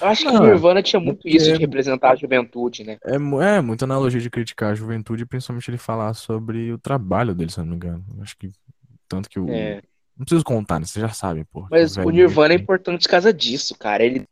Eu 0.00 0.06
acho 0.06 0.24
que 0.24 0.32
Não, 0.32 0.42
o 0.42 0.46
Nirvana 0.46 0.82
tinha 0.82 1.00
muito 1.00 1.26
isso 1.26 1.52
de 1.52 1.58
representar 1.58 2.12
a 2.12 2.16
juventude, 2.16 2.84
né? 2.84 2.98
É, 3.04 3.16
é 3.16 3.60
muita 3.60 3.84
analogia 3.84 4.20
de 4.20 4.30
criticar 4.30 4.70
a 4.70 4.74
juventude, 4.74 5.26
principalmente 5.26 5.68
ele 5.68 5.78
falar 5.78 6.14
sobre 6.14 6.72
o 6.72 6.78
trabalho 6.78 7.34
dele, 7.34 7.50
se 7.50 7.58
não 7.58 7.66
me 7.66 7.74
engano. 7.74 8.04
Acho 8.20 8.36
que 8.36 8.52
tanto 9.08 9.28
que 9.28 9.40
o. 9.40 9.48
É. 9.50 9.82
Não 10.16 10.24
preciso 10.24 10.44
contar, 10.44 10.78
né? 10.78 10.86
Vocês 10.86 11.02
já 11.02 11.12
sabem, 11.12 11.44
pô. 11.44 11.66
Mas 11.70 11.96
o 11.96 12.10
Nirvana 12.10 12.54
é 12.54 12.56
importante 12.56 13.04
por 13.04 13.10
causa 13.10 13.32
disso, 13.32 13.76
cara. 13.76 14.04
Ele. 14.04 14.26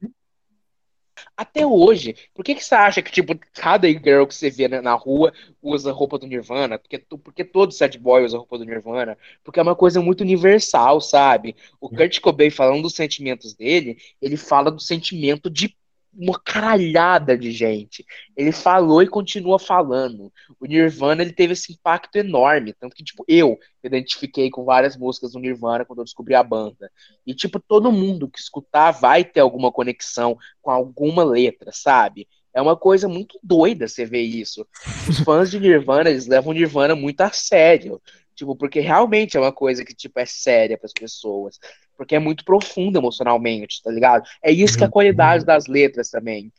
Até 1.38 1.64
hoje, 1.64 2.16
por 2.34 2.44
que 2.44 2.52
que 2.52 2.64
você 2.64 2.74
acha 2.74 3.00
que, 3.00 3.12
tipo, 3.12 3.32
cada 3.54 3.86
girl 3.86 4.26
que 4.26 4.34
você 4.34 4.50
vê 4.50 4.66
na, 4.66 4.94
rua 4.94 5.32
usa 5.62 5.92
roupa 5.92 6.18
do 6.18 6.26
Nirvana? 6.26 6.80
Porque, 6.80 6.98
porque 6.98 7.44
todo 7.44 7.72
sad 7.72 7.96
boy 7.96 8.24
usa 8.24 8.36
roupa 8.38 8.58
do 8.58 8.64
Nirvana? 8.64 9.16
Porque 9.44 9.60
é 9.60 9.62
uma 9.62 9.76
coisa 9.76 10.00
muito 10.02 10.22
universal, 10.22 11.00
sabe? 11.00 11.54
O 11.80 11.88
Kurt 11.88 12.18
Cobain 12.18 12.50
falando 12.50 12.82
dos 12.82 12.96
sentimentos 12.96 13.54
dele, 13.54 13.98
ele 14.20 14.36
fala 14.36 14.68
do 14.68 14.80
sentimento 14.80 15.48
de 15.48 15.76
uma 16.12 16.38
caralhada 16.38 17.36
de 17.36 17.50
gente. 17.50 18.04
Ele 18.36 18.52
falou 18.52 19.02
e 19.02 19.08
continua 19.08 19.58
falando. 19.58 20.32
O 20.60 20.66
Nirvana, 20.66 21.22
ele 21.22 21.32
teve 21.32 21.52
esse 21.52 21.72
impacto 21.72 22.16
enorme, 22.16 22.72
tanto 22.72 22.94
que, 22.94 23.04
tipo, 23.04 23.24
eu 23.28 23.58
me 23.82 23.88
identifiquei 23.88 24.50
com 24.50 24.64
várias 24.64 24.96
músicas 24.96 25.32
do 25.32 25.38
Nirvana 25.38 25.84
quando 25.84 26.00
eu 26.00 26.04
descobri 26.04 26.34
a 26.34 26.42
banda. 26.42 26.90
E, 27.26 27.34
tipo, 27.34 27.60
todo 27.60 27.92
mundo 27.92 28.28
que 28.28 28.38
escutar 28.38 28.90
vai 28.90 29.24
ter 29.24 29.40
alguma 29.40 29.70
conexão 29.70 30.36
com 30.60 30.70
alguma 30.70 31.22
letra, 31.24 31.70
sabe? 31.72 32.26
É 32.52 32.60
uma 32.60 32.76
coisa 32.76 33.08
muito 33.08 33.38
doida 33.42 33.86
você 33.86 34.04
ver 34.04 34.22
isso. 34.22 34.66
Os 35.08 35.20
fãs 35.20 35.50
de 35.50 35.60
Nirvana, 35.60 36.10
eles 36.10 36.26
levam 36.26 36.52
Nirvana 36.52 36.96
muito 36.96 37.20
a 37.20 37.30
sério. 37.30 38.00
Tipo, 38.34 38.54
porque 38.56 38.80
realmente 38.80 39.36
é 39.36 39.40
uma 39.40 39.52
coisa 39.52 39.84
que, 39.84 39.94
tipo, 39.94 40.18
é 40.18 40.24
séria 40.24 40.78
para 40.78 40.86
as 40.86 40.92
pessoas. 40.92 41.58
Porque 41.98 42.16
é 42.16 42.20
muito 42.20 42.44
profundo 42.46 42.98
emocionalmente, 42.98 43.82
tá 43.82 43.90
ligado? 43.90 44.24
É 44.42 44.52
isso 44.52 44.78
que 44.78 44.84
é 44.84 44.86
a 44.86 44.90
qualidade 44.90 45.44
das 45.44 45.66
letras 45.66 46.10
também. 46.10 46.52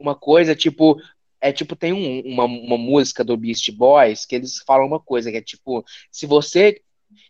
Uma 0.00 0.16
coisa, 0.16 0.56
tipo, 0.56 1.00
é 1.40 1.52
tipo, 1.52 1.76
tem 1.76 1.92
um- 1.92 2.22
uma, 2.26 2.44
uma 2.44 2.78
música 2.78 3.22
do 3.24 3.36
Beast 3.36 3.70
Boys 3.72 4.26
que 4.26 4.34
eles 4.36 4.58
falam 4.66 4.86
uma 4.88 5.00
coisa, 5.00 5.30
que 5.30 5.36
é 5.38 5.42
tipo, 5.42 5.84
se 6.10 6.26
você 6.26 6.80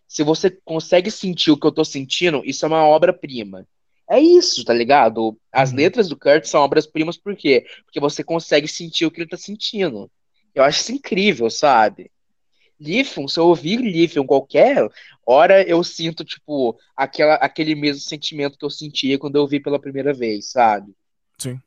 se 0.07 0.23
você 0.23 0.49
consegue 0.65 1.11
sentir 1.11 1.51
o 1.51 1.57
que 1.57 1.67
eu 1.67 1.71
tô 1.71 1.85
sentindo, 1.85 2.41
isso 2.43 2.65
é 2.65 2.67
uma 2.67 2.83
obra-prima. 2.85 3.65
É 4.09 4.19
isso, 4.19 4.65
tá 4.65 4.73
ligado? 4.73 5.37
As 5.51 5.69
Uhum. 5.69 5.77
letras 5.77 6.09
do 6.09 6.17
Kurt 6.17 6.45
são 6.45 6.61
obras-primas 6.61 7.15
por 7.17 7.35
quê? 7.35 7.65
Porque 7.85 7.99
você 7.99 8.23
consegue 8.23 8.67
sentir 8.67 9.05
o 9.05 9.11
que 9.11 9.21
ele 9.21 9.29
tá 9.29 9.37
sentindo. 9.37 10.11
Eu 10.55 10.63
acho 10.63 10.81
isso 10.81 10.91
incrível, 10.91 11.49
sabe? 11.49 12.11
Lithium, 12.79 13.27
se 13.27 13.39
eu 13.39 13.45
ouvir 13.45 13.77
Lithium 13.77 14.25
qualquer 14.25 14.87
hora, 15.25 15.61
eu 15.67 15.83
sinto, 15.83 16.23
tipo, 16.23 16.79
aquela, 16.95 17.35
aquele 17.35 17.75
mesmo 17.75 18.01
sentimento 18.01 18.57
que 18.57 18.65
eu 18.65 18.69
sentia 18.69 19.19
quando 19.19 19.35
eu 19.35 19.41
ouvi 19.41 19.59
pela 19.59 19.79
primeira 19.79 20.13
vez, 20.13 20.51
sabe? 20.51 20.93
Sim. 21.37 21.59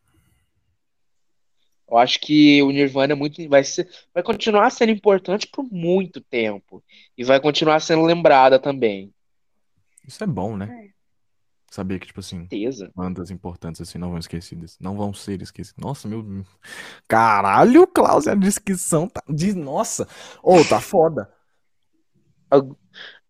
Eu 1.90 1.98
acho 1.98 2.18
que 2.20 2.62
o 2.62 2.70
Nirvana 2.70 3.12
é 3.12 3.16
muito, 3.16 3.46
vai, 3.51 3.62
ser, 3.62 3.87
vai 4.14 4.22
continuar 4.22 4.70
sendo 4.70 4.90
importante 4.90 5.46
por 5.46 5.62
muito 5.70 6.22
tempo. 6.22 6.83
E 7.18 7.22
vai 7.22 7.38
continuar 7.38 7.81
sendo 7.81 8.03
lembrada 8.03 8.59
também. 8.59 9.12
Isso 10.09 10.25
é 10.25 10.27
bom, 10.27 10.57
né? 10.57 10.90
Saber 11.72 11.98
que, 11.98 12.06
tipo 12.08 12.20
assim, 12.20 12.50
Certeza. 12.50 12.92
bandas 12.94 13.30
importantes 13.30 13.80
assim 13.80 13.98
não 13.98 14.11
vão 14.11 14.18
esquecidas. 14.18 14.76
Não 14.80 14.96
vão 14.96 15.14
ser 15.14 15.40
esquecidas. 15.42 15.82
Nossa, 15.82 16.08
meu. 16.08 16.24
Caralho, 17.08 17.87
Klaus, 17.87 18.26
a 18.28 18.35
descrição 18.35 19.08
tá. 19.08 19.22
De... 19.28 19.54
Nossa! 19.54 20.08
Ô, 20.42 20.64
tá 20.64 20.80
foda. 20.80 21.32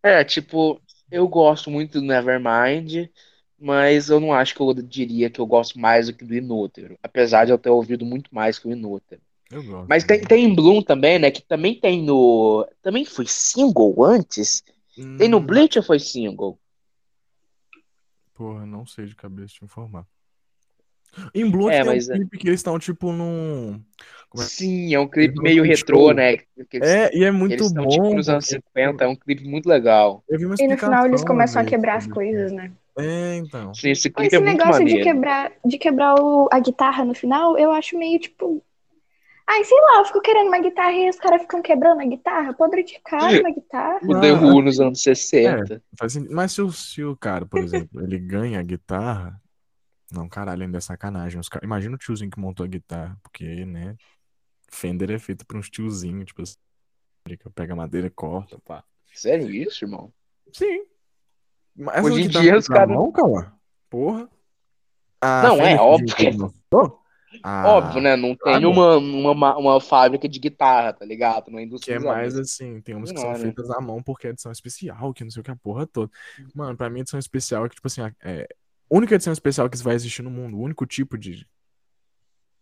É, 0.01 0.23
tipo, 0.23 0.81
eu 1.11 1.27
gosto 1.27 1.69
muito 1.71 1.99
do 1.99 2.05
Nevermind, 2.05 3.09
mas 3.57 4.09
eu 4.09 4.19
não 4.19 4.33
acho 4.33 4.53
que 4.55 4.61
eu 4.61 4.73
diria 4.73 5.29
que 5.29 5.39
eu 5.39 5.45
gosto 5.45 5.79
mais 5.79 6.07
do 6.07 6.13
que 6.15 6.25
do 6.25 6.33
Inútero. 6.35 6.97
Apesar 7.01 7.45
de 7.45 7.51
eu 7.51 7.57
ter 7.57 7.69
ouvido 7.69 8.05
muito 8.05 8.33
mais 8.33 8.59
que 8.59 8.67
o 8.67 8.71
Inútero. 8.71 9.21
Eu 9.49 9.63
gosto. 9.63 9.87
Mas 9.87 10.05
tem, 10.05 10.21
tem 10.21 10.55
Bloom 10.55 10.81
também, 10.83 11.19
né? 11.19 11.31
Que 11.31 11.41
também 11.43 11.79
tem 11.79 12.03
no. 12.03 12.67
Também 12.81 13.05
foi 13.05 13.25
single 13.27 14.03
antes? 14.05 14.63
Tem 15.17 15.29
no 15.29 15.39
Hum, 15.39 15.45
Bleach 15.45 15.77
ou 15.79 15.85
foi 15.85 15.99
single? 15.99 16.59
Porra, 18.33 18.65
não 18.65 18.85
sei 18.85 19.05
de 19.05 19.15
cabeça 19.15 19.53
te 19.55 19.63
informar. 19.65 20.05
Em 21.35 21.47
Blue 21.49 21.69
É, 21.69 21.83
um 21.83 21.85
mas 21.85 22.09
é- 22.09 22.15
clipe 22.15 22.39
que 22.39 22.47
eles 22.47 22.59
estão, 22.59 22.79
tipo, 22.79 23.11
num. 23.11 23.79
Como 24.29 24.43
é- 24.43 24.47
Sim, 24.47 24.95
é 24.95 24.99
um 24.99 25.07
clipe 25.07 25.35
Eles 25.35 25.43
meio 25.43 25.63
retrô, 25.63 25.99
show. 26.05 26.13
né? 26.13 26.31
Eles, 26.57 26.89
É, 26.89 27.15
e 27.15 27.23
é 27.23 27.29
muito 27.29 27.53
eles 27.53 27.67
estão 27.67 27.83
bom. 27.83 27.89
tipo 27.89 28.13
nos 28.15 28.27
anos 28.27 28.45
porque 28.47 28.63
50, 28.73 29.03
é 29.03 29.07
um 29.07 29.15
clipe 29.15 29.43
muito 29.47 29.67
legal. 29.69 30.23
Eu 30.27 30.39
vi 30.39 30.45
uma 30.47 30.55
E 30.59 30.67
no 30.67 30.75
final 30.75 31.05
eles 31.05 31.23
começam 31.23 31.61
a 31.61 31.65
quebrar 31.65 31.97
as 31.97 32.05
sobre 32.05 32.15
coisas, 32.15 32.51
né? 32.51 32.71
É, 32.97 33.35
então. 33.35 33.73
Sim, 33.75 33.91
esse 33.91 34.09
clipe 34.09 34.25
Esse 34.27 34.35
é 34.37 34.39
muito 34.39 34.57
negócio 34.57 34.83
de 34.85 34.91
maneiro. 34.93 35.03
quebrar, 35.03 35.51
de 35.63 35.77
quebrar 35.77 36.15
o- 36.19 36.49
a 36.51 36.59
guitarra 36.59 37.05
no 37.05 37.13
final, 37.13 37.57
eu 37.59 37.71
acho 37.71 37.95
meio 37.97 38.19
tipo. 38.19 38.63
Ai, 39.47 39.63
sei 39.65 39.77
lá, 39.79 39.99
eu 39.99 40.05
fico 40.05 40.21
querendo 40.21 40.47
uma 40.47 40.59
guitarra 40.59 40.93
e 40.93 41.09
os 41.09 41.17
caras 41.17 41.41
ficam 41.41 41.61
quebrando 41.61 42.01
a 42.01 42.05
guitarra. 42.05 42.53
Podre 42.53 42.83
de 42.83 42.99
cara 43.03 43.39
uma 43.41 43.51
guitarra. 43.51 43.99
O 44.03 44.13
Não, 44.13 44.21
The 44.21 44.31
Who 44.33 44.61
nos 44.61 44.79
anos 44.79 45.01
60. 45.03 45.81
Faz 45.99 46.13
sentido. 46.13 46.33
Mas 46.33 46.51
se 46.53 46.61
o, 46.61 46.71
se 46.71 47.03
o 47.03 47.15
cara, 47.17 47.45
por 47.45 47.59
exemplo, 47.59 48.01
ele 48.01 48.17
ganha 48.19 48.59
a 48.59 48.63
guitarra. 48.63 49.39
Não, 50.11 50.29
caralho, 50.29 50.63
ainda 50.63 50.77
é 50.77 50.81
sacanagem. 50.81 51.39
Os 51.39 51.49
cara- 51.49 51.65
Imagina 51.65 51.95
o 51.95 51.97
tiozinho 51.97 52.31
que 52.31 52.39
montou 52.39 52.63
a 52.63 52.67
guitarra. 52.69 53.17
Porque, 53.21 53.65
né? 53.65 53.95
Fender 54.71 55.11
é 55.11 55.19
feito 55.19 55.45
por 55.45 55.57
uns 55.57 55.69
tiozinhos, 55.69 56.25
tipo 56.25 56.41
assim. 56.41 56.55
que 57.27 57.37
Pega 57.53 57.73
a 57.73 57.75
madeira, 57.75 58.09
corta, 58.09 58.57
pá. 58.63 58.83
Sério 59.13 59.49
isso, 59.49 59.83
irmão? 59.85 60.11
Sim. 60.53 60.85
Mas 61.75 62.03
Hoje 62.05 62.23
em 62.23 62.27
dia 62.27 62.51
foi 62.51 62.57
os 62.59 62.67
pra 62.67 62.77
caras- 62.77 62.95
mão, 62.95 63.11
Cauã? 63.11 63.51
Porra. 63.89 64.29
A 65.21 65.43
Não, 65.43 65.55
é 65.57 65.69
Fender 65.71 65.81
óbvio 65.81 66.15
que 66.15 66.31
que- 66.31 66.37
lançou? 67.39 67.51
A- 67.51 67.67
Óbvio, 67.67 68.01
né? 68.01 68.15
Não 68.15 68.29
tem 68.29 68.37
claro. 68.37 68.69
uma, 68.71 68.97
uma, 68.97 69.57
uma 69.57 69.81
fábrica 69.81 70.27
de 70.27 70.39
guitarra, 70.39 70.93
tá 70.93 71.05
ligado? 71.05 71.47
Uma 71.49 71.59
Que 71.59 71.65
indústria 71.65 71.95
é 71.95 71.99
de 71.99 72.05
mais 72.05 72.37
assim, 72.37 72.81
tem 72.81 72.95
umas 72.95 73.09
que 73.11 73.15
Não, 73.15 73.21
são 73.21 73.31
né? 73.33 73.39
feitas 73.39 73.69
à 73.71 73.81
mão 73.81 74.01
porque 74.03 74.27
é 74.27 74.29
edição 74.31 74.51
especial, 74.51 75.13
que 75.13 75.23
não 75.23 75.31
sei 75.31 75.41
o 75.41 75.43
que 75.43 75.51
a 75.51 75.55
porra 75.55 75.87
toda. 75.87 76.11
Mano, 76.53 76.75
pra 76.77 76.89
mim 76.89 77.01
edição 77.01 77.19
especial 77.19 77.65
é 77.65 77.69
que, 77.69 77.75
tipo 77.75 77.87
assim, 77.87 78.01
a- 78.01 78.13
é 78.21 78.47
a 78.91 78.95
única 78.95 79.15
edição 79.15 79.33
especial 79.33 79.69
que 79.69 79.77
vai 79.77 79.95
existir 79.95 80.21
no 80.21 80.29
mundo, 80.29 80.57
o 80.57 80.61
único 80.61 80.85
tipo 80.85 81.17
de 81.17 81.47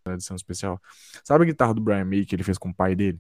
edição 0.08 0.36
especial. 0.36 0.82
Sabe 1.24 1.44
a 1.44 1.48
guitarra 1.48 1.74
do 1.74 1.82
Brian 1.82 2.06
May 2.06 2.26
que 2.26 2.36
ele 2.36 2.44
fez 2.44 2.58
com 2.58 2.70
o 2.70 2.74
pai 2.74 2.96
dele? 2.96 3.20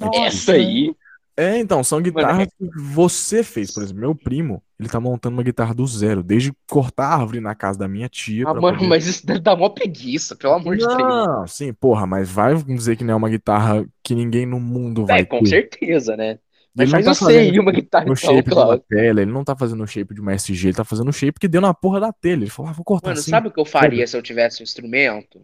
É 0.00 0.04
tipo 0.04 0.16
Essa 0.24 0.52
aí. 0.52 0.94
É, 1.40 1.58
então, 1.58 1.82
são 1.82 2.02
guitarras 2.02 2.48
que 2.48 2.70
você 2.76 3.42
fez. 3.42 3.72
Por 3.72 3.82
exemplo, 3.82 4.00
meu 4.00 4.14
primo, 4.14 4.62
ele 4.78 4.88
tá 4.88 5.00
montando 5.00 5.36
uma 5.36 5.42
guitarra 5.42 5.74
do 5.74 5.86
zero, 5.86 6.22
desde 6.22 6.52
cortar 6.68 7.06
a 7.06 7.14
árvore 7.14 7.40
na 7.40 7.54
casa 7.54 7.78
da 7.78 7.88
minha 7.88 8.08
tia. 8.08 8.44
Ah, 8.46 8.52
mano, 8.52 8.76
poder- 8.76 8.88
mas 8.88 9.06
isso 9.06 9.26
deve 9.26 9.40
dar 9.40 9.56
mó 9.56 9.70
preguiça, 9.70 10.36
pelo 10.36 10.52
amor 10.52 10.76
de 10.76 10.86
Deus. 10.86 10.98
Não, 10.98 11.46
sim, 11.46 11.72
porra, 11.72 12.06
mas 12.06 12.30
vai 12.30 12.54
dizer 12.62 12.96
que 12.96 13.04
não 13.04 13.14
é 13.14 13.16
uma 13.16 13.28
guitarra 13.30 13.86
que 14.02 14.14
ninguém 14.14 14.44
no 14.44 14.60
mundo 14.60 15.06
vai 15.06 15.20
É, 15.20 15.24
com 15.24 15.40
ter. 15.40 15.48
certeza, 15.48 16.16
né? 16.16 16.38
Ele 16.76 16.90
Mas 16.90 16.92
não 16.92 17.02
faz 17.02 17.04
tá 17.04 17.10
eu 17.10 17.14
sei 17.14 17.58
uma 17.58 17.72
guitarra 17.72 18.04
no 18.04 18.14
shape 18.16 18.50
de 18.50 18.54
uma 18.54 18.78
tela, 18.78 19.22
ele 19.22 19.32
não 19.32 19.42
tá 19.44 19.56
fazendo 19.56 19.82
o 19.82 19.86
shape 19.86 20.14
de 20.14 20.20
uma 20.20 20.34
SG, 20.34 20.68
ele 20.68 20.76
tá 20.76 20.84
fazendo 20.84 21.08
o 21.08 21.12
shape 21.12 21.40
que 21.40 21.48
deu 21.48 21.60
na 21.60 21.74
porra 21.74 22.00
da 22.00 22.12
tela. 22.12 22.42
Ele 22.42 22.50
falou, 22.50 22.70
ah, 22.70 22.74
vou 22.74 22.84
cortar 22.84 23.08
Mano, 23.08 23.18
assim. 23.18 23.30
sabe 23.30 23.48
o 23.48 23.50
que 23.50 23.58
eu 23.60 23.64
faria 23.64 24.06
se 24.06 24.16
eu 24.16 24.22
tivesse 24.22 24.62
um 24.62 24.64
instrumento? 24.64 25.40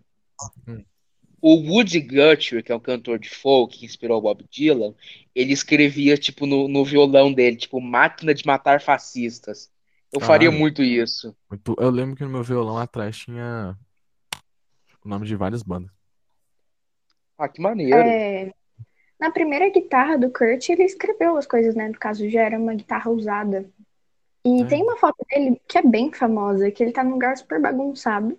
Hum. 0.68 0.84
O 1.40 1.54
Woody 1.56 2.00
Guthrie, 2.00 2.62
que 2.62 2.72
é 2.72 2.76
um 2.76 2.80
cantor 2.80 3.18
de 3.18 3.28
folk 3.28 3.78
que 3.78 3.84
inspirou 3.84 4.18
o 4.18 4.22
Bob 4.22 4.44
Dylan, 4.50 4.94
ele 5.34 5.52
escrevia, 5.52 6.16
tipo, 6.16 6.46
no, 6.46 6.66
no 6.66 6.84
violão 6.84 7.32
dele, 7.32 7.56
tipo, 7.56 7.80
máquina 7.80 8.32
de 8.34 8.46
matar 8.46 8.80
fascistas. 8.80 9.70
Eu 10.12 10.20
faria 10.20 10.48
Caralho. 10.48 10.58
muito 10.60 10.82
isso. 10.82 11.36
Muito- 11.50 11.76
Eu 11.78 11.90
lembro 11.90 12.16
que 12.16 12.24
no 12.24 12.30
meu 12.30 12.42
violão 12.42 12.78
atrás 12.78 13.16
tinha 13.18 13.76
o 15.04 15.08
nome 15.08 15.26
de 15.26 15.36
várias 15.36 15.62
bandas. 15.62 15.90
Ah, 17.38 17.48
que 17.48 17.60
maneiro. 17.60 17.94
É, 17.96 18.50
na 19.20 19.30
primeira 19.30 19.68
guitarra 19.68 20.16
do 20.16 20.30
Kurt, 20.30 20.68
ele 20.70 20.84
escreveu 20.84 21.36
as 21.36 21.46
coisas, 21.46 21.74
né? 21.74 21.88
No 21.88 21.98
caso, 21.98 22.28
já 22.30 22.42
era 22.42 22.58
uma 22.58 22.74
guitarra 22.74 23.10
usada. 23.10 23.68
E 24.44 24.62
É. 24.62 24.64
tem 24.64 24.82
uma 24.82 24.96
foto 24.96 25.16
dele 25.30 25.60
que 25.68 25.76
é 25.76 25.82
bem 25.82 26.10
famosa, 26.12 26.70
que 26.70 26.82
ele 26.82 26.92
tá 26.92 27.04
num 27.04 27.12
lugar 27.12 27.36
super 27.36 27.60
bagunçado. 27.60 28.38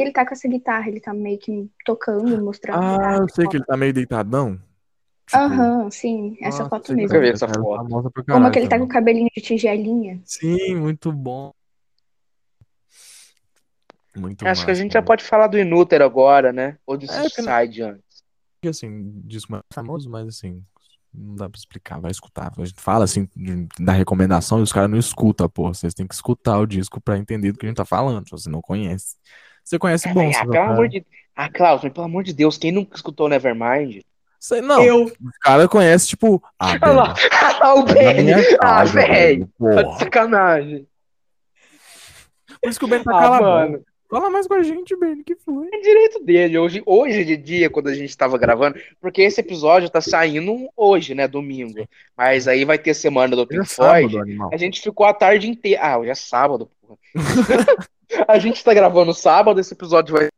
E 0.00 0.02
ele 0.02 0.12
tá 0.12 0.24
com 0.26 0.32
essa 0.32 0.48
guitarra, 0.48 0.88
ele 0.88 0.98
tá 0.98 1.12
meio 1.12 1.38
que 1.38 1.70
tocando, 1.84 2.42
mostrando 2.42 2.80
Ah, 2.80 3.18
eu 3.20 3.28
sei 3.28 3.46
que 3.46 3.58
ele 3.58 3.64
tá 3.64 3.76
meio 3.76 3.92
deitadão. 3.92 4.58
Tipo, 5.26 5.38
Aham, 5.44 5.90
sim, 5.90 6.38
essa 6.40 6.64
nossa, 6.64 6.70
foto 6.70 6.94
mesmo. 6.94 7.16
Eu 7.16 7.22
essa 7.24 7.44
é 7.44 7.48
foto. 7.48 7.76
famosa 7.76 8.10
pra 8.10 8.22
Uma 8.22 8.26
caralho 8.32 8.52
que 8.52 8.58
ele 8.58 8.68
tá 8.68 8.78
com 8.78 8.84
o 8.84 8.88
cabelinho 8.88 9.28
de 9.36 9.42
tigelinha. 9.42 10.20
Sim, 10.24 10.76
muito 10.76 11.12
bom. 11.12 11.52
Muito 14.16 14.44
Acho 14.44 14.64
que 14.64 14.70
a 14.70 14.74
massa, 14.74 14.82
gente 14.82 14.92
já 14.92 15.02
pode 15.02 15.22
falar 15.22 15.46
do 15.46 15.58
Inútero 15.58 16.04
agora, 16.04 16.52
né? 16.52 16.78
Ou 16.86 16.96
do 16.96 17.04
É, 17.04 17.28
Suicide 17.28 17.82
antes. 17.82 18.24
que, 18.62 18.68
assim, 18.68 19.20
disco 19.24 19.52
mais 19.52 19.62
famoso, 19.72 20.10
mas 20.10 20.26
assim, 20.26 20.64
não 21.14 21.36
dá 21.36 21.48
pra 21.48 21.58
explicar, 21.58 22.00
vai 22.00 22.10
escutar. 22.10 22.52
A 22.56 22.64
gente 22.64 22.80
fala 22.80 23.04
assim 23.04 23.28
de- 23.36 23.68
da 23.78 23.92
recomendação 23.92 24.58
e 24.58 24.62
os 24.62 24.72
caras 24.72 24.90
não 24.90 24.98
escutam, 24.98 25.48
porra. 25.48 25.74
Vocês 25.74 25.94
têm 25.94 26.06
que 26.08 26.14
escutar 26.14 26.58
o 26.58 26.66
disco 26.66 27.00
pra 27.00 27.18
entender 27.18 27.52
do 27.52 27.58
que 27.58 27.66
a 27.66 27.68
gente 27.68 27.76
tá 27.76 27.84
falando, 27.84 28.24
se 28.24 28.30
você 28.32 28.50
não 28.50 28.60
conhece. 28.60 29.16
Você 29.70 29.78
conhece 29.78 30.08
bom, 30.08 30.28
ah, 30.28 30.32
você 30.32 30.40
pelo 30.40 30.52
vai- 30.52 30.62
amor 30.66 30.88
de... 30.88 31.06
Ah, 31.36 31.48
Klaus, 31.48 31.80
mas 31.84 31.92
pelo 31.92 32.06
amor 32.06 32.24
de 32.24 32.32
Deus, 32.32 32.58
quem 32.58 32.72
nunca 32.72 32.96
escutou 32.96 33.28
Nevermind? 33.28 34.00
Sei, 34.40 34.60
não, 34.60 34.82
Eu. 34.82 35.04
os 35.04 35.38
caras 35.40 35.68
conhecem, 35.68 36.08
tipo, 36.08 36.42
ah, 36.58 36.72
Olha 36.82 36.92
lá, 36.92 37.14
Ah, 37.60 37.74
o 37.76 37.84
Ben. 37.84 38.26
Ah, 38.60 38.82
velho. 38.82 39.48
Tá 39.60 39.82
de 39.82 39.98
sacanagem. 40.00 40.86
Por 42.60 42.68
isso 42.68 42.80
que 42.80 42.84
o 42.84 42.88
Ben 42.88 43.00
tá 43.04 43.12
Ah, 43.16 43.20
calado. 43.20 43.44
mano. 43.44 43.84
Fala 44.10 44.28
mais 44.28 44.48
com 44.48 44.54
a 44.54 44.62
gente, 44.64 44.96
Ben, 44.96 45.22
que 45.22 45.36
foi? 45.36 45.68
É 45.72 45.78
direito 45.80 46.24
dele. 46.24 46.58
Hoje, 46.58 46.82
hoje 46.84 47.24
de 47.24 47.36
dia, 47.36 47.70
quando 47.70 47.86
a 47.90 47.94
gente 47.94 48.16
tava 48.16 48.36
gravando, 48.36 48.76
porque 49.00 49.22
esse 49.22 49.40
episódio 49.40 49.88
tá 49.88 50.00
saindo 50.00 50.68
hoje, 50.76 51.14
né? 51.14 51.28
Domingo. 51.28 51.86
Mas 52.16 52.48
aí 52.48 52.64
vai 52.64 52.76
ter 52.76 52.92
semana 52.92 53.36
do 53.36 53.42
é 53.42 53.46
Pink 53.46 53.66
sábado, 53.68 54.10
Floyd. 54.10 54.36
A 54.52 54.56
gente 54.56 54.80
ficou 54.80 55.06
a 55.06 55.14
tarde 55.14 55.48
inteira. 55.48 55.80
Ah, 55.80 55.98
hoje 55.98 56.10
é 56.10 56.14
sábado, 56.16 56.68
porra. 56.96 57.88
a 58.28 58.38
gente 58.38 58.62
tá 58.62 58.74
gravando 58.74 59.14
sábado, 59.14 59.60
esse 59.60 59.74
episódio 59.74 60.14
vai 60.14 60.28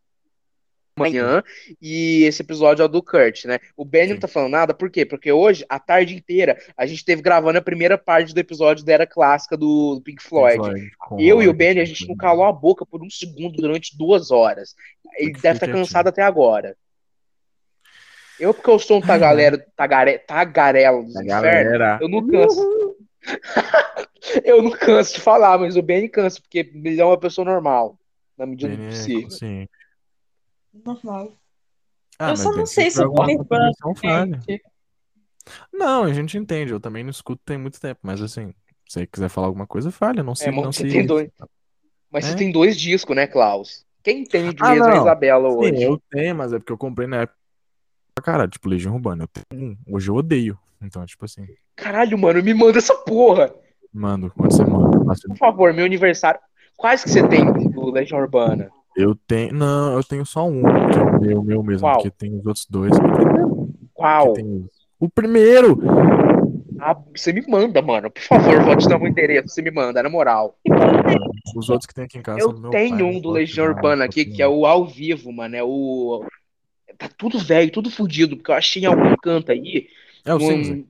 amanhã 0.96 1.42
e 1.80 2.24
esse 2.24 2.42
episódio 2.42 2.82
é 2.82 2.86
o 2.86 2.88
do 2.88 3.02
Kurt, 3.02 3.46
né? 3.46 3.58
O 3.76 3.84
Ben 3.84 4.08
não 4.08 4.14
Sim. 4.16 4.20
tá 4.20 4.28
falando 4.28 4.52
nada, 4.52 4.74
por 4.74 4.90
quê? 4.90 5.04
Porque 5.04 5.32
hoje, 5.32 5.64
a 5.68 5.78
tarde 5.78 6.14
inteira, 6.14 6.58
a 6.76 6.86
gente 6.86 7.04
teve 7.04 7.22
gravando 7.22 7.58
a 7.58 7.62
primeira 7.62 7.96
parte 7.96 8.34
do 8.34 8.38
episódio 8.38 8.84
da 8.84 8.92
era 8.92 9.06
clássica 9.06 9.56
do, 9.56 9.96
do 9.96 10.02
Pink 10.02 10.22
Floyd. 10.22 10.90
com 10.98 11.18
Eu 11.18 11.42
e 11.42 11.48
o 11.48 11.54
Ben, 11.54 11.80
a 11.80 11.84
gente 11.84 12.06
não 12.06 12.16
calou 12.16 12.44
a 12.44 12.52
boca 12.52 12.84
por 12.84 13.02
um 13.02 13.10
segundo 13.10 13.56
durante 13.56 13.96
duas 13.96 14.30
horas. 14.30 14.74
Ele 15.16 15.32
deve 15.32 15.38
estar 15.38 15.66
quietinho. 15.66 15.78
cansado 15.78 16.08
até 16.08 16.22
agora. 16.22 16.76
Eu, 18.38 18.52
porque 18.52 18.70
eu 18.70 18.78
sou 18.78 18.98
um 18.98 19.00
tagalero, 19.00 19.62
tagare, 19.76 20.18
tagarelo 20.18 21.02
infernos, 21.02 21.26
galera. 21.26 21.98
eu 22.00 22.08
não 22.08 22.26
canso. 22.26 22.96
eu 24.44 24.62
não 24.62 24.70
canso 24.72 25.14
de 25.14 25.20
falar, 25.20 25.58
mas 25.58 25.76
o 25.76 25.82
Ben 25.82 26.08
cansa, 26.08 26.40
porque 26.40 26.58
ele 26.74 27.00
é 27.00 27.04
uma 27.04 27.18
pessoa 27.18 27.44
normal, 27.44 27.98
na 28.36 28.46
medida 28.46 28.76
do 28.76 28.82
é 28.82 28.86
possível. 28.88 29.22
consciente. 29.22 29.70
Normal. 30.72 31.32
Ah, 32.18 32.30
eu 32.30 32.36
só 32.36 32.52
não 32.52 32.66
sei 32.66 32.90
se 32.90 33.04
contribuição 33.04 33.94
falha. 33.94 34.40
gente. 34.46 34.62
Não, 35.72 36.04
a 36.04 36.12
gente 36.12 36.38
entende. 36.38 36.72
Eu 36.72 36.80
também 36.80 37.02
não 37.02 37.10
escuto 37.10 37.42
tem 37.44 37.58
muito 37.58 37.80
tempo, 37.80 38.00
mas 38.02 38.22
assim, 38.22 38.54
se 38.88 39.00
você 39.00 39.06
quiser 39.06 39.28
falar 39.28 39.48
alguma 39.48 39.66
coisa, 39.66 39.90
falha. 39.90 40.22
Não 40.22 40.32
É, 40.32 40.36
sei, 40.36 40.50
mas 40.52 40.62
não 40.64 40.72
você 40.72 40.82
sei. 40.82 40.90
tem 40.90 41.06
dois. 41.06 41.30
Mas 42.10 42.24
É? 42.24 42.28
você 42.28 42.36
tem 42.36 42.52
dois 42.52 42.78
discos, 42.78 43.16
né, 43.16 43.26
Klaus? 43.26 43.84
Quem 44.02 44.22
entende 44.22 44.56
Ah, 44.60 44.70
mesmo 44.74 44.88
é 44.88 44.92
a. 44.98 45.00
Isabela 45.00 45.48
Sim, 45.50 45.56
hoje. 45.56 45.82
eu 45.82 46.02
tenho, 46.10 46.34
mas 46.36 46.52
é 46.52 46.58
porque 46.58 46.72
eu 46.72 46.78
comprei 46.78 47.06
na 47.08 47.22
época. 47.22 47.38
Cara, 48.22 48.46
tipo, 48.46 48.68
Legião 48.68 48.94
Urbana. 48.94 49.24
Eu 49.24 49.28
tenho 49.28 49.70
um. 49.70 49.76
Hoje 49.94 50.10
eu 50.10 50.14
odeio. 50.14 50.58
Então, 50.82 51.04
tipo 51.06 51.24
assim, 51.24 51.46
Caralho, 51.76 52.18
mano, 52.18 52.42
me 52.42 52.54
manda 52.54 52.78
essa 52.78 52.94
porra. 52.94 53.54
mando. 53.92 54.32
Quando 54.36 54.52
você 54.52 54.64
manda, 54.64 54.98
Por 55.28 55.36
favor, 55.36 55.72
meu 55.72 55.84
aniversário. 55.84 56.40
Quais 56.76 57.04
que 57.04 57.10
você 57.10 57.26
tem 57.28 57.44
do 57.70 57.90
Legião 57.90 58.20
Urbana? 58.20 58.70
Eu 58.96 59.14
tenho. 59.14 59.54
Não, 59.54 59.94
eu 59.94 60.04
tenho 60.04 60.26
só 60.26 60.46
um, 60.46 60.62
que 60.62 60.98
é 60.98 61.02
o 61.02 61.20
meu, 61.20 61.42
meu 61.42 61.62
mesmo. 61.62 61.86
Qual? 61.86 61.94
Porque 61.94 62.10
tem 62.10 62.34
os 62.36 62.44
outros 62.44 62.66
dois. 62.68 62.92
O 62.92 63.00
primeiro, 63.00 63.68
Qual? 63.94 64.32
tem 64.32 64.68
O 64.98 65.08
primeiro! 65.08 65.78
Ah, 66.78 66.96
você 67.14 67.32
me 67.32 67.42
manda, 67.46 67.80
mano. 67.80 68.10
Por 68.10 68.22
favor, 68.22 68.60
vou 68.64 68.76
te 68.76 68.88
dar 68.88 68.98
um 69.00 69.06
endereço. 69.06 69.48
Você 69.48 69.62
me 69.62 69.70
manda, 69.70 70.02
na 70.02 70.10
moral. 70.10 70.58
Os 71.54 71.70
outros 71.70 71.86
que 71.86 71.94
tem 71.94 72.04
aqui 72.04 72.18
em 72.18 72.22
casa 72.22 72.40
Eu 72.40 72.52
tenho 72.70 72.98
pai, 72.98 73.02
um 73.02 73.20
do 73.20 73.30
Legião 73.30 73.66
Urbana 73.66 74.04
aqui, 74.04 74.24
que 74.24 74.42
é 74.42 74.48
o 74.48 74.66
ao 74.66 74.84
vivo, 74.84 75.32
mano. 75.32 75.54
É 75.54 75.62
o. 75.62 76.24
Tá 76.98 77.08
tudo 77.16 77.38
velho, 77.38 77.70
tudo 77.70 77.90
fudido, 77.90 78.36
porque 78.36 78.50
eu 78.50 78.56
achei 78.56 78.82
em 78.82 78.86
algum 78.86 79.16
canto 79.22 79.52
aí. 79.52 79.86
É 80.24 80.34
o 80.34 80.36
um- 80.36 80.40
cinza? 80.40 80.84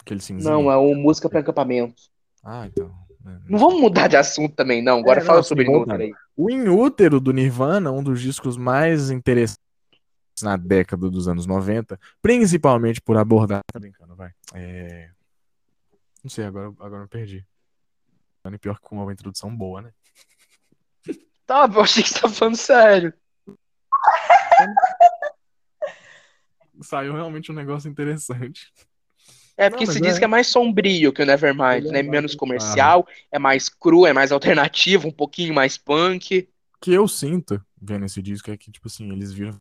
Aquele 0.00 0.20
cinzinho? 0.20 0.50
Não, 0.50 0.70
é 0.70 0.76
o 0.76 0.94
Música 0.94 1.28
para 1.28 1.40
Acampamento. 1.40 2.02
Ah, 2.42 2.66
então. 2.66 2.92
né, 3.24 3.40
Não 3.48 3.58
vamos 3.58 3.80
mudar 3.80 4.08
de 4.08 4.16
assunto 4.16 4.54
também, 4.54 4.82
não. 4.82 4.98
Agora 4.98 5.20
É, 5.20 5.24
fala 5.24 5.38
não, 5.38 5.44
sobre 5.44 5.64
Inútero 5.64 6.02
aí. 6.02 6.12
O 6.36 6.50
In 6.50 6.68
Útero 6.68 7.20
do 7.20 7.32
Nirvana, 7.32 7.92
um 7.92 8.02
dos 8.02 8.20
discos 8.20 8.56
mais 8.56 9.10
interessantes 9.10 9.62
na 10.42 10.56
década 10.56 11.08
dos 11.08 11.28
anos 11.28 11.46
90, 11.46 12.00
principalmente 12.20 13.00
por 13.00 13.16
abordar. 13.16 13.60
Tá 13.72 13.78
brincando, 13.78 14.16
vai. 14.16 14.32
É... 14.54 15.10
Não 16.24 16.30
sei, 16.30 16.44
agora, 16.44 16.68
agora 16.80 17.04
eu 17.04 17.08
perdi. 17.08 17.46
E 18.44 18.58
pior 18.58 18.74
que 18.74 18.82
com 18.82 19.00
uma 19.00 19.12
introdução 19.12 19.54
boa, 19.54 19.82
né? 19.82 19.92
Tá, 21.46 21.70
eu 21.72 21.80
achei 21.80 22.02
que 22.02 22.08
você 22.08 22.20
tava 22.20 22.32
falando 22.34 22.56
sério. 22.56 23.12
Saiu 26.80 27.12
realmente 27.12 27.50
um 27.52 27.54
negócio 27.54 27.90
interessante. 27.90 28.72
É 29.56 29.68
porque 29.68 29.84
Não, 29.84 29.92
se 29.92 30.00
mas 30.00 30.08
diz 30.08 30.16
é. 30.16 30.18
que 30.18 30.24
é 30.24 30.28
mais 30.28 30.46
sombrio 30.46 31.12
que 31.12 31.22
o 31.22 31.26
Nevermind, 31.26 31.84
Ele 31.84 31.88
é 31.88 31.92
né? 31.92 32.02
mais 32.02 32.08
Menos 32.08 32.34
comercial, 32.34 33.06
é 33.30 33.38
mais 33.38 33.68
cru, 33.68 34.06
é 34.06 34.12
mais 34.12 34.32
alternativo, 34.32 35.08
um 35.08 35.12
pouquinho 35.12 35.54
mais 35.54 35.76
punk. 35.76 36.48
O 36.76 36.80
que 36.80 36.92
eu 36.92 37.06
sinto 37.06 37.62
vendo 37.80 38.04
esse 38.04 38.22
disco 38.22 38.50
é 38.50 38.56
que, 38.56 38.70
tipo 38.70 38.88
assim, 38.88 39.10
eles 39.12 39.32
viram. 39.32 39.60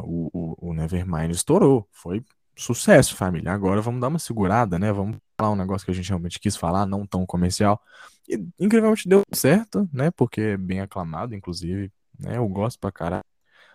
O, 0.00 0.28
o, 0.32 0.70
o 0.70 0.74
Nevermind 0.74 1.30
estourou. 1.30 1.88
Foi 1.90 2.22
sucesso, 2.56 3.16
família. 3.16 3.52
Agora 3.52 3.80
vamos 3.80 4.00
dar 4.00 4.08
uma 4.08 4.18
segurada, 4.18 4.78
né? 4.78 4.92
Vamos 4.92 5.16
falar 5.40 5.52
um 5.52 5.56
negócio 5.56 5.84
que 5.84 5.90
a 5.90 5.94
gente 5.94 6.08
realmente 6.08 6.38
quis 6.38 6.56
falar, 6.56 6.86
não 6.86 7.06
tão 7.06 7.24
comercial. 7.24 7.80
E 8.28 8.44
incrivelmente 8.60 9.08
deu 9.08 9.22
certo, 9.32 9.88
né? 9.92 10.10
Porque 10.10 10.40
é 10.40 10.56
bem 10.56 10.80
aclamado, 10.80 11.34
inclusive. 11.34 11.90
Né? 12.18 12.36
Eu 12.36 12.46
gosto 12.48 12.78
pra 12.78 12.92
caralho. 12.92 13.24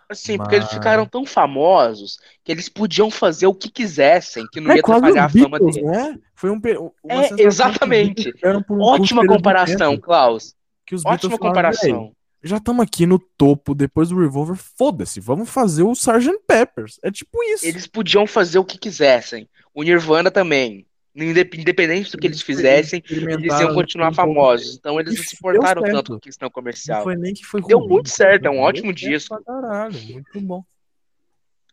Assim, 0.08 0.36
porque 0.36 0.56
eles 0.56 0.68
ficaram 0.68 1.06
tão 1.06 1.24
famosos 1.26 2.18
que 2.44 2.52
eles 2.52 2.68
podiam 2.68 3.10
fazer 3.10 3.46
o 3.46 3.54
que 3.54 3.70
quisessem, 3.70 4.46
que 4.52 4.60
não 4.60 4.70
É 4.70 4.76
ia 4.76 4.80
atrapalhar 4.80 5.24
a 5.24 5.28
fama 5.28 5.58
Beatles, 5.58 5.74
deles. 5.76 5.90
né? 5.90 6.18
Foi 6.34 6.50
um, 6.50 6.60
É, 7.08 7.42
exatamente. 7.42 8.32
Um 8.70 8.80
Ótima 8.82 9.26
comparação, 9.26 9.96
Klaus. 9.98 10.54
que 10.86 10.94
os 10.94 11.02
Beatles 11.02 11.32
Ótima 11.32 11.38
falaram, 11.38 11.70
"Véi, 11.70 11.72
comparação. 11.92 12.12
já 12.42 12.56
estamos 12.58 12.82
aqui 12.82 13.06
no 13.06 13.18
topo 13.18 13.74
depois 13.74 14.10
do 14.10 14.20
Revolver, 14.20 14.56
foda-se, 14.76 15.20
vamos 15.20 15.48
fazer 15.48 15.82
o 15.82 15.92
Sgt. 15.92 16.38
Peppers. 16.46 16.98
É 17.02 17.10
tipo 17.10 17.42
isso. 17.44 17.66
Eles 17.66 17.86
podiam 17.86 18.26
fazer 18.26 18.58
o 18.58 18.64
que 18.64 18.76
quisessem. 18.78 19.48
O 19.74 19.82
Nirvana 19.82 20.30
também. 20.30 20.86
Indep- 21.22 21.54
Independente 21.56 22.10
do 22.10 22.18
que 22.18 22.26
eles 22.26 22.42
fizessem, 22.42 23.02
eles 23.08 23.60
iam 23.60 23.72
continuar 23.74 24.12
famosos. 24.12 24.76
Então 24.76 24.98
eles 24.98 25.14
não 25.16 25.22
se 25.24 25.36
deu 25.40 25.52
importaram 25.52 25.82
tanto 25.82 26.12
com 26.14 26.20
questão 26.20 26.46
Não 26.46 26.50
comercial. 26.50 27.02
foi 27.04 27.14
nem 27.16 27.32
que 27.32 27.44
foi 27.44 27.62
Deu 27.62 27.78
ruim, 27.78 27.88
muito 27.88 28.08
certo, 28.08 28.46
é 28.46 28.50
um 28.50 28.54
deu 28.54 28.62
ótimo 28.62 28.92
disco. 28.92 29.40
Caralho, 29.44 30.00
muito 30.00 30.40
bom. 30.40 30.64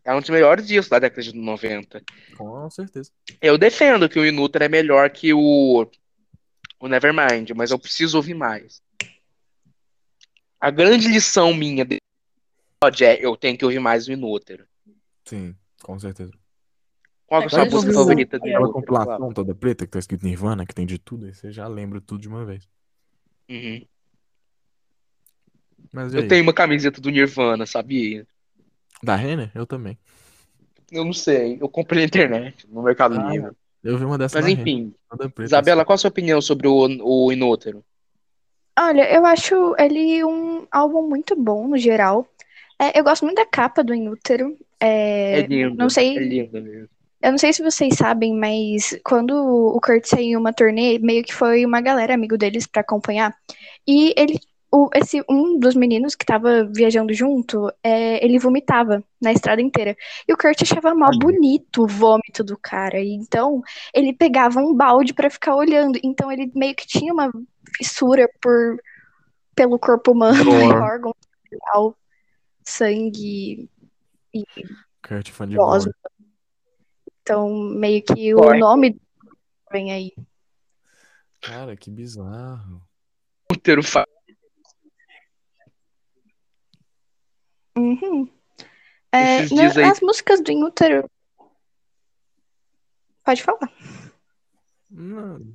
É 0.04 0.14
um 0.14 0.20
dos 0.20 0.30
melhores 0.30 0.68
discos 0.68 0.90
da 0.90 1.00
década 1.00 1.22
de 1.22 1.34
90. 1.36 2.04
Com 2.38 2.70
certeza. 2.70 3.12
Eu 3.42 3.58
defendo 3.58 4.08
que 4.10 4.20
o 4.20 4.26
Inútero 4.26 4.64
é 4.64 4.70
melhor 4.70 5.10
que 5.10 5.34
o, 5.34 5.88
o 6.80 6.88
Nevermind, 6.88 7.52
mas 7.56 7.72
eu 7.72 7.80
preciso 7.80 8.18
ouvir 8.18 8.34
mais. 8.34 8.82
A 10.60 10.70
grande 10.70 11.08
lição 11.08 11.54
minha 11.54 11.84
é 13.02 13.26
eu 13.26 13.36
tenho 13.38 13.58
que 13.58 13.66
ouvir 13.66 13.80
mais 13.80 14.08
o 14.08 14.12
Inútero. 14.12 14.66
Sim, 15.26 15.56
com 15.84 16.00
certeza. 16.00 16.32
Qual 17.32 17.42
é 17.42 17.46
a 17.46 17.50
sua 17.50 17.66
música 17.66 17.94
favorita 17.94 18.38
do 18.38 18.46
Aquela 18.46 18.74
compilação 18.74 19.34
toda 19.34 19.56
preta 19.56 19.86
que 19.86 19.92
tá 19.92 20.00
escrito 20.00 20.26
Nirvana, 20.26 20.66
que 20.66 20.76
tem 20.76 20.86
de 20.86 21.00
tudo, 21.00 21.26
aí 21.28 21.34
você 21.34 21.50
já 21.50 21.66
lembra 21.66 22.02
tudo 22.02 22.20
de 22.20 22.28
uma 22.28 22.44
vez. 22.44 22.68
Uhum. 23.50 23.86
Mas 25.94 26.14
Eu 26.14 26.22
aí? 26.22 26.28
tenho 26.28 26.44
uma 26.44 26.54
camiseta 26.54 27.00
do 27.00 27.10
Nirvana, 27.10 27.66
sabia? 27.66 28.28
Da 29.02 29.16
Renner? 29.16 29.50
Eu 29.56 29.66
também. 29.66 29.98
Eu 30.92 31.06
não 31.06 31.14
sei, 31.14 31.58
eu 31.62 31.70
comprei 31.70 32.02
na 32.02 32.06
internet, 32.08 32.68
no 32.68 32.84
Mercado 32.84 33.16
Ah, 33.16 33.32
Livre. 33.32 33.52
Eu 33.82 33.98
vi 33.98 34.04
uma 34.04 34.18
dessa 34.18 34.42
Mas 34.42 34.52
enfim, 34.52 34.94
preta. 35.10 35.44
Isabela, 35.46 35.86
qual 35.86 35.96
a 35.96 35.98
sua 35.98 36.10
opinião 36.10 36.42
sobre 36.42 36.68
o, 36.68 36.88
o 37.02 37.32
Inútero? 37.32 37.82
Olha, 38.78 39.10
eu 39.14 39.26
acho 39.26 39.76
ele 39.80 40.24
um 40.24 40.68
álbum 40.70 41.08
muito 41.08 41.36
bom 41.36 41.68
no 41.68 41.78
geral. 41.78 42.28
É, 42.80 43.00
eu 43.00 43.04
gosto 43.04 43.24
muito 43.24 43.38
da 43.38 43.46
capa 43.46 43.84
do 43.84 43.94
Inútero. 43.94 44.58
É, 44.80 45.40
É, 45.40 45.48
lindo, 45.48 45.76
não 45.78 45.90
sei- 45.90 46.18
é 46.18 46.20
lindo 46.20 46.62
mesmo. 46.62 46.90
Eu 47.22 47.32
não 47.32 47.38
sei 47.38 47.54
se 47.54 47.62
vocês 47.62 47.96
sabem, 47.96 48.34
mas 48.34 49.00
quando 49.04 49.32
o 49.32 49.80
Kurt 49.80 50.06
saiu 50.06 50.24
em 50.24 50.36
uma 50.36 50.54
turnê, 50.54 50.98
meio 51.00 51.24
que 51.24 51.34
foi 51.34 51.66
uma 51.66 51.80
galera 51.80 52.16
amigo 52.16 52.38
deles 52.38 52.66
pra 52.66 52.82
acompanhar. 52.82 53.36
E 53.88 54.14
ele, 54.18 54.40
o, 54.72 54.90
esse 54.96 55.24
um 55.30 55.60
dos 55.60 55.76
meninos 55.76 56.16
que 56.16 56.26
tava 56.26 56.66
viajando 56.66 57.14
junto, 57.14 57.72
é, 57.84 58.24
ele 58.26 58.40
vomitava 58.40 59.04
na 59.22 59.32
estrada 59.32 59.62
inteira. 59.62 59.96
E 60.28 60.34
o 60.34 60.38
Kurt 60.38 60.64
achava 60.64 60.96
mal 60.96 61.12
bonito 61.20 61.84
o 61.84 61.88
vômito 61.88 62.44
do 62.44 62.58
cara. 62.58 63.00
E 63.00 63.14
então 63.14 63.62
ele 63.94 64.14
pegava 64.14 64.60
um 64.60 64.74
balde 64.74 65.14
pra 65.14 65.30
ficar 65.30 65.56
olhando. 65.56 66.00
Então 66.04 66.32
ele 66.32 66.52
meio 66.56 66.76
que 66.76 66.88
tinha 66.88 67.14
uma 67.14 67.32
fissura 67.78 68.28
por 68.42 68.78
pelo 69.54 69.78
corpo 69.78 70.12
humano, 70.14 70.46
Gore. 70.46 70.74
órgão, 70.82 71.16
sangue 72.64 73.70
e 74.34 74.44
Kurt 75.08 75.30
fã 75.30 75.48
de. 75.48 75.56
Então 77.22 77.50
meio 77.54 78.02
que 78.04 78.34
o 78.34 78.38
Gore. 78.38 78.60
nome 78.60 79.00
vem 79.72 79.92
aí. 79.92 80.12
Cara, 81.42 81.76
que 81.76 81.90
bizarro. 81.90 82.82
Inútero 83.50 83.84
fa- 83.84 84.08
Uhum. 87.78 88.30
É, 89.12 89.40
aí- 89.40 89.84
As 89.84 90.02
músicas 90.02 90.42
do 90.42 90.52
Inútero. 90.52 91.10
Pode 93.24 93.44
falar. 93.44 93.72
Não, 94.90 95.54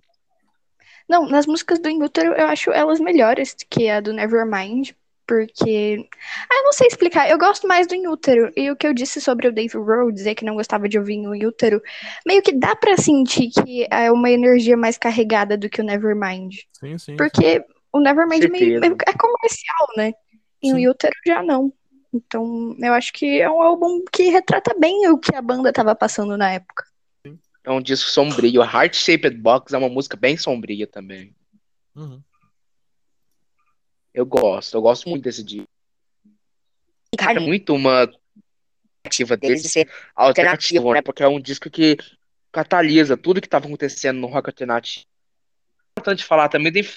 Não, 1.09 1.29
nas 1.29 1.47
músicas 1.47 1.79
do 1.79 1.89
Inútero 1.89 2.33
eu 2.33 2.47
acho 2.47 2.71
elas 2.71 2.99
melhores 3.01 3.55
que 3.69 3.89
a 3.89 4.01
do 4.01 4.13
Nevermind, 4.13 4.93
porque. 5.27 6.07
Ah, 6.51 6.55
eu 6.59 6.65
não 6.65 6.73
sei 6.73 6.87
explicar. 6.87 7.29
Eu 7.29 7.39
gosto 7.39 7.67
mais 7.67 7.87
do 7.87 7.95
Inútero. 7.95 8.53
E 8.57 8.71
o 8.71 8.77
que 8.77 8.87
eu 8.87 8.95
disse 8.95 9.21
sobre 9.21 9.49
o 9.49 9.53
Dave 9.53 9.75
Grohl, 9.75 10.13
dizer 10.13 10.35
que 10.35 10.45
não 10.45 10.55
gostava 10.55 10.89
de 10.89 10.99
ouvir 10.99 11.27
o 11.27 11.35
Inútero, 11.35 11.83
meio 12.27 12.43
que 12.43 12.53
dá 12.53 12.75
pra 12.77 12.97
sentir 12.97 13.51
que 13.51 13.87
é 13.91 14.11
uma 14.11 14.31
energia 14.31 14.77
mais 14.77 14.97
carregada 14.97 15.57
do 15.57 15.69
que 15.69 15.81
o 15.81 15.85
Nevermind. 15.85 16.55
sim, 16.73 16.97
sim. 16.99 17.17
Porque 17.17 17.65
o 17.93 18.01
Nevermind 18.01 18.45
é 18.45 18.49
meio, 18.49 18.81
Certeza. 18.81 18.97
é 19.07 19.13
comercial, 19.13 19.89
né? 19.97 20.13
E 20.63 20.73
o 20.73 20.77
Sim. 20.77 20.89
Útero 20.89 21.15
já 21.27 21.43
não. 21.43 21.73
Então, 22.13 22.75
eu 22.81 22.93
acho 22.95 23.13
que 23.13 23.41
é 23.41 23.51
um 23.51 23.61
álbum 23.61 24.03
que 24.11 24.31
retrata 24.31 24.75
bem 24.79 25.09
o 25.09 25.19
que 25.19 25.35
a 25.35 25.43
banda 25.43 25.73
tava 25.73 25.95
passando 25.95 26.37
na 26.37 26.51
época. 26.51 26.85
É 27.65 27.71
um 27.71 27.81
disco 27.81 28.09
sombrio. 28.09 28.63
Heart 28.63 28.95
Shaped 28.95 29.37
Box 29.39 29.75
é 29.75 29.79
uma 29.79 29.89
música 29.89 30.17
bem 30.17 30.37
sombria 30.37 30.87
também. 30.87 31.35
Uhum. 31.95 32.23
Eu 34.17 34.25
gosto, 34.25 34.75
eu 34.75 34.81
gosto 34.81 35.11
muito 35.11 35.25
desse 35.25 35.45
disco. 35.45 35.69
Cara, 37.19 37.39
muito 37.39 37.75
uma 37.75 38.11
ativa 39.05 39.37
deles 39.37 39.63
de 39.63 39.69
ser 39.69 39.91
alternativo, 40.15 40.95
né? 40.95 41.03
Porque 41.03 41.23
é 41.23 41.29
um 41.29 41.39
disco 41.39 41.69
que 41.69 41.99
catalisa 42.51 43.15
tudo 43.15 43.43
que 43.43 43.47
estava 43.47 43.67
acontecendo 43.67 44.19
no 44.19 44.27
rock 44.27 44.49
alternativo. 44.49 45.05
É 45.05 46.01
importante 46.01 46.25
falar 46.25 46.49
também 46.49 46.73
de 46.73 46.89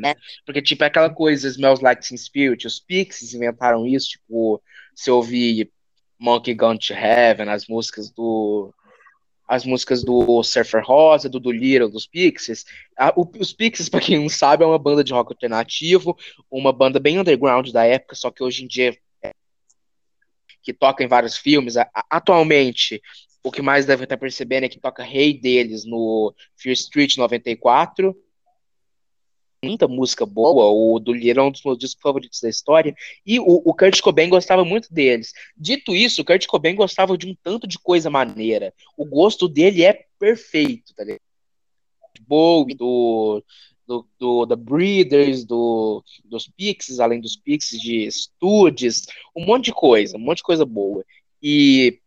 né? 0.00 0.14
Porque, 0.46 0.62
tipo, 0.62 0.82
é 0.82 0.86
aquela 0.86 1.10
coisa, 1.10 1.46
Smells 1.46 1.84
Like 1.84 2.08
Teen 2.08 2.16
Spirit, 2.16 2.66
os 2.66 2.80
Pixies 2.80 3.34
inventaram 3.34 3.86
isso, 3.86 4.10
tipo, 4.10 4.62
se 4.94 5.10
ouvir 5.10 5.70
Monkey 6.18 6.54
Gone 6.54 6.78
to 6.78 6.94
Heaven, 6.94 7.50
as 7.50 7.66
músicas 7.66 8.10
do 8.10 8.72
as 9.46 9.64
músicas 9.64 10.02
do 10.02 10.42
Surfer 10.42 10.82
Rosa, 10.84 11.28
do 11.28 11.50
Little, 11.50 11.90
dos 11.90 12.06
Pixies. 12.06 12.64
A- 12.96 13.12
o- 13.16 13.30
os 13.38 13.52
Pixies, 13.52 13.88
pra 13.90 14.00
quem 14.00 14.18
não 14.18 14.28
sabe, 14.28 14.64
é 14.64 14.66
uma 14.66 14.78
banda 14.78 15.04
de 15.04 15.12
rock 15.12 15.32
alternativo, 15.32 16.16
uma 16.50 16.72
banda 16.72 16.98
bem 16.98 17.18
underground 17.18 17.70
da 17.70 17.84
época, 17.84 18.14
só 18.14 18.30
que 18.30 18.42
hoje 18.42 18.64
em 18.64 18.66
dia 18.66 18.96
é, 19.22 19.32
que 20.62 20.72
toca 20.72 21.04
em 21.04 21.08
vários 21.08 21.36
filmes. 21.36 21.76
A- 21.76 21.90
atualmente, 22.10 23.00
o 23.42 23.50
que 23.52 23.60
mais 23.60 23.84
devem 23.84 24.04
estar 24.04 24.16
percebendo 24.16 24.64
é 24.64 24.68
que 24.68 24.80
toca 24.80 25.02
Rei 25.02 25.38
deles 25.38 25.84
no 25.84 26.34
Fear 26.56 26.72
Street 26.72 27.16
94. 27.18 28.16
Muita 29.64 29.88
música 29.88 30.26
boa, 30.26 30.66
o 30.66 30.98
do 30.98 31.12
Little 31.12 31.42
é 31.42 31.46
um 31.46 31.50
dos 31.50 31.62
meus 31.64 31.78
discos 31.78 32.02
favoritos 32.02 32.40
da 32.40 32.48
história. 32.48 32.94
E 33.24 33.40
o, 33.40 33.62
o 33.64 33.74
Kurt 33.74 34.00
Cobain 34.00 34.28
gostava 34.28 34.64
muito 34.64 34.92
deles. 34.92 35.32
Dito 35.56 35.94
isso, 35.94 36.22
o 36.22 36.24
Kurt 36.24 36.46
Cobain 36.46 36.74
gostava 36.74 37.16
de 37.16 37.26
um 37.26 37.34
tanto 37.42 37.66
de 37.66 37.78
coisa 37.78 38.10
maneira. 38.10 38.72
O 38.96 39.04
gosto 39.04 39.48
dele 39.48 39.82
é 39.84 40.06
perfeito, 40.18 40.94
tá 40.94 41.02
ligado? 41.04 41.20
Bowie, 42.26 42.74
do, 42.74 43.42
do, 43.86 44.06
do 44.18 44.46
The 44.46 44.56
Breeders, 44.56 45.44
do, 45.44 46.02
dos 46.24 46.46
Pixies, 46.48 47.00
além 47.00 47.20
dos 47.20 47.36
Pixies, 47.36 47.80
de 47.80 48.10
Studios, 48.10 49.06
um 49.34 49.44
monte 49.44 49.66
de 49.66 49.72
coisa, 49.72 50.16
um 50.16 50.20
monte 50.20 50.38
de 50.38 50.44
coisa 50.44 50.64
boa. 50.64 51.04
E 51.42 51.98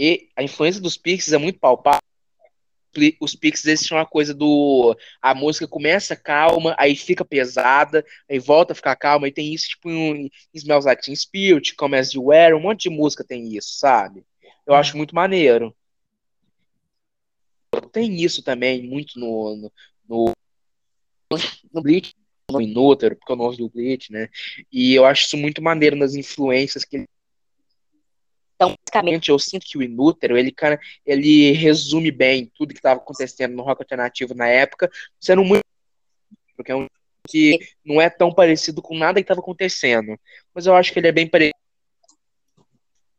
E 0.00 0.28
a 0.36 0.44
influência 0.44 0.80
dos 0.80 0.96
Pixies 0.96 1.32
é 1.32 1.38
muito 1.38 1.58
palpável. 1.58 2.07
Os 3.20 3.34
Pixies 3.34 3.66
eles 3.66 3.80
tinham 3.82 3.98
uma 3.98 4.06
coisa 4.06 4.34
do. 4.34 4.96
A 5.20 5.34
música 5.34 5.68
começa 5.68 6.16
calma, 6.16 6.74
aí 6.78 6.96
fica 6.96 7.24
pesada, 7.24 8.04
aí 8.28 8.38
volta 8.38 8.72
a 8.72 8.76
ficar 8.76 8.96
calma, 8.96 9.28
e 9.28 9.32
tem 9.32 9.52
isso 9.52 9.68
tipo 9.68 9.90
em 9.90 10.30
Smells 10.54 10.86
Like 10.86 11.02
Teen 11.02 11.14
Spirit, 11.14 11.74
Come 11.74 11.96
As 11.96 12.12
You 12.12 12.24
Were, 12.26 12.54
um 12.54 12.60
monte 12.60 12.82
de 12.82 12.90
música 12.90 13.24
tem 13.24 13.56
isso, 13.56 13.78
sabe? 13.78 14.24
Eu 14.66 14.74
acho 14.74 14.96
muito 14.96 15.14
maneiro. 15.14 15.74
Tem 17.92 18.22
isso 18.22 18.42
também, 18.42 18.82
muito 18.82 19.18
no, 19.18 19.56
no, 19.56 19.72
no, 20.08 20.34
no 21.72 21.82
Bleach, 21.82 22.14
no 22.50 22.60
Inútero, 22.60 23.16
porque 23.16 23.32
eu 23.32 23.36
não 23.36 23.46
ouvi 23.46 23.62
o 23.62 23.68
Bleach, 23.68 24.10
né? 24.12 24.28
E 24.72 24.94
eu 24.94 25.04
acho 25.04 25.26
isso 25.26 25.36
muito 25.36 25.62
maneiro 25.62 25.96
nas 25.96 26.14
influências 26.14 26.84
que 26.84 26.96
ele 26.96 27.06
então, 28.58 28.74
basicamente, 28.84 29.28
eu 29.28 29.38
sinto 29.38 29.64
que 29.64 29.78
o 29.78 29.82
Inútero, 29.82 30.36
ele, 30.36 30.50
cara, 30.50 30.80
ele 31.06 31.52
resume 31.52 32.10
bem 32.10 32.50
tudo 32.56 32.74
que 32.74 32.80
estava 32.80 33.00
acontecendo 33.00 33.54
no 33.54 33.62
rock 33.62 33.82
alternativo 33.82 34.34
na 34.34 34.48
época, 34.48 34.90
sendo 35.20 35.44
muito. 35.44 35.62
Porque 36.56 36.72
é 36.72 36.74
um 36.74 36.88
que 37.28 37.60
não 37.84 38.00
é 38.00 38.10
tão 38.10 38.34
parecido 38.34 38.82
com 38.82 38.98
nada 38.98 39.20
que 39.20 39.24
estava 39.24 39.38
acontecendo. 39.38 40.18
Mas 40.52 40.66
eu 40.66 40.74
acho 40.74 40.92
que 40.92 40.98
ele 40.98 41.06
é 41.06 41.12
bem 41.12 41.28
parecido 41.28 41.54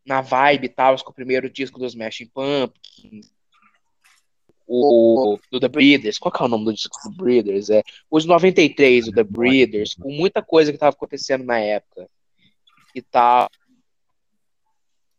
na 0.04 0.20
vibe 0.20 0.66
e 0.66 0.68
tal, 0.68 1.02
com 1.02 1.10
o 1.10 1.14
primeiro 1.14 1.48
disco 1.48 1.78
dos 1.78 1.92
Smashing 1.92 2.26
Pumpkins, 2.26 3.32
o 4.66 5.38
do 5.50 5.58
The 5.58 5.68
Breeders. 5.68 6.18
Qual 6.18 6.30
que 6.30 6.42
é 6.42 6.44
o 6.44 6.48
nome 6.48 6.66
do 6.66 6.74
disco 6.74 6.98
do 7.08 7.16
Breeders? 7.16 7.70
É 7.70 7.82
os 8.10 8.26
93, 8.26 9.08
o 9.08 9.12
The 9.12 9.24
Breeders, 9.24 9.94
com 9.94 10.12
muita 10.12 10.42
coisa 10.42 10.70
que 10.70 10.76
estava 10.76 10.94
acontecendo 10.94 11.44
na 11.44 11.58
época. 11.58 12.10
E 12.94 13.00
tal 13.00 13.48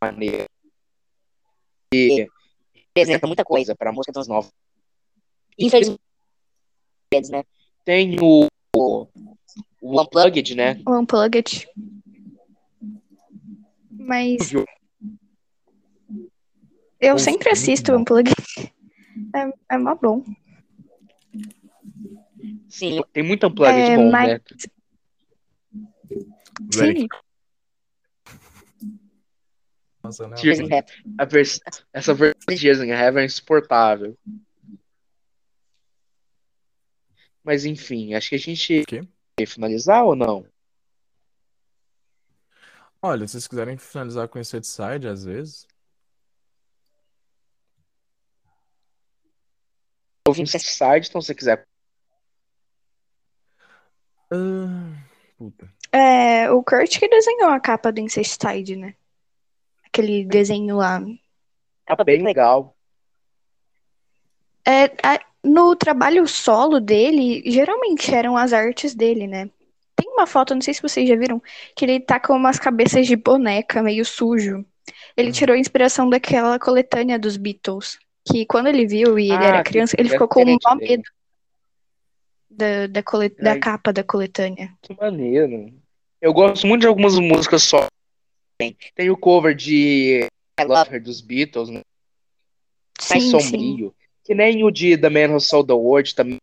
maneira. 0.02 0.45
E 1.93 2.28
representa 2.74 3.28
muita 3.28 3.43
coisa 3.43 3.76
para 3.76 3.89
a 3.89 3.93
música 3.93 4.12
dos 4.12 4.28
novos. 4.28 4.52
Infelizmente, 5.58 5.99
né? 7.30 7.43
Tem 7.86 8.18
o, 8.20 8.47
o, 8.76 9.08
o 9.82 10.02
Unplugged, 10.02 10.56
né? 10.56 10.82
O 10.86 10.97
Unplugged. 10.97 11.68
Mas. 13.91 14.52
Eu 16.99 17.18
sempre 17.20 17.49
assisto 17.49 17.91
o 17.91 17.97
Unplugged. 17.97 18.34
É, 19.36 19.76
é 19.76 19.78
mó 19.78 19.95
bom. 19.95 20.24
Sim, 22.70 23.04
tem 23.12 23.24
muito 23.24 23.47
Unplugged 23.47 23.91
é, 23.91 23.97
bom, 23.97 24.10
mas... 24.10 24.28
né? 24.30 24.39
Sim. 26.72 27.08
Nossa? 30.04 30.30
Tears 30.32 30.60
in 30.60 30.66
Heaven. 30.66 30.86
Vers... 31.30 31.60
Essa 31.93 32.14
versão 32.14 32.39
de 32.49 32.60
Tears 32.60 32.80
in 32.80 32.89
Heaven 32.89 33.24
é 33.24 33.26
insuportável. 33.26 34.18
Mas 37.43 37.66
enfim, 37.66 38.14
acho 38.14 38.30
que 38.30 38.36
a 38.36 38.39
gente 38.39 38.84
quer 38.86 39.06
finalizar 39.47 40.04
ou 40.04 40.16
não? 40.16 40.45
Olha, 43.02 43.26
se 43.26 43.32
vocês 43.32 43.47
quiserem 43.47 43.78
finalizar 43.78 44.28
com 44.28 44.38
esse 44.38 44.62
side, 44.64 45.08
às 45.08 45.24
vezes. 45.24 45.68
Ouvindo 50.28 50.47
side, 50.47 51.08
então 51.10 51.20
se 51.20 51.28
você 51.28 51.36
quiser. 51.36 51.68
Uh, 54.32 54.95
puta. 55.36 55.74
É, 55.91 56.49
o 56.52 56.64
Kurt 56.64 56.99
que 56.99 57.08
desenhou 57.10 57.49
a 57.49 57.60
capa 57.60 57.91
do 57.91 57.99
Incesticide, 57.99 58.76
né? 58.76 58.95
Aquele 59.91 60.25
desenho 60.25 60.77
lá. 60.77 61.03
Tá 61.85 62.03
bem 62.03 62.23
legal. 62.23 62.75
É, 64.65 64.85
a, 65.03 65.19
no 65.43 65.75
trabalho 65.75 66.25
solo 66.27 66.79
dele, 66.79 67.43
geralmente 67.45 68.13
eram 68.13 68.37
as 68.37 68.53
artes 68.53 68.95
dele, 68.95 69.27
né? 69.27 69.49
Tem 69.95 70.09
uma 70.09 70.25
foto, 70.25 70.55
não 70.55 70.61
sei 70.61 70.73
se 70.73 70.81
vocês 70.81 71.07
já 71.07 71.15
viram, 71.15 71.41
que 71.75 71.83
ele 71.83 71.99
tá 71.99 72.19
com 72.19 72.33
umas 72.33 72.57
cabeças 72.57 73.05
de 73.05 73.15
boneca 73.15 73.83
meio 73.83 74.05
sujo. 74.05 74.65
Ele 75.15 75.29
hum. 75.29 75.33
tirou 75.33 75.55
inspiração 75.55 76.09
daquela 76.09 76.57
coletânea 76.57 77.19
dos 77.19 77.37
Beatles. 77.37 77.99
Que 78.25 78.45
quando 78.45 78.67
ele 78.67 78.87
viu 78.87 79.17
e 79.19 79.31
ele 79.31 79.43
ah, 79.43 79.47
era 79.47 79.63
criança, 79.63 79.95
ele 79.99 80.09
ficou 80.09 80.27
com 80.27 80.41
um 80.41 80.75
medo 80.75 81.03
da, 82.49 82.87
da, 82.87 83.03
colet... 83.03 83.35
da 83.41 83.59
capa 83.59 83.91
da 83.91 84.03
coletânea. 84.03 84.71
Que 84.81 84.95
maneiro. 84.95 85.73
Eu 86.21 86.31
gosto 86.31 86.67
muito 86.67 86.81
de 86.81 86.87
algumas 86.87 87.17
músicas 87.17 87.63
só 87.63 87.87
tem. 88.62 88.78
Tem 88.95 89.09
o 89.09 89.18
cover 89.18 89.55
de 89.55 90.28
I 90.59 90.64
Love 90.64 90.93
Her 90.93 91.03
dos 91.03 91.22
Beatles, 91.22 91.70
né? 91.70 91.82
Mais 93.09 93.24
sim, 93.24 93.32
sombrio. 93.32 93.89
Sim. 93.89 93.93
Que 94.24 94.36
nem 94.36 94.64
o 94.64 94.72
de 94.72 94.97
The 94.97 95.09
Man 95.09 95.34
Who 95.34 95.39
Sold 95.39 95.68
the 95.68 95.74
World, 95.74 96.14
também 96.16 96.39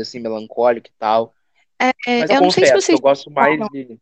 assim, 0.00 0.20
melancólico 0.20 0.88
e 0.88 0.92
tal. 0.98 1.34
É, 1.78 1.92
Mas 2.06 2.30
eu, 2.30 2.36
eu 2.36 2.42
confesso, 2.42 2.42
não 2.42 2.50
sei 2.50 2.66
se 2.66 2.72
vocês... 2.72 2.98
eu 2.98 3.02
gosto 3.02 3.30
mais 3.30 3.58
de... 3.70 3.98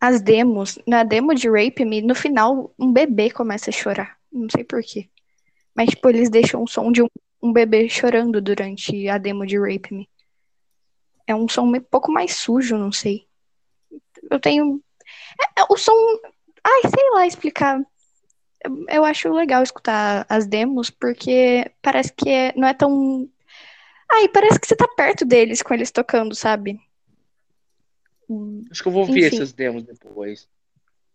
As 0.00 0.20
demos, 0.20 0.78
na 0.84 1.04
demo 1.04 1.32
de 1.32 1.48
Rape 1.48 1.84
Me, 1.84 2.02
no 2.02 2.14
final, 2.14 2.74
um 2.76 2.92
bebê 2.92 3.30
começa 3.30 3.70
a 3.70 3.72
chorar. 3.72 4.18
Não 4.32 4.48
sei 4.50 4.64
porquê. 4.64 5.08
Mas, 5.74 5.90
tipo, 5.90 6.08
eles 6.08 6.28
deixam 6.28 6.62
um 6.62 6.66
som 6.66 6.90
de 6.90 7.02
um, 7.02 7.08
um 7.40 7.52
bebê 7.52 7.88
chorando 7.88 8.40
durante 8.40 9.08
a 9.08 9.16
demo 9.16 9.46
de 9.46 9.56
Rape 9.58 9.94
Me. 9.94 10.08
É 11.24 11.34
um 11.34 11.48
som 11.48 11.62
um 11.62 11.80
pouco 11.80 12.10
mais 12.10 12.34
sujo, 12.34 12.76
não 12.76 12.90
sei. 12.90 13.26
Eu 14.28 14.40
tenho 14.40 14.82
é, 15.40 15.60
é, 15.60 15.64
o 15.68 15.76
som. 15.76 15.92
Ai, 16.64 16.82
sei 16.82 17.10
lá 17.12 17.26
explicar. 17.26 17.80
Eu 18.88 19.04
acho 19.04 19.32
legal 19.32 19.62
escutar 19.62 20.24
as 20.28 20.46
demos, 20.46 20.88
porque 20.88 21.70
parece 21.82 22.12
que 22.12 22.28
é, 22.28 22.52
não 22.56 22.68
é 22.68 22.74
tão. 22.74 23.28
Ai, 24.10 24.28
parece 24.28 24.60
que 24.60 24.66
você 24.66 24.76
tá 24.76 24.86
perto 24.88 25.24
deles 25.24 25.62
com 25.62 25.74
eles 25.74 25.90
tocando, 25.90 26.34
sabe? 26.34 26.78
Acho 28.70 28.82
que 28.82 28.88
eu 28.88 28.92
vou 28.92 29.06
ouvir 29.06 29.24
essas 29.24 29.52
demos 29.52 29.82
depois. 29.82 30.48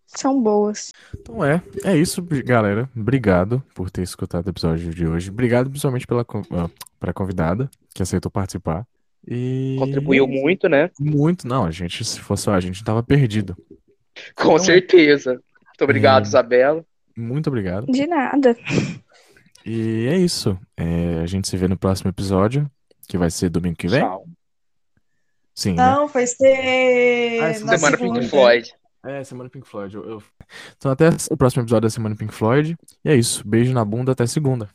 São 0.07 0.41
boas. 0.41 0.93
Então 1.13 1.43
é, 1.43 1.61
é 1.83 1.95
isso, 1.97 2.21
galera. 2.21 2.89
Obrigado 2.95 3.61
por 3.75 3.91
ter 3.91 4.03
escutado 4.03 4.47
o 4.47 4.49
episódio 4.49 4.93
de 4.93 5.05
hoje. 5.05 5.29
Obrigado 5.29 5.69
principalmente 5.69 6.07
pela 6.07 6.21
uh, 6.21 6.71
pra 6.97 7.13
convidada 7.13 7.69
que 7.93 8.01
aceitou 8.01 8.31
participar. 8.31 8.87
E... 9.27 9.75
Contribuiu 9.77 10.25
muito, 10.25 10.69
né? 10.69 10.89
Muito, 10.97 11.45
não, 11.45 11.65
a 11.65 11.71
gente, 11.71 12.05
se 12.05 12.19
fosse 12.21 12.43
só 12.43 12.53
a 12.53 12.59
gente 12.61 12.81
tava 12.83 13.03
perdido. 13.03 13.57
Com 14.35 14.53
então, 14.53 14.59
certeza. 14.59 15.31
Muito 15.31 15.83
obrigado, 15.83 16.23
é... 16.23 16.27
Isabela. 16.27 16.85
Muito 17.15 17.47
obrigado. 17.47 17.85
De 17.87 18.05
nada. 18.05 18.55
E 19.65 20.07
é 20.07 20.17
isso. 20.17 20.57
É, 20.77 21.19
a 21.21 21.25
gente 21.25 21.47
se 21.49 21.57
vê 21.57 21.67
no 21.67 21.77
próximo 21.77 22.09
episódio, 22.09 22.69
que 23.07 23.17
vai 23.17 23.29
ser 23.29 23.49
domingo 23.49 23.75
que 23.75 23.87
vem. 23.87 23.99
Tchau. 23.99 24.25
Sim. 25.53 25.73
Né? 25.73 25.85
Não, 25.85 26.05
né? 26.05 26.11
vai 26.13 26.25
ser. 26.27 27.43
Ah, 27.43 27.53
semana 27.53 27.97
Pink 27.97 28.27
Floyd. 28.27 28.73
É, 29.03 29.23
semana 29.23 29.49
Pink 29.49 29.67
Floyd. 29.67 29.95
Eu, 29.95 30.09
eu... 30.09 30.23
Então, 30.77 30.91
até 30.91 31.09
o 31.31 31.35
próximo 31.35 31.63
episódio 31.63 31.81
da 31.81 31.89
semana 31.89 32.15
Pink 32.15 32.33
Floyd. 32.33 32.77
E 33.03 33.09
é 33.09 33.15
isso. 33.15 33.45
Beijo 33.47 33.73
na 33.73 33.83
bunda, 33.83 34.11
até 34.11 34.25
segunda. 34.25 34.69